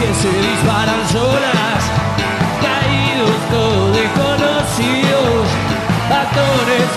[0.01, 1.58] que se disparan solas,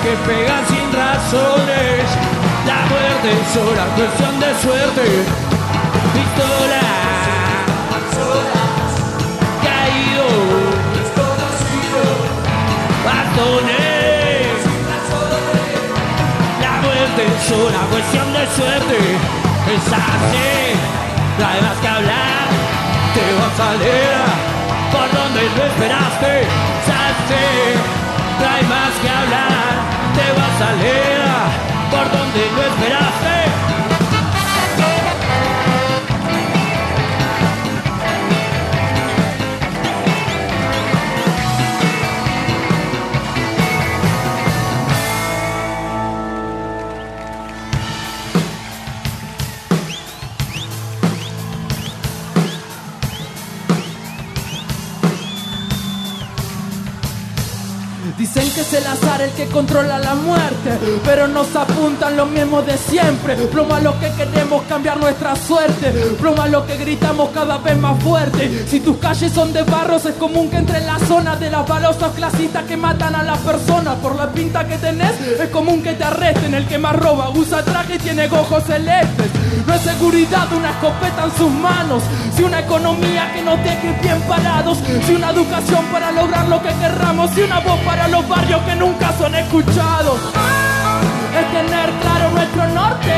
[0.03, 2.05] que pegan sin razones,
[2.65, 5.05] la muerte es sola cuestión de suerte,
[6.13, 6.91] pistolas,
[9.63, 10.35] caídos,
[10.95, 12.17] desconocidos,
[13.19, 14.57] actores,
[16.61, 18.97] la muerte es una cuestión de suerte.
[19.61, 20.73] Es así,
[21.37, 22.47] hay más que hablar.
[23.13, 24.51] Te vas a leer.
[24.91, 26.41] Por donde no esperaste.
[26.41, 29.71] Es hay más que hablar.
[30.15, 31.21] Te vas a leer
[31.91, 33.60] por donde no esperaste.
[58.71, 63.35] Es el azar el que controla la muerte, pero nos apuntan los mismos de siempre.
[63.81, 65.93] Lo que queremos cambiar nuestra suerte,
[66.49, 68.65] lo que gritamos cada vez más fuerte.
[68.67, 71.67] Si tus calles son de barros, es común que entre en la zona de las
[71.67, 73.95] balosos clasistas que matan a las personas.
[73.95, 76.53] Por la pinta que tenés, es común que te arresten.
[76.53, 79.27] El que más roba usa traje y tiene ojos celestes.
[79.65, 82.03] No es seguridad una escopeta en sus manos,
[82.41, 86.69] si una economía que nos deje bien parados, si una educación para lograr lo que
[86.69, 90.19] querramos, si una voz para los barrios que nunca son escuchados.
[91.37, 93.13] Es tener claro nuestro norte.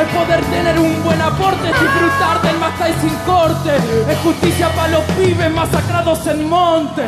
[0.00, 3.70] Es poder tener un buen aporte, disfrutar del Mastai sin corte.
[4.10, 7.02] Es justicia para los pibes masacrados en monte.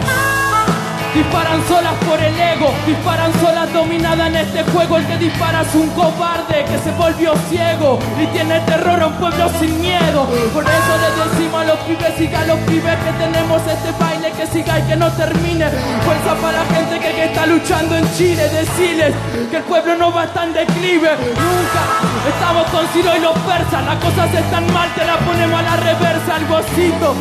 [1.15, 4.99] Disparan solas por el ego, disparan solas dominada en este juego.
[4.99, 9.15] El que dispara es un cobarde que se volvió ciego y tiene terror a un
[9.15, 10.27] pueblo sin miedo.
[10.53, 14.33] Por eso les decimos a los pibes, siga a los pibes que tenemos este baile
[14.33, 15.71] que siga y que no termine.
[16.05, 19.15] Fuerza para la gente que, que está luchando en Chile, deciles
[19.51, 21.11] que el pueblo no va a en declive.
[21.11, 21.83] Nunca
[22.29, 25.77] estamos con Ciro y los persas, las cosas están mal, te la ponemos a la
[25.77, 27.15] reversa, el bocito.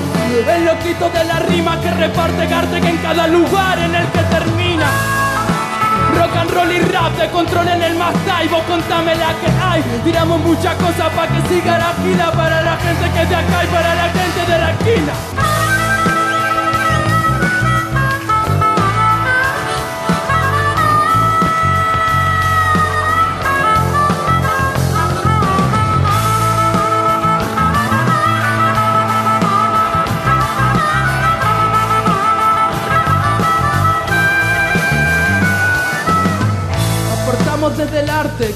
[0.48, 5.19] El loquito de la rima que reparte Garte en cada lugar en el que termina.
[6.40, 9.84] And roll y rap de control en el Mastai, vos contame la que hay.
[10.06, 13.68] Tiramos muchas cosas para que siga la fila para la gente que de acá y
[13.68, 15.49] para la gente de la esquina.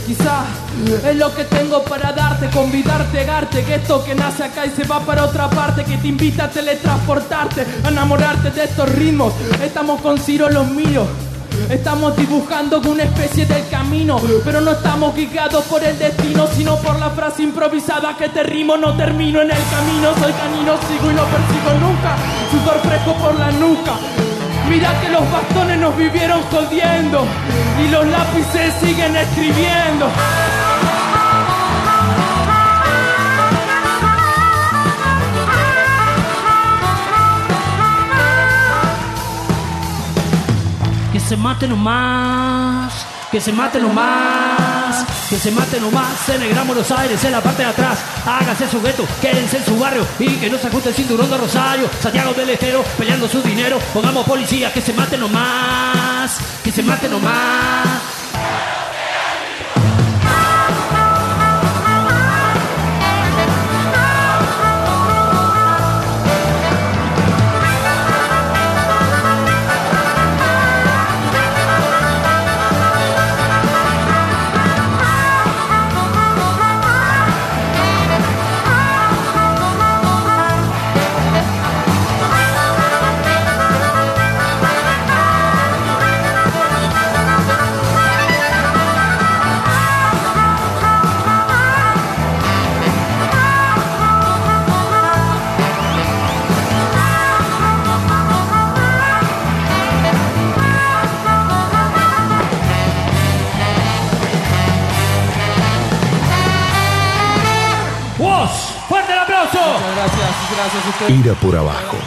[0.06, 0.44] Quizá
[1.10, 4.84] es lo que tengo para darte, convidarte, garte, que esto que nace acá y se
[4.84, 9.34] va para otra parte, que te invita a teletransportarte, a enamorarte de estos ritmos.
[9.64, 11.08] Estamos con Ciro los míos.
[11.70, 17.00] Estamos dibujando una especie del camino, pero no estamos guiados por el destino, sino por
[17.00, 18.76] la frase improvisada que te rimo.
[18.76, 22.18] No termino en el camino, soy canino, sigo y no persigo nunca.
[22.52, 23.94] Sudor fresco por la nuca.
[24.70, 27.26] Mira que los bastones nos vivieron jodiendo
[27.84, 30.10] y los lápices siguen escribiendo.
[41.12, 44.53] Que se mate nomás, que se mate nomás,
[45.34, 47.98] que se mate nomás en el Gran Buenos Aires, en la parte de atrás.
[48.24, 51.38] Háganse su gueto, quédense en su barrio y que no se ajuste el cinturón de
[51.38, 51.90] Rosario.
[52.00, 53.80] Santiago del Estero peleando su dinero.
[53.96, 58.13] Pongamos policía, que se mate nomás, que se mate nomás.
[110.64, 111.20] Gracias, a ustedes.
[111.20, 111.98] Ira por abajo.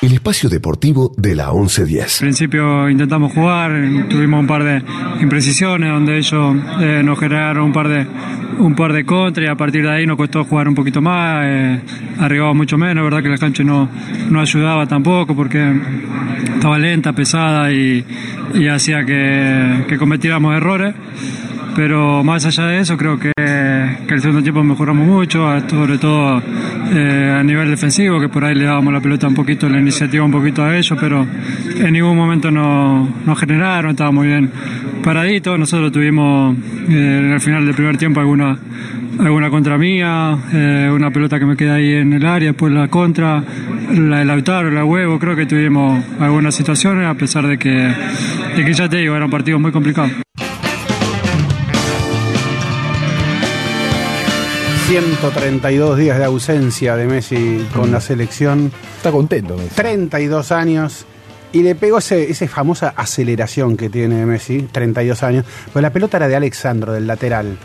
[0.00, 2.22] El espacio deportivo de la 1110.
[2.22, 3.70] Al principio intentamos jugar,
[4.08, 4.82] tuvimos un par de
[5.20, 8.06] imprecisiones donde ellos eh, nos generaron un par de
[8.58, 11.44] un par de contras y a partir de ahí nos costó jugar un poquito más,
[11.44, 11.80] eh,
[12.18, 13.88] arribaba mucho menos, verdad que la cancha no,
[14.30, 15.72] no ayudaba tampoco porque
[16.54, 18.04] estaba lenta, pesada y,
[18.54, 20.94] y hacía que, que cometiéramos errores.
[21.74, 23.32] Pero más allá de eso, creo que,
[24.06, 26.42] que el segundo tiempo mejoramos mucho, sobre todo
[26.92, 30.24] eh, a nivel defensivo, que por ahí le dábamos la pelota un poquito, la iniciativa
[30.24, 31.26] un poquito a ellos, pero
[31.76, 34.50] en ningún momento nos, nos generaron, estaba muy bien
[35.02, 35.56] paradito.
[35.58, 36.56] Nosotros tuvimos
[36.88, 38.58] eh, en el final del primer tiempo alguna,
[39.18, 42.88] alguna contra mía, eh, una pelota que me queda ahí en el área, después la
[42.88, 43.42] contra,
[43.92, 48.64] la de Lautaro, la huevo, creo que tuvimos algunas situaciones, a pesar de que, de
[48.64, 50.08] que ya te digo, era un partido muy complicado.
[54.92, 59.56] 132 días de ausencia de Messi con la selección, Está contento.
[59.56, 59.74] Messi.
[59.74, 61.06] 32 años.
[61.50, 65.46] Y le pegó ese, esa famosa aceleración que tiene Messi, 32 años.
[65.72, 67.56] Pues la pelota era de Alexandro, del lateral.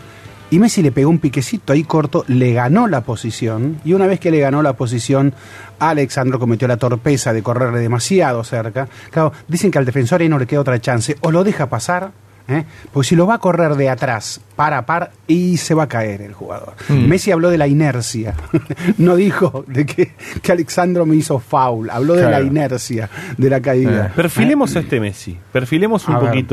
[0.50, 3.78] Y Messi le pegó un piquecito ahí corto, le ganó la posición.
[3.84, 5.34] Y una vez que le ganó la posición,
[5.80, 8.88] Alexandro cometió la torpeza de correrle demasiado cerca.
[9.10, 11.18] Claro, dicen que al defensor ahí no le queda otra chance.
[11.20, 12.10] O lo deja pasar,
[12.48, 12.64] ¿eh?
[12.92, 15.88] porque si lo va a correr de atrás, par a par, y se va a
[15.88, 16.74] caer el jugador.
[16.88, 18.34] Messi habló de la inercia.
[18.98, 20.12] no dijo de que,
[20.42, 21.90] que Alexandro me hizo foul.
[21.90, 24.12] Habló de la inercia de la caída.
[24.16, 25.38] Perfilemos a este Messi.
[25.52, 26.44] Perfilemos un A ver.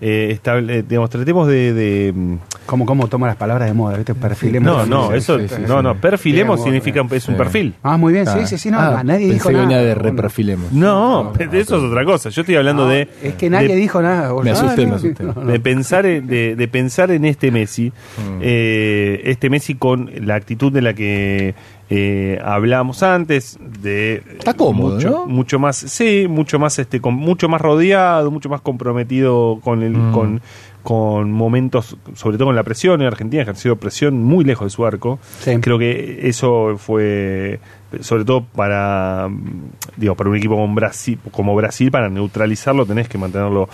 [0.00, 1.72] Eh, estable- eh, digamos, tratemos de.
[1.72, 2.34] de, mm,
[2.66, 4.14] Como cómo toma las palabras de moda, ¿viste?
[4.14, 4.86] Perfilemos.
[4.88, 5.38] no, no, sí, eso.
[5.38, 5.82] sí, sí, no, sí.
[5.84, 7.00] no, perfilemos significa.
[7.12, 7.38] Es un sí.
[7.38, 7.74] perfil.
[7.82, 8.36] Ah, muy bien, Ah.
[8.40, 9.66] sí, sí, sí, no, Ah, nadie pensé dijo que nada.
[9.66, 10.72] venía de reperfilemos.
[10.72, 12.28] No, eso es otra cosa.
[12.30, 13.08] Yo estoy hablando No, de.
[13.22, 14.34] Es que nadie de- dijo nada.
[14.42, 15.22] Me asusté, me asusté.
[15.24, 15.44] no, no.
[15.44, 17.92] de pensar en, de, de pensar en este Messi
[18.40, 21.54] eh, este Messi con la actitud de la que
[21.88, 25.26] eh, hablábamos antes de Está cómodo, mucho, ¿no?
[25.26, 29.92] mucho más sí mucho más este con, mucho más rodeado mucho más comprometido con el
[29.92, 30.12] Mm.
[30.12, 30.40] con
[30.82, 34.70] con momentos sobre todo con la presión en Argentina ha sido presión muy lejos de
[34.70, 35.56] su arco Sí.
[35.60, 37.60] creo que eso fue
[38.02, 39.62] sobre todo para mm,
[39.96, 43.68] digo para un equipo como Brasil como Brasil para neutralizarlo tenés que mantenerlo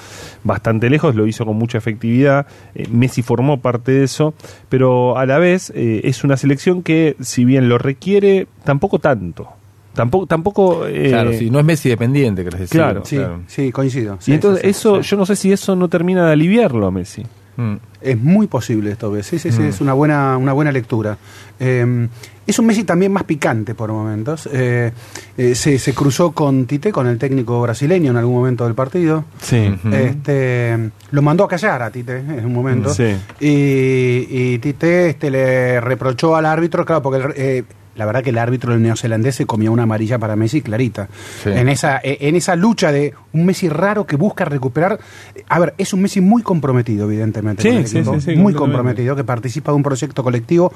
[0.44, 4.34] bastante lejos lo hizo con mucha efectividad Eh, Messi formó parte de eso
[4.68, 9.48] pero a la vez eh, es una selección que si bien lo requiere tampoco tanto
[9.94, 12.80] tampoco tampoco eh, Claro, sí, no es Messi dependiente, querés decir.
[12.80, 13.04] Claro.
[13.04, 14.18] Sí, sí, coincido.
[14.26, 15.10] y entonces sí, sí, eso sí.
[15.10, 17.24] yo no sé si eso no termina de aliviarlo a Messi
[17.54, 17.74] Mm.
[18.00, 19.26] Es muy posible esto, ¿ves?
[19.26, 19.52] Sí, sí, Mm.
[19.52, 21.18] sí, es una buena, una buena lectura.
[21.60, 22.08] Eh,
[22.46, 24.48] es un Messi también más picante por momentos.
[24.52, 24.90] Eh,
[25.36, 29.24] eh, se, se cruzó con Tite, con el técnico brasileño en algún momento del partido.
[29.40, 29.74] sí.
[29.92, 32.92] Este, lo mandó a callar a Tite en un momento.
[32.92, 33.14] Sí.
[33.40, 37.64] Y, y Tite este, le reprochó al árbitro, claro, porque el- eh,
[37.94, 41.08] la verdad que el árbitro del neozelandés se comió una amarilla para Messi clarita.
[41.44, 41.50] Sí.
[41.50, 44.98] En, esa, eh, en esa lucha de un Messi raro que busca recuperar.
[45.46, 47.62] A ver, es un Messi muy comprometido, evidentemente.
[47.62, 50.72] Sí, con el sí, equipo, sí, sí, muy comprometido, que participa de un proyecto colectivo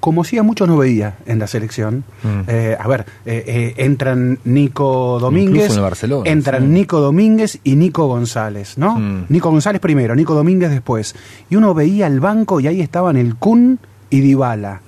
[0.00, 2.04] como si a muchos no veía en la selección.
[2.22, 2.40] Mm.
[2.48, 6.68] Eh, a ver, eh, eh, entran Nico Domínguez, en entran sí.
[6.68, 8.98] Nico Domínguez y Nico González, ¿no?
[8.98, 9.26] Mm.
[9.28, 11.14] Nico González primero, Nico Domínguez después.
[11.50, 13.78] Y uno veía el banco y ahí estaban el Kun
[14.08, 14.80] y Dybala.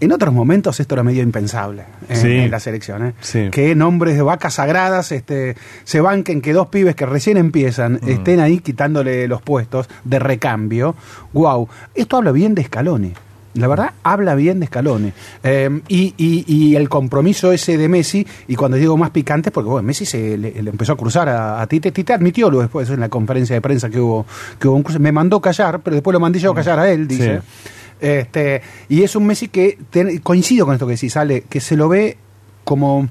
[0.00, 2.26] En otros momentos esto era medio impensable en, Sí.
[2.32, 3.06] en la selección.
[3.06, 3.12] ¿eh?
[3.20, 3.50] Sí.
[3.52, 8.40] Que nombres de vacas sagradas este, se banquen, que dos pibes que recién empiezan estén
[8.40, 10.96] ahí quitándole los puestos de recambio.
[11.32, 13.12] Wow, esto habla bien de Scaloni.
[13.54, 15.12] La verdad, habla bien de Scaloni.
[15.42, 19.68] Eh, y, y- y el compromiso ese de Messi, y cuando digo más picante, porque
[19.68, 21.92] bueno, Messi se le, le empezó a cruzar a, a Tite.
[21.92, 24.24] Tite admitió luego después en la conferencia de prensa que hubo,
[24.58, 24.98] que hubo un cruce.
[24.98, 27.40] Me mandó callar, pero después lo mandé yo a callar a él, dice.
[27.40, 27.68] Sí.
[28.00, 29.78] Este, y es un Messi que
[30.22, 32.16] coincido con esto que decís, sale que se lo ve
[32.64, 33.08] como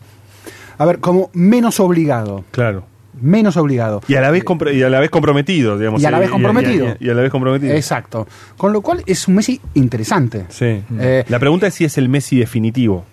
[0.78, 2.86] a ver, como menos obligado, Claro.
[3.22, 4.02] Menos obligado.
[4.08, 6.02] Y a la vez, compro- y a la vez comprometido, digamos.
[6.02, 6.96] Y a la vez comprometido.
[7.00, 7.74] Y, y a la vez comprometido.
[7.74, 8.28] Exacto.
[8.58, 10.46] Con lo cual es un Messi interesante.
[10.50, 10.84] Sí.
[11.00, 13.06] Eh, la pregunta es si es el Messi definitivo.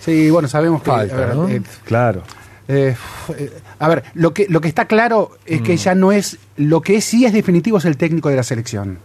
[0.00, 1.48] Sí, bueno, sabemos que Falta, a ver, ¿no?
[1.48, 2.22] eh, Claro.
[2.68, 2.94] eh,
[3.36, 5.64] eh, a ver, lo que lo que está claro es Mm.
[5.64, 8.98] que ya no es lo que sí es definitivo es el técnico de la selección.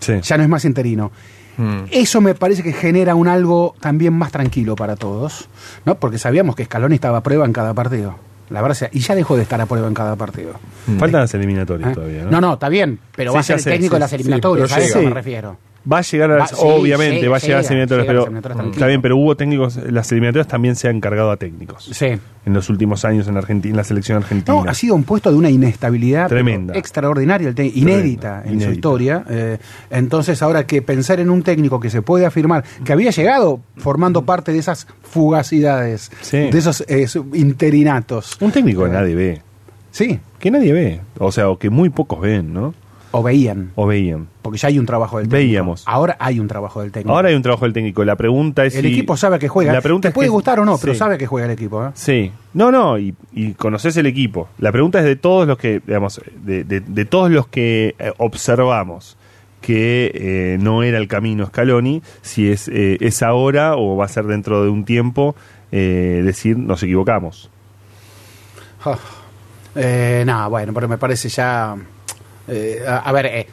[0.00, 0.12] Sí.
[0.22, 1.10] Ya no es más interino.
[1.56, 1.84] Mm.
[1.90, 5.48] Eso me parece que genera un algo también más tranquilo para todos,
[5.86, 5.94] ¿no?
[5.94, 8.16] Porque sabíamos que Scaloni estaba a prueba en cada partido.
[8.50, 10.52] La verdad, sea, y ya dejó de estar a prueba en cada partido.
[10.98, 11.94] Faltan las eliminatorias ¿Eh?
[11.94, 12.30] todavía, ¿no?
[12.30, 14.16] No, no, está bien, pero Sí, va a ser el técnico sí, de las sí,
[14.16, 15.56] eliminatorias, pero a eso me refiero.
[15.90, 18.06] Va a llegar a las, Va- sí, obviamente, llega, va a llegar a las eliminatorias,
[18.08, 21.00] llega a las pero eliminatorias, está bien, pero hubo técnicos, las eliminatorias también se han
[21.00, 22.06] cargado a técnicos Sí.
[22.06, 24.62] en los últimos años en Argentina, en la selección argentina.
[24.64, 26.74] No, ha sido un puesto de una inestabilidad Tremenda.
[26.74, 29.24] extraordinaria, inédita en su historia.
[29.30, 29.58] Eh,
[29.90, 34.24] entonces, ahora que pensar en un técnico que se puede afirmar que había llegado formando
[34.24, 36.38] parte de esas fugacidades, Sí.
[36.50, 38.36] de esos eh, interinatos.
[38.40, 39.42] Un técnico que nadie ve,
[39.90, 42.74] Sí, que nadie ve, o sea, o que muy pocos ven, ¿no?
[43.12, 44.28] O veían, O veían.
[44.42, 45.46] porque ya hay un trabajo del técnico.
[45.46, 45.82] Veíamos.
[45.86, 47.14] Ahora hay un trabajo del técnico.
[47.14, 48.04] Ahora hay un trabajo del técnico.
[48.04, 49.72] La pregunta es el si- equipo sabe que juega.
[49.72, 50.98] La pregunta Te es puede que- gustar o no, pero sí.
[50.98, 51.84] sabe que juega el equipo.
[51.86, 51.90] ¿eh?
[51.94, 52.30] Sí.
[52.54, 54.48] No, no, y, y conoces el equipo.
[54.58, 58.12] La pregunta es de todos los que, digamos, de, de- de todos los que eh,
[58.18, 59.16] observamos
[59.62, 64.08] que eh, no era el camino Scaloni, si es, eh, es ahora o va a
[64.08, 65.34] ser dentro de un tiempo
[65.70, 67.50] decir nos equivocamos.
[68.84, 68.96] Ah,
[70.24, 71.76] nada, bueno, pero me parece ya.
[72.48, 73.46] Eh, a, a ver, eh,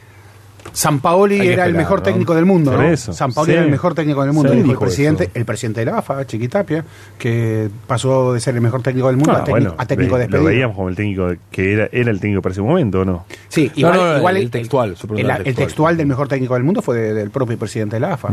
[0.72, 2.04] San Paoli era el mejor ¿no?
[2.04, 2.70] técnico del mundo.
[2.70, 2.86] Por ¿no?
[2.88, 3.56] eso, San Paoli sí.
[3.56, 4.50] era el mejor técnico del mundo.
[4.50, 5.32] Sí, dijo el presidente, eso.
[5.34, 6.84] el presidente de la AFA, Chiquitapia,
[7.18, 10.16] que pasó de ser el mejor técnico del mundo Ah, a, técnico, bueno, a técnico
[10.16, 10.42] despedido.
[10.42, 13.04] lo veíamos como el técnico de- que era, era el técnico para ese momento, ¿o
[13.04, 13.26] no?
[13.48, 14.96] Sí, igual, no, no, igual el textual,
[15.44, 18.30] el, textual del mejor técnico del mundo fue de- del propio presidente de la AFA.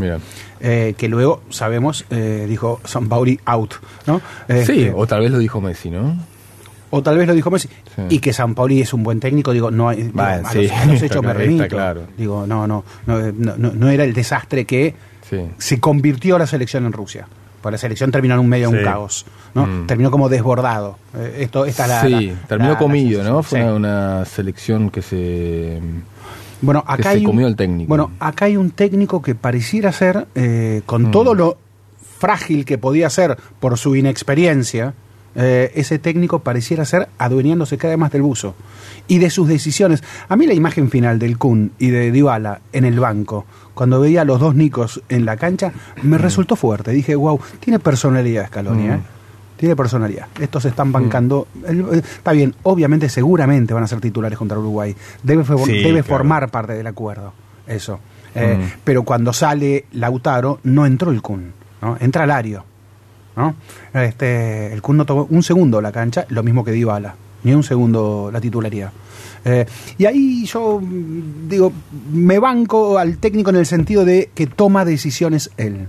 [0.60, 3.74] Eh, que luego, sabemos, eh, dijo San Paoli out.
[4.06, 4.22] ¿no?
[4.48, 6.16] Sí, Este, o tal vez lo dijo Messi, ¿no?
[6.94, 7.68] O tal vez lo dijo Messi.
[7.68, 8.02] Sí.
[8.10, 9.96] Y que San Pauli es un buen técnico, digo, no hay.
[10.02, 11.62] digo, Bueno, a, sí, los, a los está hechos me claro, remito.
[11.64, 12.02] está claro.
[12.18, 14.94] Digo, no, no, no, no, era el desastre que
[15.28, 15.38] Sí.
[15.56, 17.26] se convirtió la selección en Rusia.
[17.62, 18.78] Pues la selección terminó en un medio de Sí.
[18.80, 19.24] un caos.
[19.54, 19.66] ¿no?
[19.66, 19.86] Mm.
[19.86, 20.98] Terminó como desbordado.
[21.16, 23.42] Eh, esto, esta es la, sí, la- terminó la- comido, ¿no?
[23.42, 23.64] Fue Sí.
[23.64, 25.80] una, una selección que se...
[26.60, 27.88] Bueno, acá hay un- comió el técnico.
[27.88, 31.10] Bueno, acá hay un técnico que pareciera ser, eh, con Mm.
[31.10, 31.56] todo lo
[32.18, 34.94] frágil que podía ser por su inexperiencia,
[35.34, 38.54] eh, ese técnico pareciera ser adueñándose cada vez más del buzo
[39.08, 40.02] y de sus decisiones.
[40.28, 43.44] A mí la imagen final del Kun y de Dybala en el banco,
[43.74, 45.72] cuando veía a los dos Nicos en la cancha,
[46.02, 46.90] me resultó fuerte.
[46.92, 48.92] Dije, wow, tiene personalidad Scaloni, Mm.
[48.92, 49.00] ¿eh?
[49.56, 50.26] Tiene personalidad.
[50.40, 51.46] Estos se están bancando.
[51.66, 54.94] El- eh, está bien, obviamente, seguramente van a ser titulares contra Uruguay.
[55.22, 56.04] Debe, Sí, debe claro.
[56.04, 57.32] formar parte del acuerdo.
[57.66, 58.00] Eso.
[58.34, 58.80] Eh, Mm.
[58.82, 61.52] Pero cuando sale Lautaro, no entró el Kun.
[61.80, 61.96] ¿no?
[62.00, 62.64] Entra Lario.
[63.36, 63.54] ¿No?
[63.94, 67.14] Este, el Kun no tomó un segundo la cancha, lo mismo que Dybala.
[67.44, 68.92] Ni un segundo la titularidad.
[69.44, 69.66] Eh,
[69.98, 71.72] y ahí yo mm, digo,
[72.12, 75.88] me banco al técnico en el sentido de que toma decisiones él.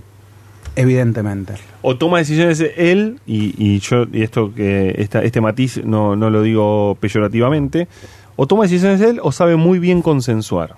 [0.76, 1.54] Evidentemente.
[1.82, 6.30] o toma decisiones él y, y yo y esto que esta, este matiz no, no
[6.30, 7.86] lo digo peyorativamente
[8.34, 10.74] o toma decisiones él o sabe muy bien consensuar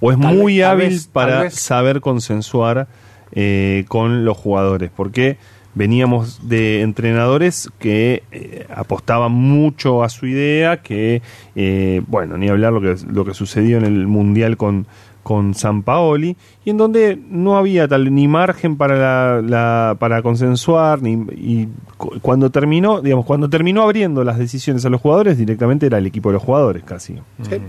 [0.00, 2.86] o es Tal muy vez- hábil vez- para saber consensuar
[3.32, 5.38] eh, con los jugadores porque
[5.74, 11.22] veníamos de entrenadores que eh, apostaban mucho a su idea que
[11.54, 14.86] eh, bueno ni hablar lo que lo que sucedió en el mundial con
[15.22, 16.34] con San Paoli
[16.64, 21.68] y en donde no había tal ni margen para la, la- para consensuar ni y
[21.98, 26.06] cu- cuando terminó digamos cuando terminó abriendo las decisiones a los jugadores directamente era el
[26.06, 27.18] equipo de los jugadores casi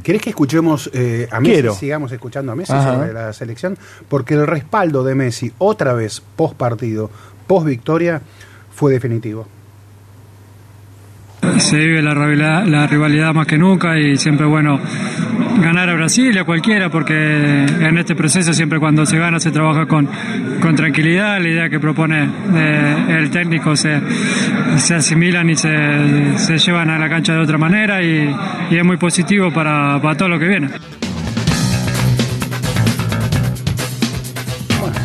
[0.01, 1.53] ¿Querés que escuchemos eh, a Messi?
[1.53, 1.73] Quiero.
[1.75, 2.95] Sigamos escuchando a Messi Ajá.
[2.95, 3.77] sobre la selección.
[4.07, 7.09] Porque el respaldo de Messi, otra vez, post partido,
[7.51, 8.21] post victoria,
[8.73, 9.45] fue definitivo.
[11.57, 14.79] Se vive la rivalidad, la rivalidad más que nunca y siempre bueno
[15.59, 19.85] ganar a Brasil a cualquiera porque en este proceso siempre cuando se gana se trabaja
[19.85, 20.07] con,
[20.61, 22.23] con tranquilidad, la idea que propone
[22.55, 23.99] eh, el técnico se,
[24.77, 28.33] se asimilan y se, se llevan a la cancha de otra manera y,
[28.69, 30.69] y es muy positivo para, para todo lo que viene.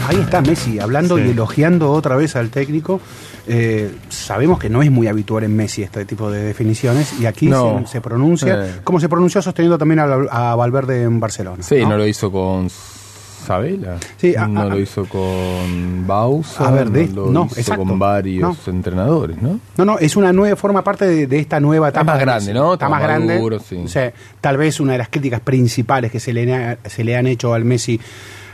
[0.09, 1.25] Ahí está Messi hablando Sí.
[1.27, 3.01] y elogiando otra vez al técnico.
[3.49, 7.47] Eh, sabemos que no es muy habitual en Messi este tipo de definiciones y aquí
[7.49, 7.81] No.
[7.87, 8.71] se, se pronuncia, Eh.
[8.85, 11.63] como se pronunció sosteniendo también a, a Valverde en Barcelona.
[11.63, 13.99] Sí, no, lo hizo con Sabela.
[14.17, 16.67] Sí, a- no a- lo hizo con Bausa.
[16.67, 17.85] A ver, de- no lo no, hizo exacto.
[17.85, 19.61] con varios entrenadores, ¿no?
[19.77, 22.05] No, no, es una nueva, forma parte de, de esta nueva etapa.
[22.05, 22.55] más de grande.
[22.55, 22.73] ¿no?
[22.75, 23.59] Está Está más más grande.
[23.69, 23.77] sí.
[23.85, 27.29] O sea, tal vez una de las críticas principales que se le, se le han
[27.29, 28.01] hecho al Messi,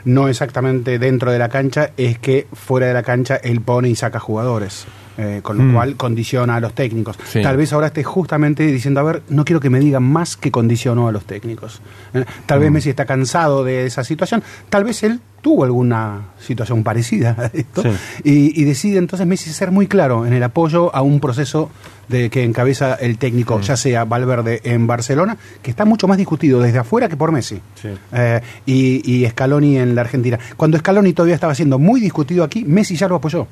[0.05, 3.97] no exactamente dentro de la cancha, es que fuera de la cancha él pone y
[3.97, 4.87] saca jugadores.
[5.19, 5.75] eh, con lo Mm.
[5.75, 7.19] cual condiciona a los técnicos.
[7.29, 7.43] Sí.
[7.43, 10.51] Tal vez ahora esté justamente diciendo, a ver, no quiero que me digan más que
[10.51, 11.83] condicionó a los técnicos.
[12.15, 12.73] Eh, Tal vez Mm.
[12.73, 17.83] Messi está cansado de esa situación, tal vez él tuvo alguna situación parecida a esto,
[17.83, 17.91] Sí.
[18.25, 21.71] y, y decide entonces Messi ser muy claro en el apoyo a un proceso
[22.13, 26.61] de que encabeza el técnico, ya sea Valverde en Barcelona, que está mucho más discutido
[26.61, 27.89] desde afuera que por Messi, Sí.
[28.13, 30.39] Eh, y, y Scaloni en la Argentina.
[30.57, 33.47] Cuando Scaloni todavía estaba siendo muy discutido aquí, Messi ya lo apoyó.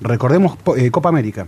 [0.00, 1.46] Recordemos eh, Copa América.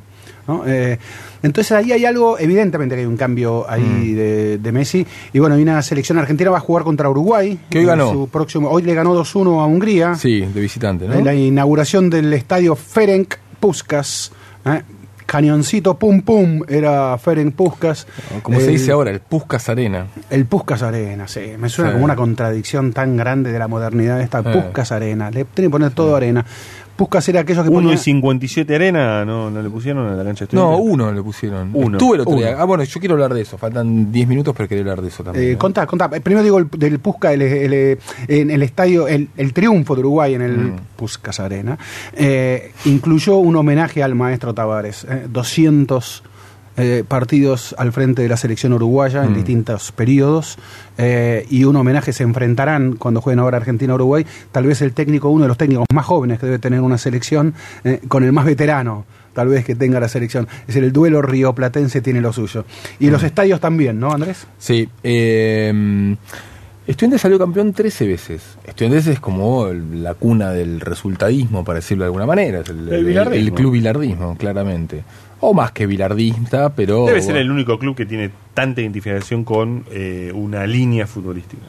[0.49, 0.65] ¿no?
[0.67, 0.99] Eh,
[1.43, 3.73] entonces ahí hay algo, evidentemente que hay un cambio Mm.
[3.73, 5.07] ahí de, de Messi.
[5.33, 7.59] Y bueno, hay una selección argentina, va a jugar contra Uruguay.
[7.71, 8.11] Que hoy ganó.
[8.13, 10.15] su próximo, hoy le ganó 2-1 a Hungría.
[10.17, 11.15] Sí, de visitante, ¿no?
[11.15, 14.33] En la inauguración del estadio Ferenc Puskas.
[14.65, 14.83] ¿eh?
[15.31, 18.05] Cañoncito pum pum era Ferenc Puskas.
[18.43, 20.09] Como se dice ahora, el Puskas Arena.
[20.29, 21.53] El Puskas Arena, sí.
[21.57, 21.93] Me suena Sí.
[21.93, 24.43] como una contradicción tan grande de la modernidad esta.
[24.43, 25.31] Puskas Arena.
[25.31, 26.45] Le tiene que poner todo arena.
[27.01, 27.95] Puskas era aquello que 1 ponía...
[27.95, 31.71] y 57 arena, ¿no, no le pusieron a la cancha de No, uno le pusieron.
[31.73, 31.97] Uno.
[31.97, 32.41] Estuve el otro Uno.
[32.43, 32.57] día.
[32.59, 33.57] Ah, bueno, yo quiero hablar de eso.
[33.57, 35.45] Faltan 10 minutos, pero quería hablar de eso también.
[35.47, 35.57] Eh, ¿eh?
[35.57, 36.11] contá, contá.
[36.13, 37.99] Eh, Primero digo el, del Puskas, el, el,
[38.29, 40.77] en el estadio, el, el triunfo de Uruguay en el Mm.
[40.97, 41.79] Puskas Arena,
[42.13, 45.05] eh, incluyó un homenaje al maestro Tavares.
[45.09, 46.23] eh, 200
[46.77, 49.35] eh, partidos al frente de la selección uruguaya en Mm.
[49.35, 50.57] distintos periodos
[50.99, 54.25] eh, y un homenaje se enfrentarán cuando jueguen ahora Argentina-Uruguay.
[54.53, 57.55] Tal vez el técnico, uno de los técnicos más jóvenes que debe tener una selección,
[57.85, 59.05] eh, con el más veterano.
[59.35, 60.49] Tal vez que tenga la selección.
[60.63, 62.65] Es decir, el duelo rioplatense tiene lo suyo.
[62.99, 63.11] Y Mm.
[63.11, 64.47] los estadios también, ¿no, Andrés?
[64.59, 64.89] Sí.
[65.03, 66.17] Eh,
[66.87, 68.43] Estudiantes salió campeón 13 veces.
[68.67, 72.61] Estudiantes es como la cuna del resultadismo, para decirlo de alguna manera.
[72.61, 75.05] Es el, el club bilardismo, claramente.
[75.41, 77.07] O más que bilardista, pero...
[77.07, 81.63] Debe ser el único club que tiene tanta identificación con eh, una línea futbolística.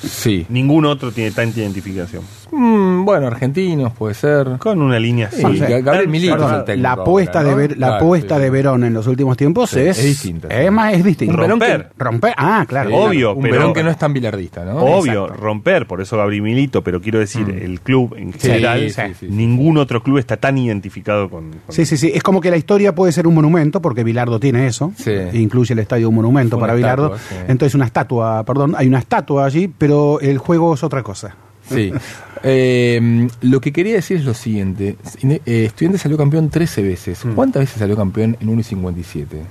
[0.00, 0.46] Sí.
[0.48, 2.22] Ningún otro tiene tanta identificación.
[2.52, 4.56] Mm, bueno, argentinos puede ser.
[4.58, 5.38] Con una línea así.
[5.38, 6.64] Sí, Ga- Gabriel Milito es el cerrada.
[6.64, 7.48] técnico la ahora, apuesta ¿no?
[7.48, 8.42] de ver, la Claro, apuesta sí.
[8.42, 10.54] de Verón en los últimos tiempos Sí, es es distinta, sí.
[10.58, 11.92] es más es distinto Un Verón que- Romper.
[11.98, 14.76] romper ah claro Sí, Obvio, un pero- Verón que no es tan bilardista, ¿no?
[14.78, 15.42] Obvio, Exacto.
[15.42, 19.28] romper, por eso Gabriel Milito, pero quiero decir, el club en general, sí, sí, sí.
[19.30, 21.50] ningún otro club está tan identificado con...
[21.50, 22.10] con- Sí, sí, sí.
[22.14, 24.92] Es como que la historia puede ser un monumento, porque Bilardo tiene eso.
[24.96, 25.12] Sí.
[25.34, 27.14] Incluye el estadio un monumento para Bilardo.
[27.14, 27.44] estatua.
[27.48, 31.34] Entonces, una estatua, perdón, hay una estatua allí, pero el juego es otra cosa.
[31.70, 31.92] Sí.
[32.42, 34.96] Eh, lo que quería decir es lo siguiente.
[35.22, 37.24] Eh, Estudiantes salió campeón 13 veces.
[37.24, 37.34] Mm.
[37.34, 39.42] ¿Cuántas veces salió campeón en 1 y 57?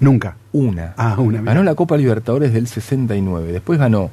[0.00, 0.36] Nunca.
[0.52, 0.94] Una.
[0.96, 1.42] Ah, una.
[1.42, 3.52] Ganó la Copa Libertadores del 69.
[3.52, 4.10] Después ganó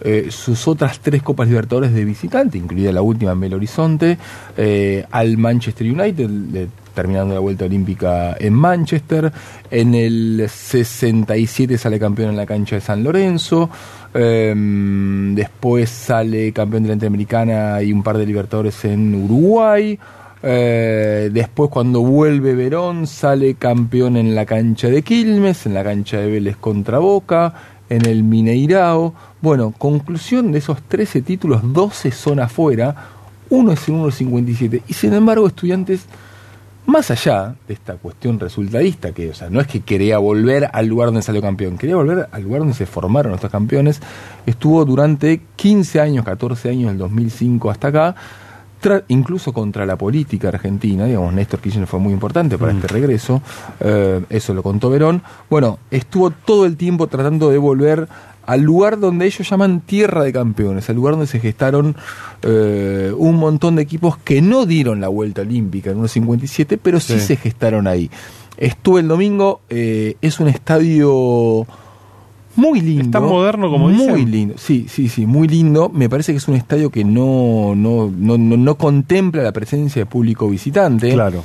[0.00, 4.16] eh, sus otras tres Copas Libertadores de visitante, incluida la última en Belo Horizonte,
[4.56, 9.32] eh, al Manchester United, eh, terminando la vuelta olímpica en Manchester.
[9.70, 13.70] En el 67 sale campeón en la cancha de San Lorenzo.
[14.14, 14.54] Eh,
[15.34, 19.98] después sale campeón de la Interamericana y un par de Libertadores en Uruguay.
[20.42, 26.18] Eh, después cuando vuelve Verón sale campeón en la cancha de Quilmes, en la cancha
[26.18, 27.54] de Vélez contra Boca,
[27.88, 29.14] en el Mineirao.
[29.40, 32.94] Bueno, conclusión de esos 13 títulos, 12 son afuera,
[33.50, 34.82] uno es en 1.57.
[34.86, 36.06] Y sin embargo, estudiantes,
[36.88, 40.86] más allá de esta cuestión resultadista, que o sea, no es que quería volver al
[40.86, 44.00] lugar donde salió campeón, quería volver al lugar donde se formaron estos campeones,
[44.46, 48.14] estuvo durante 15 años, 14 años, del 2005 hasta acá,
[49.08, 53.42] incluso contra la política argentina, digamos, Néstor Kirchner fue muy importante para este regreso,
[53.80, 58.08] eh, eso lo contó Verón, bueno, estuvo todo el tiempo tratando de volver
[58.48, 61.94] al lugar donde ellos llaman tierra de campeones, al lugar donde se gestaron
[62.42, 67.12] eh, un montón de equipos que no dieron la vuelta olímpica en 1.57, pero sí,
[67.14, 67.20] Sí.
[67.20, 68.10] se gestaron ahí.
[68.56, 71.66] Estuve el domingo, eh, es un estadio
[72.56, 73.04] muy lindo.
[73.04, 74.30] ¿Es tan moderno como Muy dicen?
[74.30, 75.90] lindo, sí, sí, sí, muy lindo.
[75.90, 80.02] Me parece que es un estadio que no, no, no, no, no contempla la presencia
[80.02, 81.12] de público visitante.
[81.12, 81.44] Claro.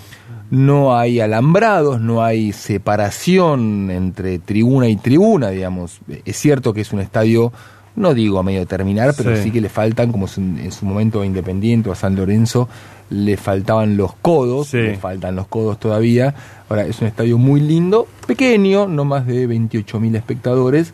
[0.54, 6.00] No hay alambrados, no hay separación entre tribuna y tribuna, digamos.
[6.26, 7.52] Es cierto que es un estadio,
[7.96, 9.46] no digo a medio terminar, pero Sí.
[9.46, 12.70] sí, que le faltan, como en, en su momento a Independiente o a San Lorenzo,
[13.10, 14.78] le faltaban los codos, Sí.
[14.78, 16.36] le faltan los codos todavía.
[16.70, 20.94] Ahora, es un estadio muy lindo, pequeño, no más de 28.000 espectadores,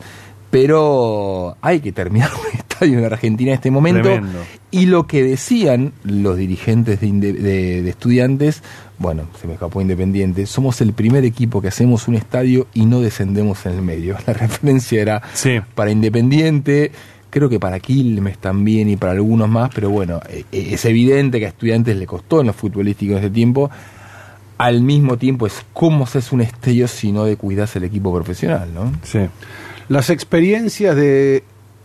[0.50, 4.02] pero hay que terminar un estadio en Argentina en este momento.
[4.08, 4.38] Tremendo.
[4.72, 8.62] Y lo que decían los dirigentes de, inde- de- de estudiantes,
[8.98, 13.00] bueno, se me escapó Independiente, somos el primer equipo que hacemos un estadio y no
[13.00, 14.16] descendemos en el medio.
[14.26, 15.58] La referencia era Sí.
[15.74, 16.92] para Independiente,
[17.30, 21.40] creo que para Quilmes también y para algunos más, pero bueno, eh, eh, es evidente
[21.40, 23.70] que a estudiantes le costó en lo futbolístico en ese tiempo.
[24.58, 28.14] Al mismo tiempo es cómo se hace un estadio si no de cuidarse el equipo
[28.14, 28.92] profesional, ¿no?
[29.02, 29.20] Sí.
[29.88, 31.42] Las experiencias de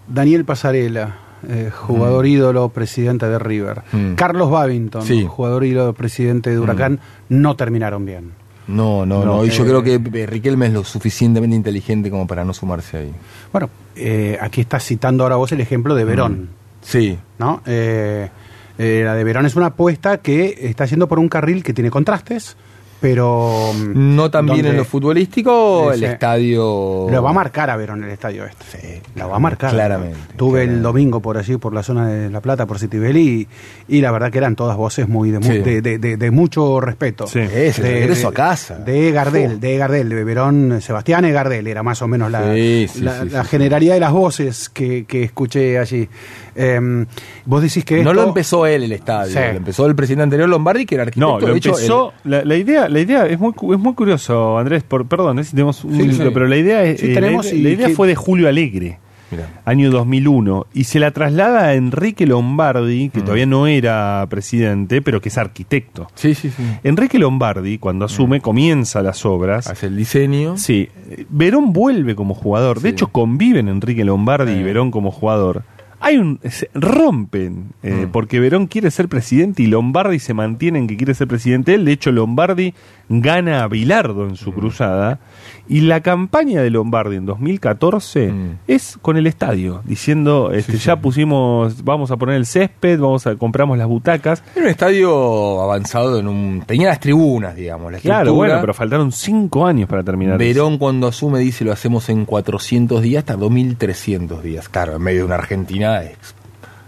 [0.08, 1.16] Daniel Pasarela,
[1.50, 3.82] eh, jugador ídolo, presidente de River.
[3.92, 4.14] Mm.
[4.16, 5.26] Carlos Babington, Sí.
[5.28, 7.00] jugador ídolo, presidente de Huracán,
[7.30, 8.32] no terminaron bien.
[8.68, 9.46] No, no, No, no.
[9.46, 12.98] Y yo eh, creo que eh, Riquelme es lo suficientemente inteligente como para no sumarse
[12.98, 13.12] ahí.
[13.52, 16.50] Bueno, eh, aquí estás citando ahora vos el ejemplo de Verón,
[16.82, 17.62] Sí, ¿no?
[17.66, 22.58] La de Verón es una apuesta que está yendo por un carril que tiene contrastes,
[23.10, 23.72] pero...
[23.94, 27.08] no tan bien en lo futbolístico, el Ese- estadio...
[27.10, 28.66] Lo va a marcar a Verón el estadio este.
[28.82, 29.72] Sí, Lo va a marcar.
[29.72, 33.48] claramente, Tuve el domingo por allí, por la zona de La Plata, por Citibelli,
[33.88, 35.60] y, y la verdad que eran todas voces muy de, mu- Sí.
[35.60, 37.28] de, de- de- de mucho respeto.
[37.28, 37.40] Sí.
[37.40, 38.76] Es el De- regreso de- a casa.
[38.80, 43.02] De Gardel, de Gardel, de Verón, Sebastián Gardel, era más o menos la, Sí, sí,
[43.02, 43.50] la, sí, la sí.
[43.50, 46.10] generalidad de las voces que, que escuché allí.
[46.56, 47.06] Em,
[47.46, 49.40] vos decís que No esto- lo empezó él el estadio, Sí.
[49.52, 51.34] lo empezó el presidente anterior Lombardi, que era arquitecto.
[51.34, 52.14] No, lo de hecho, empezó.
[52.24, 54.84] La, la idea, la idea es muy, es muy curioso, Andrés.
[54.84, 56.22] Por, perdón, eh, si tenemos un Sí, sí.
[56.34, 57.00] pero la idea es.
[57.02, 59.00] Sí, eh, la tenemos idea- y la idea que- fue de Julio Alegre.
[59.32, 59.50] mirá.
[59.66, 63.24] año 2001, y se la traslada a Enrique Lombardi, que Mm.
[63.24, 66.08] todavía no era presidente, pero que es arquitecto.
[66.14, 66.64] Sí, sí, sí.
[66.84, 69.66] Enrique Lombardi, cuando asume, comienza las obras.
[69.68, 70.58] Hace el diseño.
[70.58, 72.80] Sí, eh, Verón vuelve como jugador.
[72.82, 74.64] De hecho, conviven Enrique Lombardi y Sí.
[74.64, 75.64] Verón como jugador.
[76.00, 78.12] Hay un se rompen eh, Mm.
[78.12, 81.86] porque Verón quiere ser presidente y Lombardi se mantiene en que quiere ser presidente él.
[81.86, 82.74] De hecho, Lombardi
[83.10, 84.56] gana a Bilardo en su Mm.
[84.56, 85.20] cruzada
[85.68, 88.58] y la campaña de Lombardi en 2014 Mm.
[88.68, 91.00] es con el estadio diciendo este, Sí, ya sí.
[91.02, 94.44] pusimos vamos a poner el césped, vamos a compramos las butacas.
[94.56, 96.64] Era un estadio avanzado en un...
[96.66, 97.92] Tenía las tribunas, digamos.
[97.92, 98.48] La Claro, estructura.
[98.50, 100.42] bueno, pero faltaron cinco años para terminar.
[100.42, 100.54] eso.
[100.54, 104.68] Verón cuando asume dice lo hacemos en 400 días, hasta 2300 días.
[104.70, 106.36] Claro, en medio de una Argentina ex-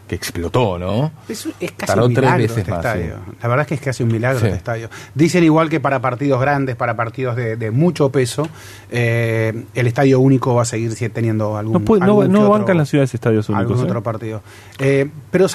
[0.08, 1.12] que explotó, ¿no?
[1.28, 3.16] Es, es casi Tardó un tres milagro veces este más, estadio.
[3.26, 3.32] sí.
[3.42, 4.46] La verdad es que es casi un milagro Sí.
[4.46, 4.90] este estadio.
[5.14, 8.48] Dicen igual que para partidos grandes, para partidos de, de mucho peso,
[8.90, 12.46] eh, el estadio único va a seguir teniendo algún No, puede- no, algún no que
[12.46, 13.70] otro- bancan las ciudades estadios únicos.
[13.70, 13.90] algún ¿eh?
[13.90, 14.42] otro partido.
[14.80, 15.48] Eh, pero.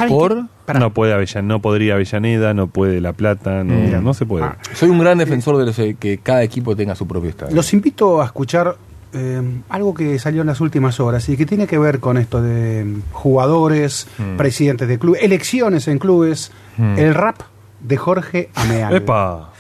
[0.75, 4.03] No puede Avellan- no podría Avellaneda, no puede La Plata, no, Mira.
[4.03, 4.45] no se puede.
[4.45, 4.59] Ah.
[4.75, 7.55] Soy un gran defensor de los, eh, que cada equipo tenga su propio estadio.
[7.57, 8.77] Los invito a escuchar
[9.13, 12.41] eh, algo que salió en las últimas horas y que tiene que ver con esto
[12.43, 14.37] de mm, jugadores, Mm.
[14.37, 16.99] presidentes de clubes, elecciones en clubes, Mm.
[16.99, 17.41] el rap
[17.81, 18.95] de Jorge Ameal.
[18.97, 19.51] ¡Epa!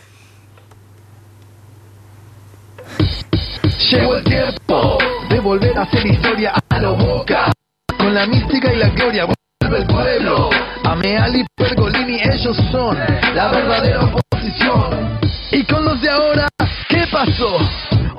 [3.91, 4.99] Llegó el tiempo
[5.29, 7.53] de volver a hacer historia a lo boca.
[7.99, 9.27] Con la mística y la gloria
[9.61, 10.51] vuelve el pueblo.
[10.85, 12.97] Ameal y Pergolini, ellos son
[13.35, 15.19] la verdadera oposición.
[15.51, 16.49] Y con los de ahora,
[16.89, 17.59] ¿qué pasó?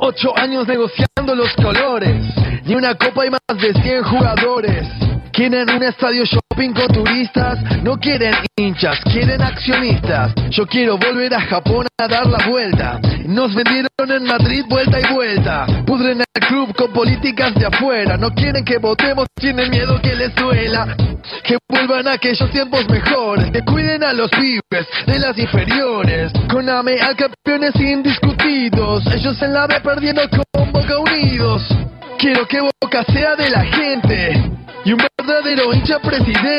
[0.06, 2.26] Ocho años negociando los colores.
[2.66, 4.86] Ni una copa y más de 100 jugadores.
[5.32, 10.34] Quieren un estadio shopping con turistas, no quieren hinchas, quieren accionistas.
[10.50, 13.00] Yo quiero volver a Japón a dar la vuelta.
[13.26, 15.66] Nos vendieron en Madrid vuelta y vuelta.
[15.88, 18.18] Pudren el club con políticas de afuera.
[18.18, 20.96] No quieren que votemos, tienen miedo que les duela.
[21.44, 23.50] Que vuelvan a aquellos tiempos mejores.
[23.52, 26.32] Que cuiden a los pibes de las inferiores.
[26.52, 29.08] Con AME al campeones indiscutidos.
[29.08, 31.62] Ellos en la B perdiendo con Boca Unidos.
[32.18, 34.52] Quiero que Boca sea de la gente
[34.86, 36.58] y un verdadero hincha presidente.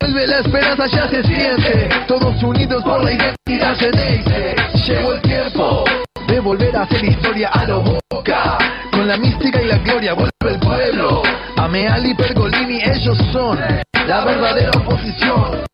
[0.00, 1.90] Vuelve la esperanza, ya se siente.
[2.08, 4.56] Todos unidos por la identidad se dice.
[4.86, 5.84] Llegó el tiempo
[6.26, 8.56] de volver a hacer historia a lo boca.
[8.92, 11.22] Con la mística y la gloria vuelve el pueblo.
[11.56, 13.58] Ameal y Pergolini, ellos son
[14.06, 15.64] la verdadera oposición.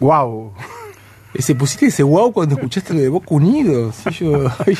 [0.00, 0.54] Wow.
[1.38, 3.94] Ese, pusiste ese wow cuando escuchaste lo de Boca Unidos.
[4.18, 4.76] Yo soy-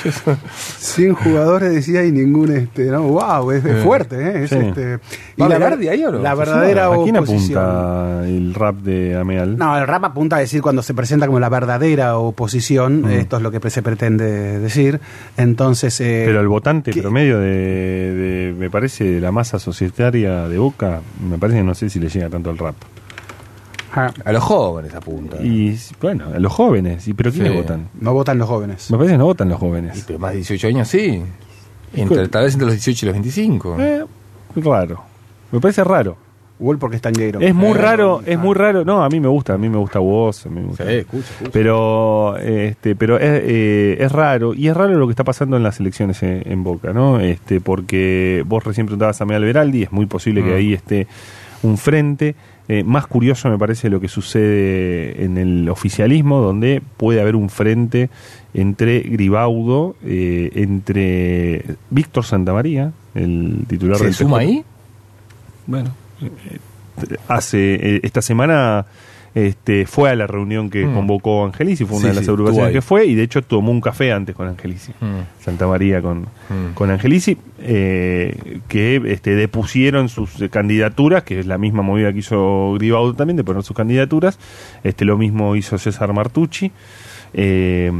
[0.78, 4.42] 100 jugadores decía y ningún este no wow es, es Eh, fuerte ¿eh?
[4.44, 4.56] Es, sí.
[4.56, 4.98] este,
[5.36, 6.18] y ¿Va a la, ver- de ahí o no?
[6.18, 9.56] la verdadera ¿A quién oposición apunta el rap de Ameal?
[9.56, 13.10] no el rap apunta a decir cuando se presenta como la verdadera oposición Mm.
[13.10, 15.00] esto es lo que se pretende decir
[15.36, 20.58] entonces eh, Pero el votante promedio de, de, me parece, de la masa societaria de
[20.58, 22.74] Boca, me parece que no sé si le llega tanto al rap.
[24.24, 25.36] A los jóvenes apunta.
[25.42, 27.06] Y bueno, a los jóvenes.
[27.08, 27.58] ¿Y pero quiénes Sí.
[27.58, 27.88] votan?
[28.00, 28.90] no votan los jóvenes.
[28.90, 30.04] Me parece que no votan los Y jóvenes.
[30.06, 31.22] pero más de 18 años sí.
[31.94, 33.76] Entre- tal vez entre los 18 y los 25.
[33.80, 34.04] Eh,
[34.56, 35.00] raro.
[35.52, 36.16] Me parece raro.
[36.60, 37.40] Igual porque están negros.
[37.40, 38.84] Es muy raro, es muy raro.
[38.84, 40.44] No, a mí me gusta, a mí me gusta vos.
[40.44, 40.84] A mí me gusta.
[40.84, 41.50] Sí, escucha, escucha.
[41.52, 45.62] Pero, este, pero es, eh, es raro, y es raro lo que está pasando en
[45.62, 47.20] las elecciones en, en Boca, ¿no?
[47.20, 50.56] Este, porque vos recién preguntabas a Meal Veraldi, es muy posible que Mm.
[50.56, 51.06] ahí esté
[51.62, 52.34] un frente.
[52.68, 57.48] Eh, más curioso me parece lo que sucede en el oficialismo, donde puede haber un
[57.48, 58.10] frente
[58.52, 64.48] entre Gribaudo, eh, entre Víctor Santamaría, el titular ¿Se del suma PJ.
[64.48, 64.64] ahí?
[65.66, 65.90] Bueno,
[66.22, 66.58] eh,
[67.28, 68.86] hace eh, esta semana
[69.46, 70.94] este, fue a la reunión que Mm.
[70.94, 73.70] convocó Angelici, fue una Sí, de las sí, agrupaciones que fue, y de hecho tomó
[73.70, 74.92] un café antes con Angelici.
[75.00, 75.42] Mm.
[75.44, 76.74] Santa María con, Mm.
[76.74, 82.18] con Angelici, eh, que este, depusieron sus eh, candidaturas, que es la misma movida que
[82.20, 84.38] hizo Gribaudo también, de poner sus candidaturas.
[84.82, 86.72] Este, lo mismo hizo César Martucci.
[87.34, 87.92] Eh,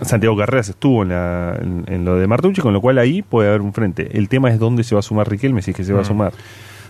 [0.00, 3.48] Santiago Carreras estuvo en, la- en- en lo de Martucci, con lo cual ahí puede
[3.48, 4.16] haber un frente.
[4.18, 6.04] El tema es dónde se va a sumar Riquelme, si es que se va a
[6.04, 6.32] sumar.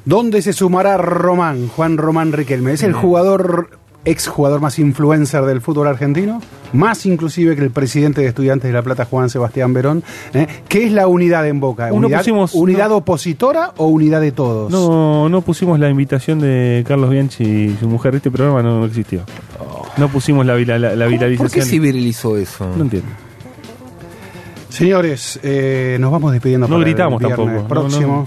[0.05, 2.73] ¿Dónde se sumará Román, Juan Román Riquelme?
[2.73, 6.41] ¿Es el jugador, ex jugador más influencer del fútbol argentino?
[6.73, 10.03] Más inclusive que el presidente de Estudiantes de La Plata, Juan Sebastián Verón.
[10.35, 10.47] ¿eh?
[10.69, 11.93] ¿Qué es la unidad en Boca?
[11.93, 12.97] ¿Unidad, pusimos- unidad no.
[12.97, 14.71] opositora o unidad de todos?
[14.73, 18.15] No, no pusimos la invitación de Carlos Bianchi y su mujer.
[18.15, 19.21] Este programa no, no existió.
[19.99, 21.51] No pusimos la, la, la ¿Por viralización.
[21.51, 22.67] qué se virilizó eso?
[22.77, 23.09] No entiendo.
[24.71, 28.25] Señores, eh, nos vamos despidiendo No para el gritamos viernes tampoco, no, próximo.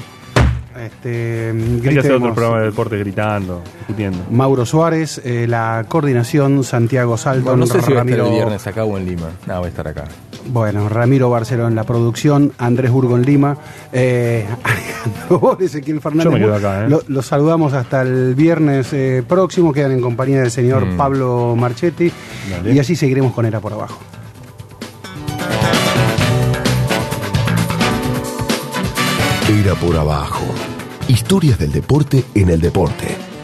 [0.78, 4.20] Este, Hay que hacer otro programa de deporte gritando, discutiendo.
[4.30, 8.26] Mauro Suárez, eh, la coordinación Santiago Salton, Bueno, no sé si va a estar Ramiro,
[8.28, 9.30] el viernes acá o en Lima.
[9.48, 10.04] No, va a estar acá.
[10.48, 13.58] bueno, Ramiro Barceló en la producción, Andrés Burgo en Lima,
[13.94, 16.26] eh, Alejandro Ezequiel Fernández.
[16.26, 16.90] Yo me quedo acá, ¿eh?
[16.90, 20.98] Lo- Los saludamos hasta el viernes eh, próximo, quedan en compañía del señor Mm.
[20.98, 22.12] Pablo Marchetti
[22.52, 22.74] Dale.
[22.74, 23.98] y así seguiremos con Era por abajo.
[29.50, 30.44] Era por abajo.
[31.08, 33.35] Historias del deporte en el deporte.